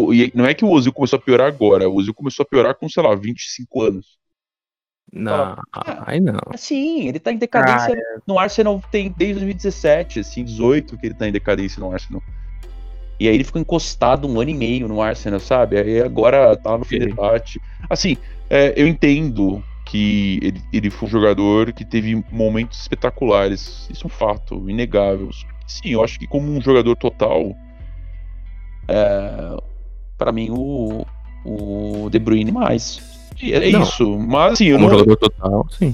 o- 0.07 0.13
e 0.15 0.33
não 0.35 0.45
é 0.45 0.53
que 0.53 0.65
o 0.65 0.71
Ozil 0.71 0.93
começou 0.93 1.17
a 1.19 1.23
piorar 1.23 1.47
agora, 1.47 1.89
o 1.89 1.95
Ozil 1.95 2.13
começou 2.13 2.43
a 2.43 2.47
piorar 2.47 2.75
com, 2.75 2.89
sei 2.89 3.03
lá, 3.03 3.15
25 3.15 3.83
anos. 3.83 4.19
Não, 5.13 5.57
aí 6.05 6.21
não. 6.21 6.41
Sim, 6.57 7.07
ele 7.07 7.21
tá 7.21 7.31
em 7.31 7.37
decadência 7.37 7.95
no 8.27 8.37
Arsenal 8.37 8.83
tem 8.91 9.15
desde 9.17 9.35
2017, 9.35 10.21
assim, 10.21 10.43
18 10.45 10.99
que 10.99 11.07
ele 11.07 11.15
tá 11.15 11.29
em 11.29 11.33
decadência 11.33 11.79
no 11.79 11.93
Arsenal. 11.93 12.21
E 13.21 13.29
aí 13.29 13.35
ele 13.37 13.45
ficou 13.45 13.61
encostado 13.61 14.27
um 14.27 14.41
ano 14.41 14.51
e 14.51 14.55
meio 14.55 14.89
no 14.89 15.01
Arsenal, 15.01 15.39
sabe? 15.39 15.79
Aí 15.79 16.01
agora 16.01 16.57
tá 16.57 16.77
no. 16.77 16.85
Fenerbahçe. 16.85 17.61
Assim, 17.89 18.17
é, 18.51 18.73
eu 18.77 18.89
entendo 18.89 19.63
que 19.85 20.39
ele, 20.43 20.63
ele 20.73 20.91
foi 20.91 21.09
um 21.09 21.11
jogador 21.11 21.73
que 21.73 21.85
teve 21.85 22.25
momentos 22.31 22.81
espetaculares. 22.81 23.89
Isso 23.91 24.05
é 24.05 24.07
um 24.07 24.11
fato 24.11 24.69
inegável. 24.69 25.31
Sim, 25.67 25.91
eu 25.91 26.03
acho 26.03 26.19
que 26.19 26.27
como 26.27 26.51
um 26.51 26.61
jogador 26.61 26.97
total, 26.97 27.55
é, 28.89 29.57
para 30.17 30.33
mim 30.33 30.49
o, 30.51 31.05
o 31.45 32.09
De 32.11 32.19
Bruyne 32.19 32.51
mais. 32.51 33.15
É 33.43 33.71
Não. 33.71 33.83
isso. 33.83 34.19
Mas 34.19 34.53
assim, 34.55 34.67
eu 34.67 34.79
Como 34.79 34.89
não, 34.89 34.99
jogador 34.99 35.17
total, 35.17 35.67
sim. 35.71 35.93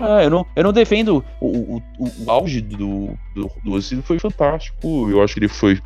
ah, 0.00 0.22
eu 0.22 0.30
não, 0.30 0.46
eu 0.56 0.64
não 0.64 0.72
defendo 0.72 1.24
o, 1.40 1.76
o, 1.76 1.82
o, 1.98 2.30
auge 2.30 2.60
do, 2.60 3.16
do, 3.34 3.50
do 3.62 3.72
Ozil 3.72 4.02
foi 4.02 4.18
fantástico. 4.18 5.08
Eu 5.08 5.22
acho 5.22 5.34
que 5.34 5.40
ele 5.40 5.48
foi 5.48 5.80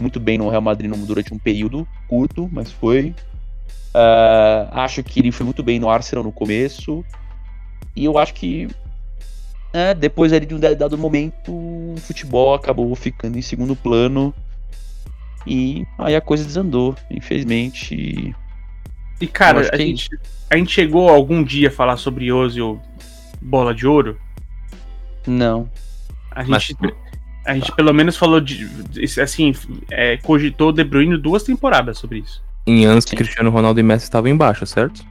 muito 0.00 0.18
bem 0.18 0.36
no 0.36 0.48
Real 0.48 0.62
Madrid 0.62 0.90
durante 1.06 1.32
um 1.32 1.38
período 1.38 1.86
curto, 2.08 2.48
mas 2.52 2.70
foi. 2.70 3.14
Ah, 3.98 4.84
acho 4.84 5.02
que 5.02 5.20
ele 5.20 5.32
foi 5.32 5.44
muito 5.44 5.62
bem 5.62 5.78
no 5.78 5.88
Arsenal 5.88 6.22
no 6.22 6.30
começo. 6.30 7.02
E 7.94 8.04
eu 8.04 8.18
acho 8.18 8.34
que 8.34 8.68
é, 9.72 9.94
depois 9.94 10.32
ali 10.32 10.44
de 10.44 10.54
um 10.54 10.60
dado 10.60 10.98
momento, 10.98 11.50
o 11.50 11.94
futebol 11.98 12.54
acabou 12.54 12.94
ficando 12.94 13.38
em 13.38 13.42
segundo 13.42 13.74
plano. 13.74 14.34
E 15.46 15.86
aí 15.98 16.14
a 16.14 16.20
coisa 16.20 16.44
desandou, 16.44 16.94
infelizmente. 17.10 18.34
E, 19.20 19.26
cara, 19.26 19.60
a 19.60 19.70
que 19.70 19.74
é 19.76 19.78
gente, 19.78 20.10
a 20.50 20.56
gente 20.56 20.72
chegou 20.72 21.08
algum 21.08 21.42
dia 21.42 21.68
a 21.68 21.70
falar 21.72 21.96
sobre 21.96 22.30
Ozil 22.30 22.80
Bola 23.40 23.74
de 23.74 23.86
Ouro? 23.86 24.18
Não. 25.26 25.70
A 26.30 26.44
Mas- 26.44 26.64
gente, 26.64 26.94
a 27.46 27.54
gente 27.54 27.72
pelo 27.72 27.94
menos 27.94 28.16
falou 28.16 28.40
de. 28.40 28.68
Assim, 29.22 29.54
é, 29.90 30.16
cogitou 30.18 30.72
De 30.72 30.84
Bruyne 30.84 31.16
duas 31.16 31.42
temporadas 31.44 31.96
sobre 31.96 32.18
isso. 32.18 32.44
Em 32.66 32.84
anos 32.84 33.04
que. 33.04 33.14
Cristiano 33.16 33.50
Ronaldo 33.50 33.78
e 33.78 33.82
Messi 33.82 34.04
estavam 34.04 34.30
embaixo, 34.30 34.66
certo? 34.66 35.04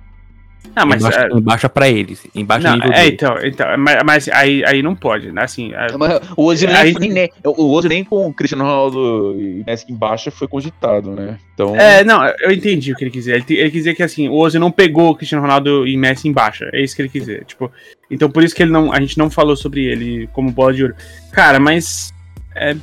Ah, 0.76 0.86
mas. 0.86 1.00
embaixo, 1.02 1.20
é, 1.20 1.30
embaixo 1.32 1.70
pra 1.70 1.88
eles. 1.90 2.28
Embaixo 2.36 2.68
não, 2.68 2.74
nível 2.76 2.92
é, 2.92 3.04
dele. 3.04 3.14
então, 3.14 3.38
então 3.42 3.78
mas, 3.78 4.04
mas 4.04 4.30
aí, 4.30 4.62
aí 4.66 4.82
não 4.84 4.94
pode, 4.94 5.32
né? 5.32 5.44
Assim, 5.44 5.72
é, 5.74 5.88
O 6.36 6.44
Ozil 6.44 6.68
nem, 6.68 6.78
Aí- 6.78 6.94
nem- 6.94 7.30
o 7.46 7.82
nem 7.82 8.04
com 8.04 8.28
o 8.28 8.34
Cristiano 8.34 8.66
Ronaldo 8.66 9.36
e 9.40 9.64
Messi 9.66 9.86
em 9.90 9.96
baixa 9.96 10.30
foi 10.32 10.48
cogitado, 10.50 11.12
né? 11.12 11.38
Então, 11.54 11.76
É, 11.78 12.04
não, 12.04 12.22
eu 12.42 12.52
entendi 12.52 12.92
o 12.92 12.96
que 12.96 13.06
ele 13.06 13.12
quis 13.12 13.24
dizer. 13.24 13.36
Ele, 13.36 13.60
ele 13.60 13.72
quis 13.72 13.84
dizer 13.84 13.96
que 13.96 14.04
assim, 14.04 14.28
o 14.28 14.34
Ozil 14.36 14.60
não 14.60 14.72
pegou 14.72 15.12
o 15.12 15.16
Cristiano 15.16 15.42
Ronaldo 15.44 15.88
e 15.88 15.96
Messi 15.96 16.28
em 16.28 16.34
baixa. 16.34 16.70
É 16.74 16.82
isso 16.84 16.94
que 16.96 17.02
ele 17.04 17.10
quis 17.10 17.22
dizer. 17.22 17.46
Tipo, 17.46 17.72
então 18.12 18.30
por 18.30 18.44
isso 18.44 18.54
que 18.54 18.62
ele 18.64 18.72
não, 18.72 18.92
a 18.92 19.00
gente 19.00 19.18
não 19.18 19.30
falou 19.30 19.56
sobre 19.56 19.86
ele 19.86 20.28
como 20.34 20.52
bola 20.52 20.74
de 20.74 20.84
ouro. 20.84 20.96
Cara, 21.32 21.58
mas 21.58 22.14
é, 22.54 22.76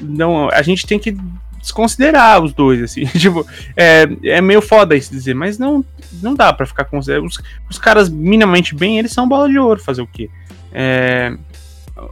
não, 0.00 0.48
a 0.50 0.62
gente 0.62 0.86
tem 0.86 1.00
que 1.00 1.16
desconsiderar 1.60 2.42
os 2.42 2.52
dois, 2.52 2.82
assim. 2.82 3.04
tipo, 3.18 3.46
é, 3.76 4.08
é 4.24 4.40
meio 4.40 4.62
foda 4.62 4.96
isso 4.96 5.10
dizer, 5.10 5.34
mas 5.34 5.58
não, 5.58 5.84
não 6.22 6.34
dá 6.34 6.52
pra 6.52 6.66
ficar 6.66 6.84
considerando. 6.84 7.26
Os, 7.26 7.38
os 7.68 7.78
caras 7.78 8.08
minimamente 8.08 8.74
bem, 8.74 8.98
eles 8.98 9.12
são 9.12 9.28
bola 9.28 9.48
de 9.48 9.58
ouro, 9.58 9.80
fazer 9.80 10.02
o 10.02 10.06
quê? 10.06 10.30
É, 10.72 11.36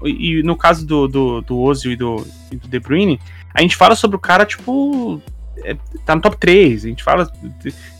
e 0.04 0.42
no 0.42 0.56
caso 0.56 0.86
do, 0.86 1.08
do, 1.08 1.40
do 1.42 1.58
Ozil 1.58 1.92
e 1.92 1.96
do, 1.96 2.26
e 2.52 2.56
do 2.56 2.68
De 2.68 2.78
Bruyne, 2.78 3.20
a 3.54 3.62
gente 3.62 3.76
fala 3.76 3.94
sobre 3.94 4.16
o 4.16 4.20
cara, 4.20 4.44
tipo, 4.44 5.20
é, 5.64 5.76
tá 6.04 6.14
no 6.14 6.22
top 6.22 6.36
3. 6.36 6.84
A 6.84 6.88
gente 6.88 7.02
fala 7.02 7.30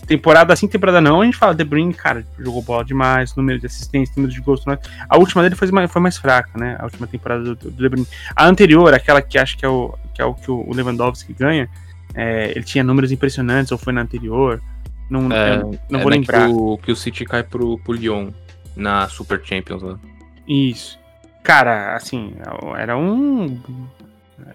temporada 0.09 0.53
assim, 0.53 0.67
temporada 0.67 1.01
não. 1.01 1.21
A 1.21 1.25
gente 1.25 1.37
fala 1.37 1.55
De 1.55 1.63
Bruyne, 1.63 1.93
cara, 1.93 2.27
jogou 2.39 2.63
bola 2.63 2.85
demais, 2.85 3.37
número 3.37 3.61
de 3.61 3.67
assistência, 3.67 4.15
número 4.17 4.35
de 4.35 4.41
gols. 4.41 4.65
A 5.09 5.19
última 5.19 5.43
dele 5.43 5.55
foi 5.55 5.71
mais, 5.71 5.93
foi 5.93 6.03
mais 6.03 6.17
fraca, 6.17 6.59
né? 6.59 6.77
A 6.81 6.85
última 6.85 7.07
temporada 7.07 7.45
do, 7.45 7.55
do 7.55 7.71
De 7.71 7.89
Bruyne. 7.89 8.09
A 8.35 8.47
anterior, 8.47 8.93
aquela 8.93 9.21
que 9.21 9.39
acho 9.39 9.57
que 9.57 9.65
é 9.65 9.69
o 9.69 9.95
que, 10.15 10.23
é 10.23 10.25
o, 10.25 10.35
que 10.35 10.51
o 10.51 10.73
Lewandowski 10.73 11.33
ganha, 11.33 11.69
é, 12.15 12.51
ele 12.51 12.65
tinha 12.65 12.83
números 12.83 13.13
impressionantes, 13.13 13.71
ou 13.71 13.79
foi 13.79 13.93
na 13.93 14.01
anterior. 14.01 14.61
Não, 15.09 15.31
É, 15.31 15.59
não 15.89 16.01
É, 16.01 16.03
vou 16.03 16.11
né, 16.11 16.17
lembrar. 16.17 16.49
Que 16.49 16.53
o, 16.53 16.79
que 16.79 16.91
o 16.91 16.97
City 16.97 17.25
cai 17.25 17.43
pro, 17.43 17.79
pro 17.79 17.93
Lyon 17.93 18.31
na 18.75 19.09
Super 19.09 19.41
Champions 19.45 19.83
lá. 19.83 19.99
Isso. 20.47 20.99
Cara, 21.43 21.95
assim, 21.95 22.35
era 22.77 22.97
um. 22.97 23.61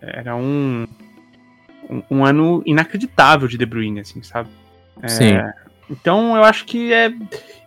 Era 0.01 0.35
um. 0.35 0.87
Um, 1.89 2.03
um 2.09 2.25
ano 2.25 2.63
inacreditável 2.65 3.47
de 3.47 3.57
De 3.57 3.65
Bruyne, 3.65 3.99
assim, 3.99 4.23
sabe? 4.23 4.49
É, 5.01 5.07
Sim. 5.07 5.33
Então 5.89 6.35
eu 6.35 6.43
acho 6.43 6.65
que 6.65 6.93
é. 6.93 7.11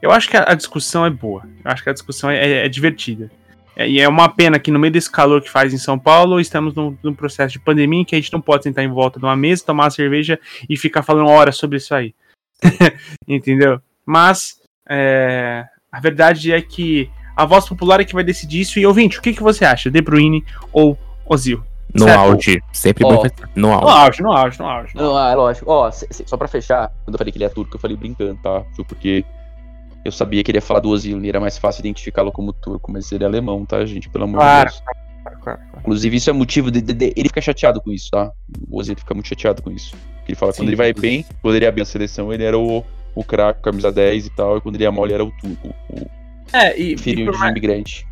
Eu 0.01 0.11
acho 0.11 0.29
que 0.29 0.37
a, 0.37 0.45
a 0.51 0.55
discussão 0.55 1.05
é 1.05 1.11
boa. 1.11 1.43
Eu 1.65 1.71
acho 1.71 1.83
que 1.83 1.91
a 1.91 1.93
discussão 1.93 2.31
é, 2.31 2.37
é- 2.37 2.67
é 2.67 2.69
divertida. 2.69 3.31
É, 3.77 3.89
e 3.89 4.01
é 4.01 4.09
uma 4.09 4.29
pena 4.29 4.59
que 4.59 4.71
no 4.71 4.79
meio 4.79 4.93
desse 4.93 5.11
calor 5.11 5.43
que 5.43 5.51
faz 5.51 5.75
em 5.75 5.79
São 5.79 5.99
Paulo, 5.99 6.41
estamos 6.41 6.75
num, 6.75 6.97
num 7.03 7.15
processo 7.15 7.53
de 7.53 7.59
pandemia 7.61 8.01
em 8.01 8.05
que 8.05 8.15
a 8.15 8.19
gente 8.19 8.33
não 8.33 8.41
pode 8.41 8.65
sentar 8.65 8.83
em 8.85 8.89
volta 8.89 9.19
de 9.19 9.27
uma 9.27 9.37
mesa, 9.37 9.65
tomar 9.67 9.85
uma 9.85 9.91
cerveja 9.91 10.41
e 10.69 10.77
ficar 10.79 11.03
falando 11.03 11.29
horas 11.29 11.57
sobre 11.57 11.77
isso 11.77 11.95
aí. 11.95 12.15
Entendeu? 13.29 13.81
Mas 14.05 14.61
é, 14.89 15.67
a 15.93 16.01
verdade 16.01 16.53
é 16.53 16.61
que 16.63 17.11
a 17.37 17.45
voz 17.45 17.69
popular 17.69 18.01
é 18.01 18.05
que 18.05 18.15
vai 18.15 18.25
decidir 18.25 18.61
isso. 18.63 18.79
E 18.79 18.87
ouvinte, 18.87 19.19
o 19.19 19.23
que, 19.23 19.35
que 19.35 19.43
você 19.43 19.65
acha? 19.65 19.91
De 19.91 20.01
Bruyne 20.01 20.43
ou 20.73 20.99
Ozil? 21.27 21.63
No 21.99 22.05
Certo. 22.05 22.19
auge. 22.21 22.63
Sempre 22.73 23.05
bom 23.05 23.23
No 23.55 23.69
No 23.69 23.73
auge. 23.75 23.87
auge, 23.99 24.23
no 24.23 24.33
auge, 24.33 24.59
no 24.59 24.67
auge. 24.67 24.95
no 24.95 25.03
Não, 25.03 25.17
ah, 25.17 25.35
lógico. 25.35 25.71
Ó, 25.71 25.91
se- 25.91 26.07
se- 26.11 26.25
só 26.27 26.37
pra 26.37 26.47
fechar, 26.49 26.93
quando 27.05 27.15
eu 27.15 27.19
falei 27.19 27.33
que 27.33 27.39
ele 27.39 27.45
é 27.45 27.49
turco, 27.49 27.77
eu 27.77 27.81
falei 27.81 27.97
brincando, 27.97 28.39
tá? 28.43 28.63
Porque 28.89 29.25
eu 30.05 30.13
sabia 30.13 30.43
que 30.45 30.51
ele 30.51 30.59
ia 30.59 30.63
falar 30.63 30.81
do 30.81 30.89
Ozil 30.91 31.23
e 31.25 31.29
era 31.29 31.41
mais 31.41 31.59
fácil 31.59 31.81
identificá-lo 31.81 32.31
como 32.31 32.53
turco, 32.53 32.93
mas 32.93 33.11
ele 33.13 33.25
é 33.25 33.27
alemão, 33.27 33.65
tá, 33.65 33.85
gente? 33.87 34.09
Pelo 34.09 34.25
amor 34.25 34.39
Claro. 34.39 34.69
de 34.71 34.75
Deus. 34.77 34.85
Claro, 34.87 35.39
claro, 35.43 35.59
claro. 35.59 35.79
Inclusive, 35.81 36.17
isso 36.17 36.31
é 36.31 36.33
motivo 36.33 36.71
de, 36.71 36.81
de- 36.81 36.93
de- 36.95 37.13
ele 37.17 37.29
ficar 37.29 37.41
chateado 37.41 37.81
com 37.81 37.91
isso, 37.91 38.11
tá? 38.11 38.31
O 38.71 38.79
Ozil 38.79 38.95
fica 38.97 39.13
muito 39.15 39.29
chateado 39.29 39.61
com 39.63 39.71
isso. 39.73 39.97
Ele 40.29 40.37
fala 40.37 40.53
que 40.53 40.59
quando 40.59 40.69
ele 40.69 40.77
vai 40.77 40.93
bem, 40.93 41.25
quando 41.43 41.57
ele 41.57 41.65
ia 41.65 41.73
bem 41.73 41.83
a 41.83 41.85
seleção, 41.85 42.33
ele 42.33 42.45
era 42.45 42.57
o, 42.59 42.85
o 43.15 43.25
craque, 43.25 43.61
camisa 43.63 43.91
10 43.91 44.27
e 44.27 44.31
tal, 44.31 44.59
e 44.59 44.61
quando 44.61 44.75
ele 44.77 44.85
ia 44.85 44.93
mal, 44.93 45.05
ele 45.05 45.15
era 45.15 45.25
o 45.25 45.31
turco, 45.41 45.75
o 45.91 46.07
É, 46.53 46.79
e, 46.79 46.95
e 46.95 46.99
filho 46.99 47.25
por, 47.27 47.33
de 47.33 47.39
mais, 47.39 47.51
imigrante. 47.51 48.07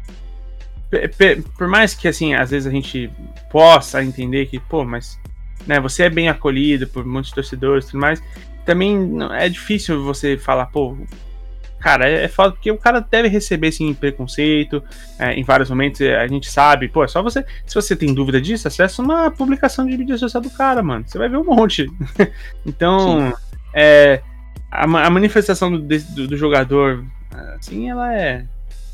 Por 1.57 1.69
mais 1.69 1.95
que, 1.95 2.09
assim, 2.09 2.35
às 2.35 2.51
vezes 2.51 2.67
a 2.67 2.71
gente 2.71 3.11
possa 3.51 4.03
entender 4.03 4.47
que, 4.47 4.59
pô, 4.59 4.85
mas 4.85 5.19
né, 5.67 5.81
você 5.81 6.05
é 6.05 6.11
bem 6.11 6.29
acolhido 6.29 6.87
por 6.87 7.05
muitos 7.05 7.31
torcedores 7.31 7.85
e 7.85 7.91
tudo 7.91 8.01
mais, 8.01 8.23
também 8.65 9.17
é 9.33 9.49
difícil 9.49 10.03
você 10.03 10.37
falar, 10.37 10.67
pô, 10.67 10.97
cara, 11.81 12.09
é, 12.09 12.25
é 12.25 12.29
foda, 12.29 12.53
porque 12.53 12.71
o 12.71 12.79
cara 12.79 13.01
deve 13.01 13.29
receber, 13.29 13.69
assim, 13.69 13.93
preconceito, 13.93 14.83
é, 15.19 15.35
em 15.35 15.45
vários 15.45 15.69
momentos 15.69 16.01
a 16.01 16.27
gente 16.27 16.51
sabe, 16.51 16.89
pô, 16.89 17.05
é 17.05 17.09
só 17.09 17.23
você, 17.23 17.45
se 17.67 17.75
você 17.75 17.95
tem 17.95 18.15
dúvida 18.15 18.41
disso, 18.41 18.67
acessa 18.67 19.03
uma 19.03 19.31
publicação 19.31 19.87
de 19.87 19.97
mídia 19.97 20.17
social 20.17 20.43
do 20.43 20.51
cara, 20.51 20.83
mano, 20.83 21.05
você 21.07 21.19
vai 21.19 21.29
ver 21.29 21.37
um 21.37 21.45
monte. 21.45 21.87
então, 22.65 23.33
é, 23.73 24.23
a, 24.71 24.85
a 24.85 25.11
manifestação 25.11 25.71
do, 25.71 25.79
do, 25.83 26.29
do 26.29 26.37
jogador, 26.37 27.05
assim, 27.59 27.91
ela 27.91 28.15
é, 28.15 28.47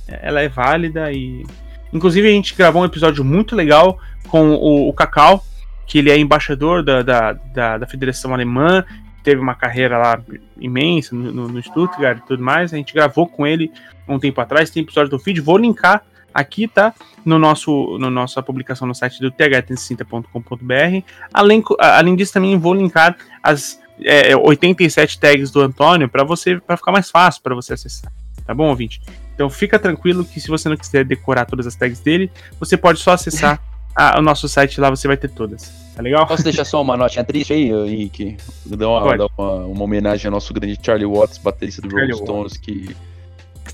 ela 0.09 0.41
é 0.41 0.49
válida 0.49 1.13
e, 1.13 1.45
inclusive 1.93 2.29
a 2.29 2.33
gente 2.33 2.55
gravou 2.55 2.83
um 2.83 2.85
episódio 2.85 3.25
muito 3.25 3.55
legal 3.55 3.99
com 4.29 4.51
o, 4.51 4.89
o 4.89 4.93
Cacau, 4.93 5.45
que 5.87 5.99
ele 5.99 6.11
é 6.11 6.19
embaixador 6.19 6.83
da, 6.83 7.03
da, 7.03 7.33
da, 7.33 7.79
da 7.79 7.87
Federação 7.87 8.33
Alemã, 8.33 8.85
teve 9.23 9.41
uma 9.41 9.55
carreira 9.55 9.99
lá 9.99 10.21
imensa 10.59 11.15
no, 11.15 11.33
no, 11.33 11.49
no 11.49 11.63
Stuttgart 11.63 12.19
e 12.19 12.27
tudo 12.27 12.43
mais. 12.43 12.73
A 12.73 12.77
gente 12.77 12.95
gravou 12.95 13.27
com 13.27 13.47
ele 13.47 13.71
um 14.09 14.19
tempo 14.19 14.41
atrás, 14.41 14.71
tem 14.71 14.83
episódio 14.83 15.11
do 15.11 15.19
feed, 15.19 15.41
vou 15.41 15.59
linkar 15.59 16.03
aqui, 16.33 16.69
tá? 16.69 16.95
No 17.25 17.39
nosso, 17.39 17.99
no 17.99 18.09
nossa 18.11 18.43
publicação 18.43 18.87
no 18.87 18.95
site 18.95 19.21
do 19.21 19.31
th360.com.br. 19.31 21.05
Além, 21.33 21.63
além 21.79 22.17
disso, 22.17 22.33
também 22.33 22.57
vou 22.57 22.75
linkar 22.75 23.17
as 23.43 23.81
é, 24.03 24.35
87 24.37 25.21
tags 25.21 25.51
do 25.51 25.61
Antônio 25.61 26.09
para 26.09 26.25
você 26.25 26.59
para 26.59 26.77
ficar 26.77 26.93
mais 26.93 27.11
fácil 27.11 27.43
para 27.43 27.55
você 27.55 27.75
acessar. 27.75 28.13
Tá 28.47 28.55
bom, 28.55 28.69
ouvinte? 28.69 29.01
Então 29.41 29.49
fica 29.49 29.79
tranquilo 29.79 30.23
que 30.23 30.39
se 30.39 30.49
você 30.49 30.69
não 30.69 30.77
quiser 30.77 31.03
decorar 31.03 31.47
todas 31.47 31.67
as 31.67 31.75
tags 31.75 31.99
dele, 31.99 32.31
você 32.59 32.77
pode 32.77 32.99
só 32.99 33.13
acessar 33.13 33.59
a, 33.97 34.19
o 34.19 34.23
nosso 34.23 34.47
site 34.47 34.79
lá, 34.79 34.91
você 34.91 35.09
vai 35.09 35.17
ter 35.17 35.31
todas. 35.31 35.73
Tá 35.97 36.03
legal? 36.03 36.27
Posso 36.27 36.45
deixar 36.45 36.67
só 36.67 36.83
uma 36.83 36.95
notinha 36.95 37.25
triste 37.25 37.55
aí, 37.55 37.71
Henrique? 37.71 38.37
Dar 38.67 38.87
uma, 38.87 39.17
dar 39.17 39.27
uma, 39.39 39.65
uma, 39.65 39.83
homenagem 39.85 40.27
ao 40.27 40.33
nosso 40.33 40.53
grande 40.53 40.79
Charlie 40.83 41.07
Watts, 41.07 41.39
baterista 41.39 41.81
do 41.81 41.89
Rolling 41.89 42.13
Stones, 42.13 42.59
que 42.59 42.95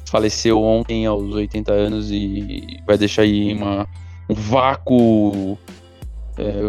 faleceu 0.04 0.62
ontem 0.62 1.04
aos 1.04 1.34
80 1.34 1.72
anos 1.72 2.12
e 2.12 2.78
vai 2.86 2.96
deixar 2.96 3.22
aí 3.22 3.52
uma, 3.52 3.88
um 4.28 4.34
vácuo 4.34 5.58
é, 6.38 6.60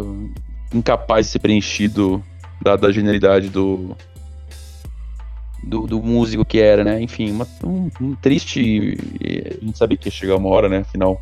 incapaz 0.73 1.27
de 1.27 1.33
ser 1.33 1.39
preenchido 1.39 2.23
dada 2.63 2.87
a 2.87 2.91
genialidade 2.91 3.49
do, 3.49 3.95
do, 5.67 5.85
do, 5.85 6.01
músico 6.01 6.45
que 6.45 6.59
era, 6.59 6.83
né? 6.83 7.01
Enfim, 7.01 7.31
uma, 7.31 7.47
um, 7.63 7.89
um, 8.01 8.15
triste. 8.15 8.97
A 9.61 9.65
gente 9.65 9.77
sabia 9.77 9.97
que 9.97 10.07
ia 10.07 10.11
chegar 10.11 10.37
uma 10.37 10.49
hora, 10.49 10.69
né? 10.69 10.79
Afinal, 10.79 11.21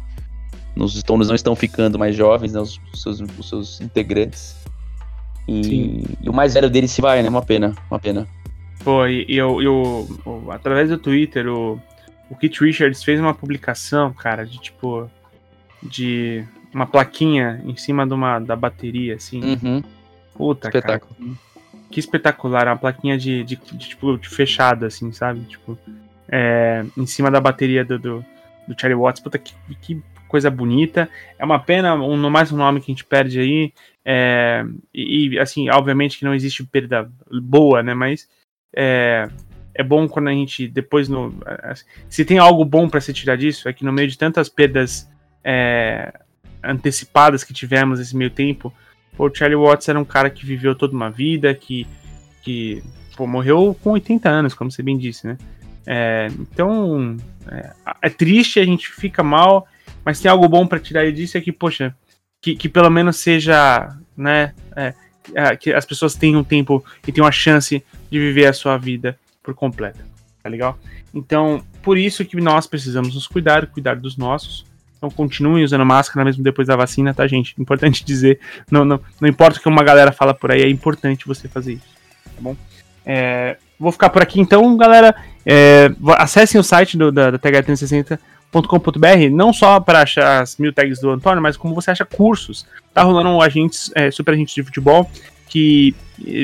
os 0.75 0.95
Stones 0.97 1.27
não 1.27 1.35
estão 1.35 1.55
ficando 1.55 1.97
mais 1.97 2.15
jovens, 2.15 2.53
né? 2.53 2.59
Os, 2.59 2.79
os 2.93 3.01
seus, 3.01 3.21
os 3.21 3.49
seus 3.49 3.81
integrantes. 3.81 4.55
E, 5.47 6.03
e, 6.21 6.29
o 6.29 6.33
mais 6.33 6.53
velho 6.53 6.69
deles 6.69 6.91
se 6.91 7.01
vai, 7.01 7.21
né? 7.21 7.29
Uma 7.29 7.41
pena, 7.41 7.75
uma 7.89 7.99
pena. 7.99 8.27
Pô, 8.83 9.05
e 9.07 9.25
eu, 9.29 9.61
eu, 9.61 10.07
eu, 10.25 10.51
através 10.51 10.89
do 10.89 10.97
Twitter, 10.97 11.47
o, 11.47 11.79
o 12.29 12.35
Keith 12.35 12.59
Richards 12.59 13.03
fez 13.03 13.19
uma 13.19 13.33
publicação, 13.33 14.13
cara, 14.13 14.45
de 14.45 14.59
tipo. 14.59 15.09
De 15.83 16.43
uma 16.73 16.87
plaquinha 16.87 17.61
em 17.63 17.75
cima 17.77 18.07
de 18.07 18.13
uma, 18.13 18.39
da 18.39 18.55
bateria, 18.55 19.15
assim. 19.15 19.41
Uhum. 19.41 19.83
Puta, 20.33 20.67
Espetáculo. 20.67 21.15
cara. 21.15 21.45
Que 21.89 21.99
espetacular, 21.99 22.67
uma 22.67 22.77
plaquinha 22.77 23.17
de, 23.17 23.43
de, 23.43 23.55
de, 23.55 23.89
tipo, 23.89 24.17
de 24.17 24.29
fechado, 24.29 24.85
assim, 24.85 25.11
sabe? 25.11 25.41
Tipo, 25.41 25.77
é, 26.27 26.83
em 26.97 27.05
cima 27.05 27.29
da 27.29 27.39
bateria 27.39 27.85
do, 27.85 27.97
do, 27.97 28.25
do 28.67 28.79
Charlie 28.79 28.99
Watts. 28.99 29.21
Puta, 29.21 29.37
que, 29.37 29.53
que 29.81 30.01
coisa 30.27 30.49
bonita. 30.49 31.09
É 31.39 31.45
uma 31.45 31.59
pena, 31.59 31.95
um, 31.95 32.29
mais 32.29 32.51
um 32.51 32.57
nome 32.57 32.81
que 32.81 32.91
a 32.91 32.93
gente 32.93 33.05
perde 33.05 33.39
aí. 33.39 33.73
É, 34.03 34.65
e, 34.93 35.39
assim, 35.39 35.69
obviamente 35.69 36.17
que 36.17 36.25
não 36.25 36.33
existe 36.33 36.63
perda 36.63 37.09
boa, 37.41 37.81
né? 37.81 37.93
Mas 37.93 38.27
é, 38.75 39.29
é 39.73 39.83
bom 39.83 40.07
quando 40.07 40.27
a 40.27 40.31
gente 40.31 40.67
depois 40.67 41.07
no 41.07 41.33
se 42.09 42.25
tem 42.25 42.37
algo 42.37 42.63
bom 42.65 42.89
para 42.89 43.01
se 43.01 43.13
tirar 43.13 43.35
disso 43.37 43.67
é 43.69 43.73
que 43.73 43.85
no 43.85 43.91
meio 43.91 44.07
de 44.07 44.17
tantas 44.17 44.49
perdas 44.49 45.09
é, 45.43 46.13
antecipadas 46.63 47.43
que 47.43 47.53
tivemos 47.53 47.99
nesse 47.99 48.15
meio 48.15 48.29
tempo 48.29 48.73
o 49.17 49.33
Charlie 49.33 49.57
Watts 49.57 49.87
era 49.89 49.99
um 49.99 50.05
cara 50.05 50.29
que 50.29 50.45
viveu 50.45 50.75
toda 50.75 50.95
uma 50.95 51.09
vida 51.09 51.53
que 51.53 51.87
que 52.41 52.83
pô, 53.15 53.25
morreu 53.25 53.75
com 53.81 53.91
80 53.91 54.29
anos 54.29 54.53
como 54.53 54.71
você 54.71 54.83
bem 54.83 54.97
disse 54.97 55.27
né 55.27 55.37
é, 55.87 56.27
então 56.39 57.17
é, 57.49 57.73
é, 58.01 58.09
triste 58.09 58.59
a 58.59 58.65
gente 58.65 58.89
fica 58.89 59.23
mal 59.23 59.67
mas 60.03 60.19
tem 60.19 60.29
algo 60.29 60.47
bom 60.47 60.65
para 60.65 60.79
tirar 60.79 61.11
disso 61.11 61.37
é 61.37 61.41
que 61.41 61.51
poxa 61.51 61.95
que, 62.41 62.55
que 62.55 62.69
pelo 62.69 62.89
menos 62.89 63.17
seja 63.17 63.95
né 64.17 64.53
é, 64.75 64.93
é, 65.33 65.55
que 65.55 65.73
as 65.73 65.85
pessoas 65.85 66.13
tenham 66.13 66.43
tempo 66.43 66.83
e 67.07 67.11
tenham 67.11 67.27
a 67.27 67.31
chance 67.31 67.83
de 68.11 68.19
viver 68.19 68.45
a 68.45 68.53
sua 68.53 68.77
vida 68.77 69.17
por 69.41 69.53
completo, 69.53 69.99
tá 70.43 70.49
legal? 70.49 70.77
Então, 71.13 71.63
por 71.81 71.97
isso 71.97 72.25
que 72.25 72.39
nós 72.39 72.67
precisamos 72.67 73.15
nos 73.15 73.27
cuidar, 73.27 73.65
cuidar 73.67 73.95
dos 73.95 74.17
nossos. 74.17 74.65
Então, 75.05 75.09
continuem 75.11 75.63
usando 75.63 75.85
máscara 75.85 76.25
mesmo 76.25 76.43
depois 76.43 76.67
da 76.67 76.75
vacina, 76.75 77.13
tá, 77.13 77.27
gente? 77.27 77.53
Importante 77.59 78.03
dizer, 78.03 78.39
não, 78.71 78.83
não, 78.83 78.99
não 79.21 79.29
importa 79.29 79.59
o 79.59 79.61
que 79.61 79.69
uma 79.69 79.83
galera 79.83 80.11
fala 80.11 80.33
por 80.33 80.51
aí, 80.51 80.63
é 80.63 80.69
importante 80.69 81.27
você 81.27 81.47
fazer 81.47 81.73
isso, 81.73 81.87
tá 82.23 82.41
bom? 82.41 82.55
É, 83.05 83.57
vou 83.79 83.91
ficar 83.91 84.09
por 84.09 84.21
aqui 84.21 84.39
então, 84.41 84.75
galera. 84.75 85.15
É, 85.45 85.91
acessem 86.17 86.59
o 86.59 86.63
site 86.63 86.97
do, 86.97 87.11
da, 87.11 87.31
da 87.31 87.39
TH360.com.br, 87.39 89.29
não 89.31 89.53
só 89.53 89.79
para 89.79 90.01
achar 90.01 90.41
as 90.41 90.57
mil 90.57 90.73
tags 90.73 90.99
do 90.99 91.11
Antônio, 91.11 91.41
mas 91.41 91.55
como 91.55 91.75
você 91.75 91.91
acha 91.91 92.05
cursos. 92.05 92.65
Tá 92.93 93.03
rolando 93.03 93.39
agentes, 93.41 93.91
é, 93.93 94.09
super 94.09 94.33
agentes 94.33 94.55
de 94.55 94.63
futebol 94.63 95.09
que 95.47 95.95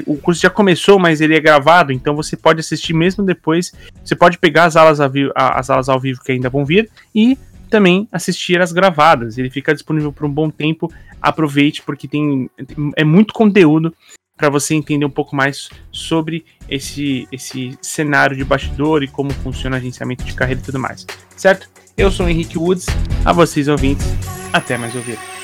o 0.06 0.18
curso 0.18 0.42
já 0.42 0.50
começou, 0.50 1.00
mas 1.00 1.22
ele 1.22 1.36
é 1.36 1.40
gravado, 1.40 1.92
então 1.92 2.16
você 2.16 2.38
pode 2.38 2.60
assistir 2.60 2.94
mesmo 2.94 3.24
depois. 3.24 3.74
Você 4.04 4.16
pode 4.16 4.38
pegar 4.38 4.66
as 4.66 4.76
aulas, 4.76 5.00
as 5.34 5.70
aulas 5.70 5.90
ao 5.90 6.00
vivo 6.00 6.22
que 6.24 6.32
ainda 6.32 6.50
vão 6.50 6.64
vir 6.64 6.90
e 7.16 7.38
também 7.72 8.08
assistir 8.12 8.62
as 8.62 8.72
gravadas. 8.72 9.38
Ele 9.38 9.50
fica 9.50 9.74
disponível 9.74 10.12
por 10.12 10.26
um 10.26 10.32
bom 10.32 10.52
tempo. 10.52 10.92
Aproveite 11.20 11.82
porque 11.82 12.08
tem 12.08 12.50
é 12.96 13.04
muito 13.04 13.34
conteúdo 13.34 13.96
para 14.38 14.50
você 14.50 14.76
entender 14.76 15.06
um 15.06 15.10
pouco 15.10 15.36
mais 15.36 15.70
sobre 15.92 16.46
esse 16.70 17.28
esse 17.32 17.78
cenário 17.82 18.36
de 18.36 18.44
bastidor 18.44 19.02
e 19.02 19.08
como 19.08 19.32
funciona 19.32 19.78
o 19.78 19.80
agenciamento 19.80 20.24
de 20.24 20.34
carreira 20.34 20.62
e 20.62 20.64
tudo 20.64 20.78
mais. 20.78 21.08
Certo? 21.36 21.70
Eu 21.98 22.12
sou 22.12 22.26
o 22.26 22.30
Henrique 22.30 22.58
Woods. 22.58 22.86
A 23.24 23.32
vocês 23.32 23.68
ouvintes, 23.68 24.06
até 24.52 24.78
mais 24.78 24.96
ouvir. 24.96 25.41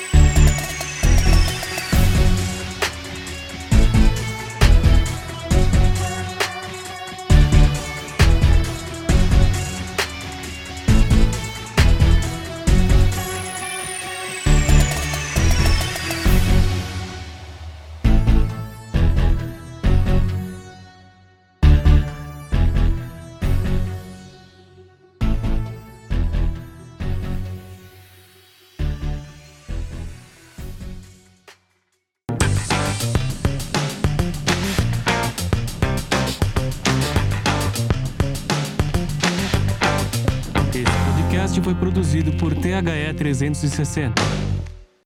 1960. 43.60 44.47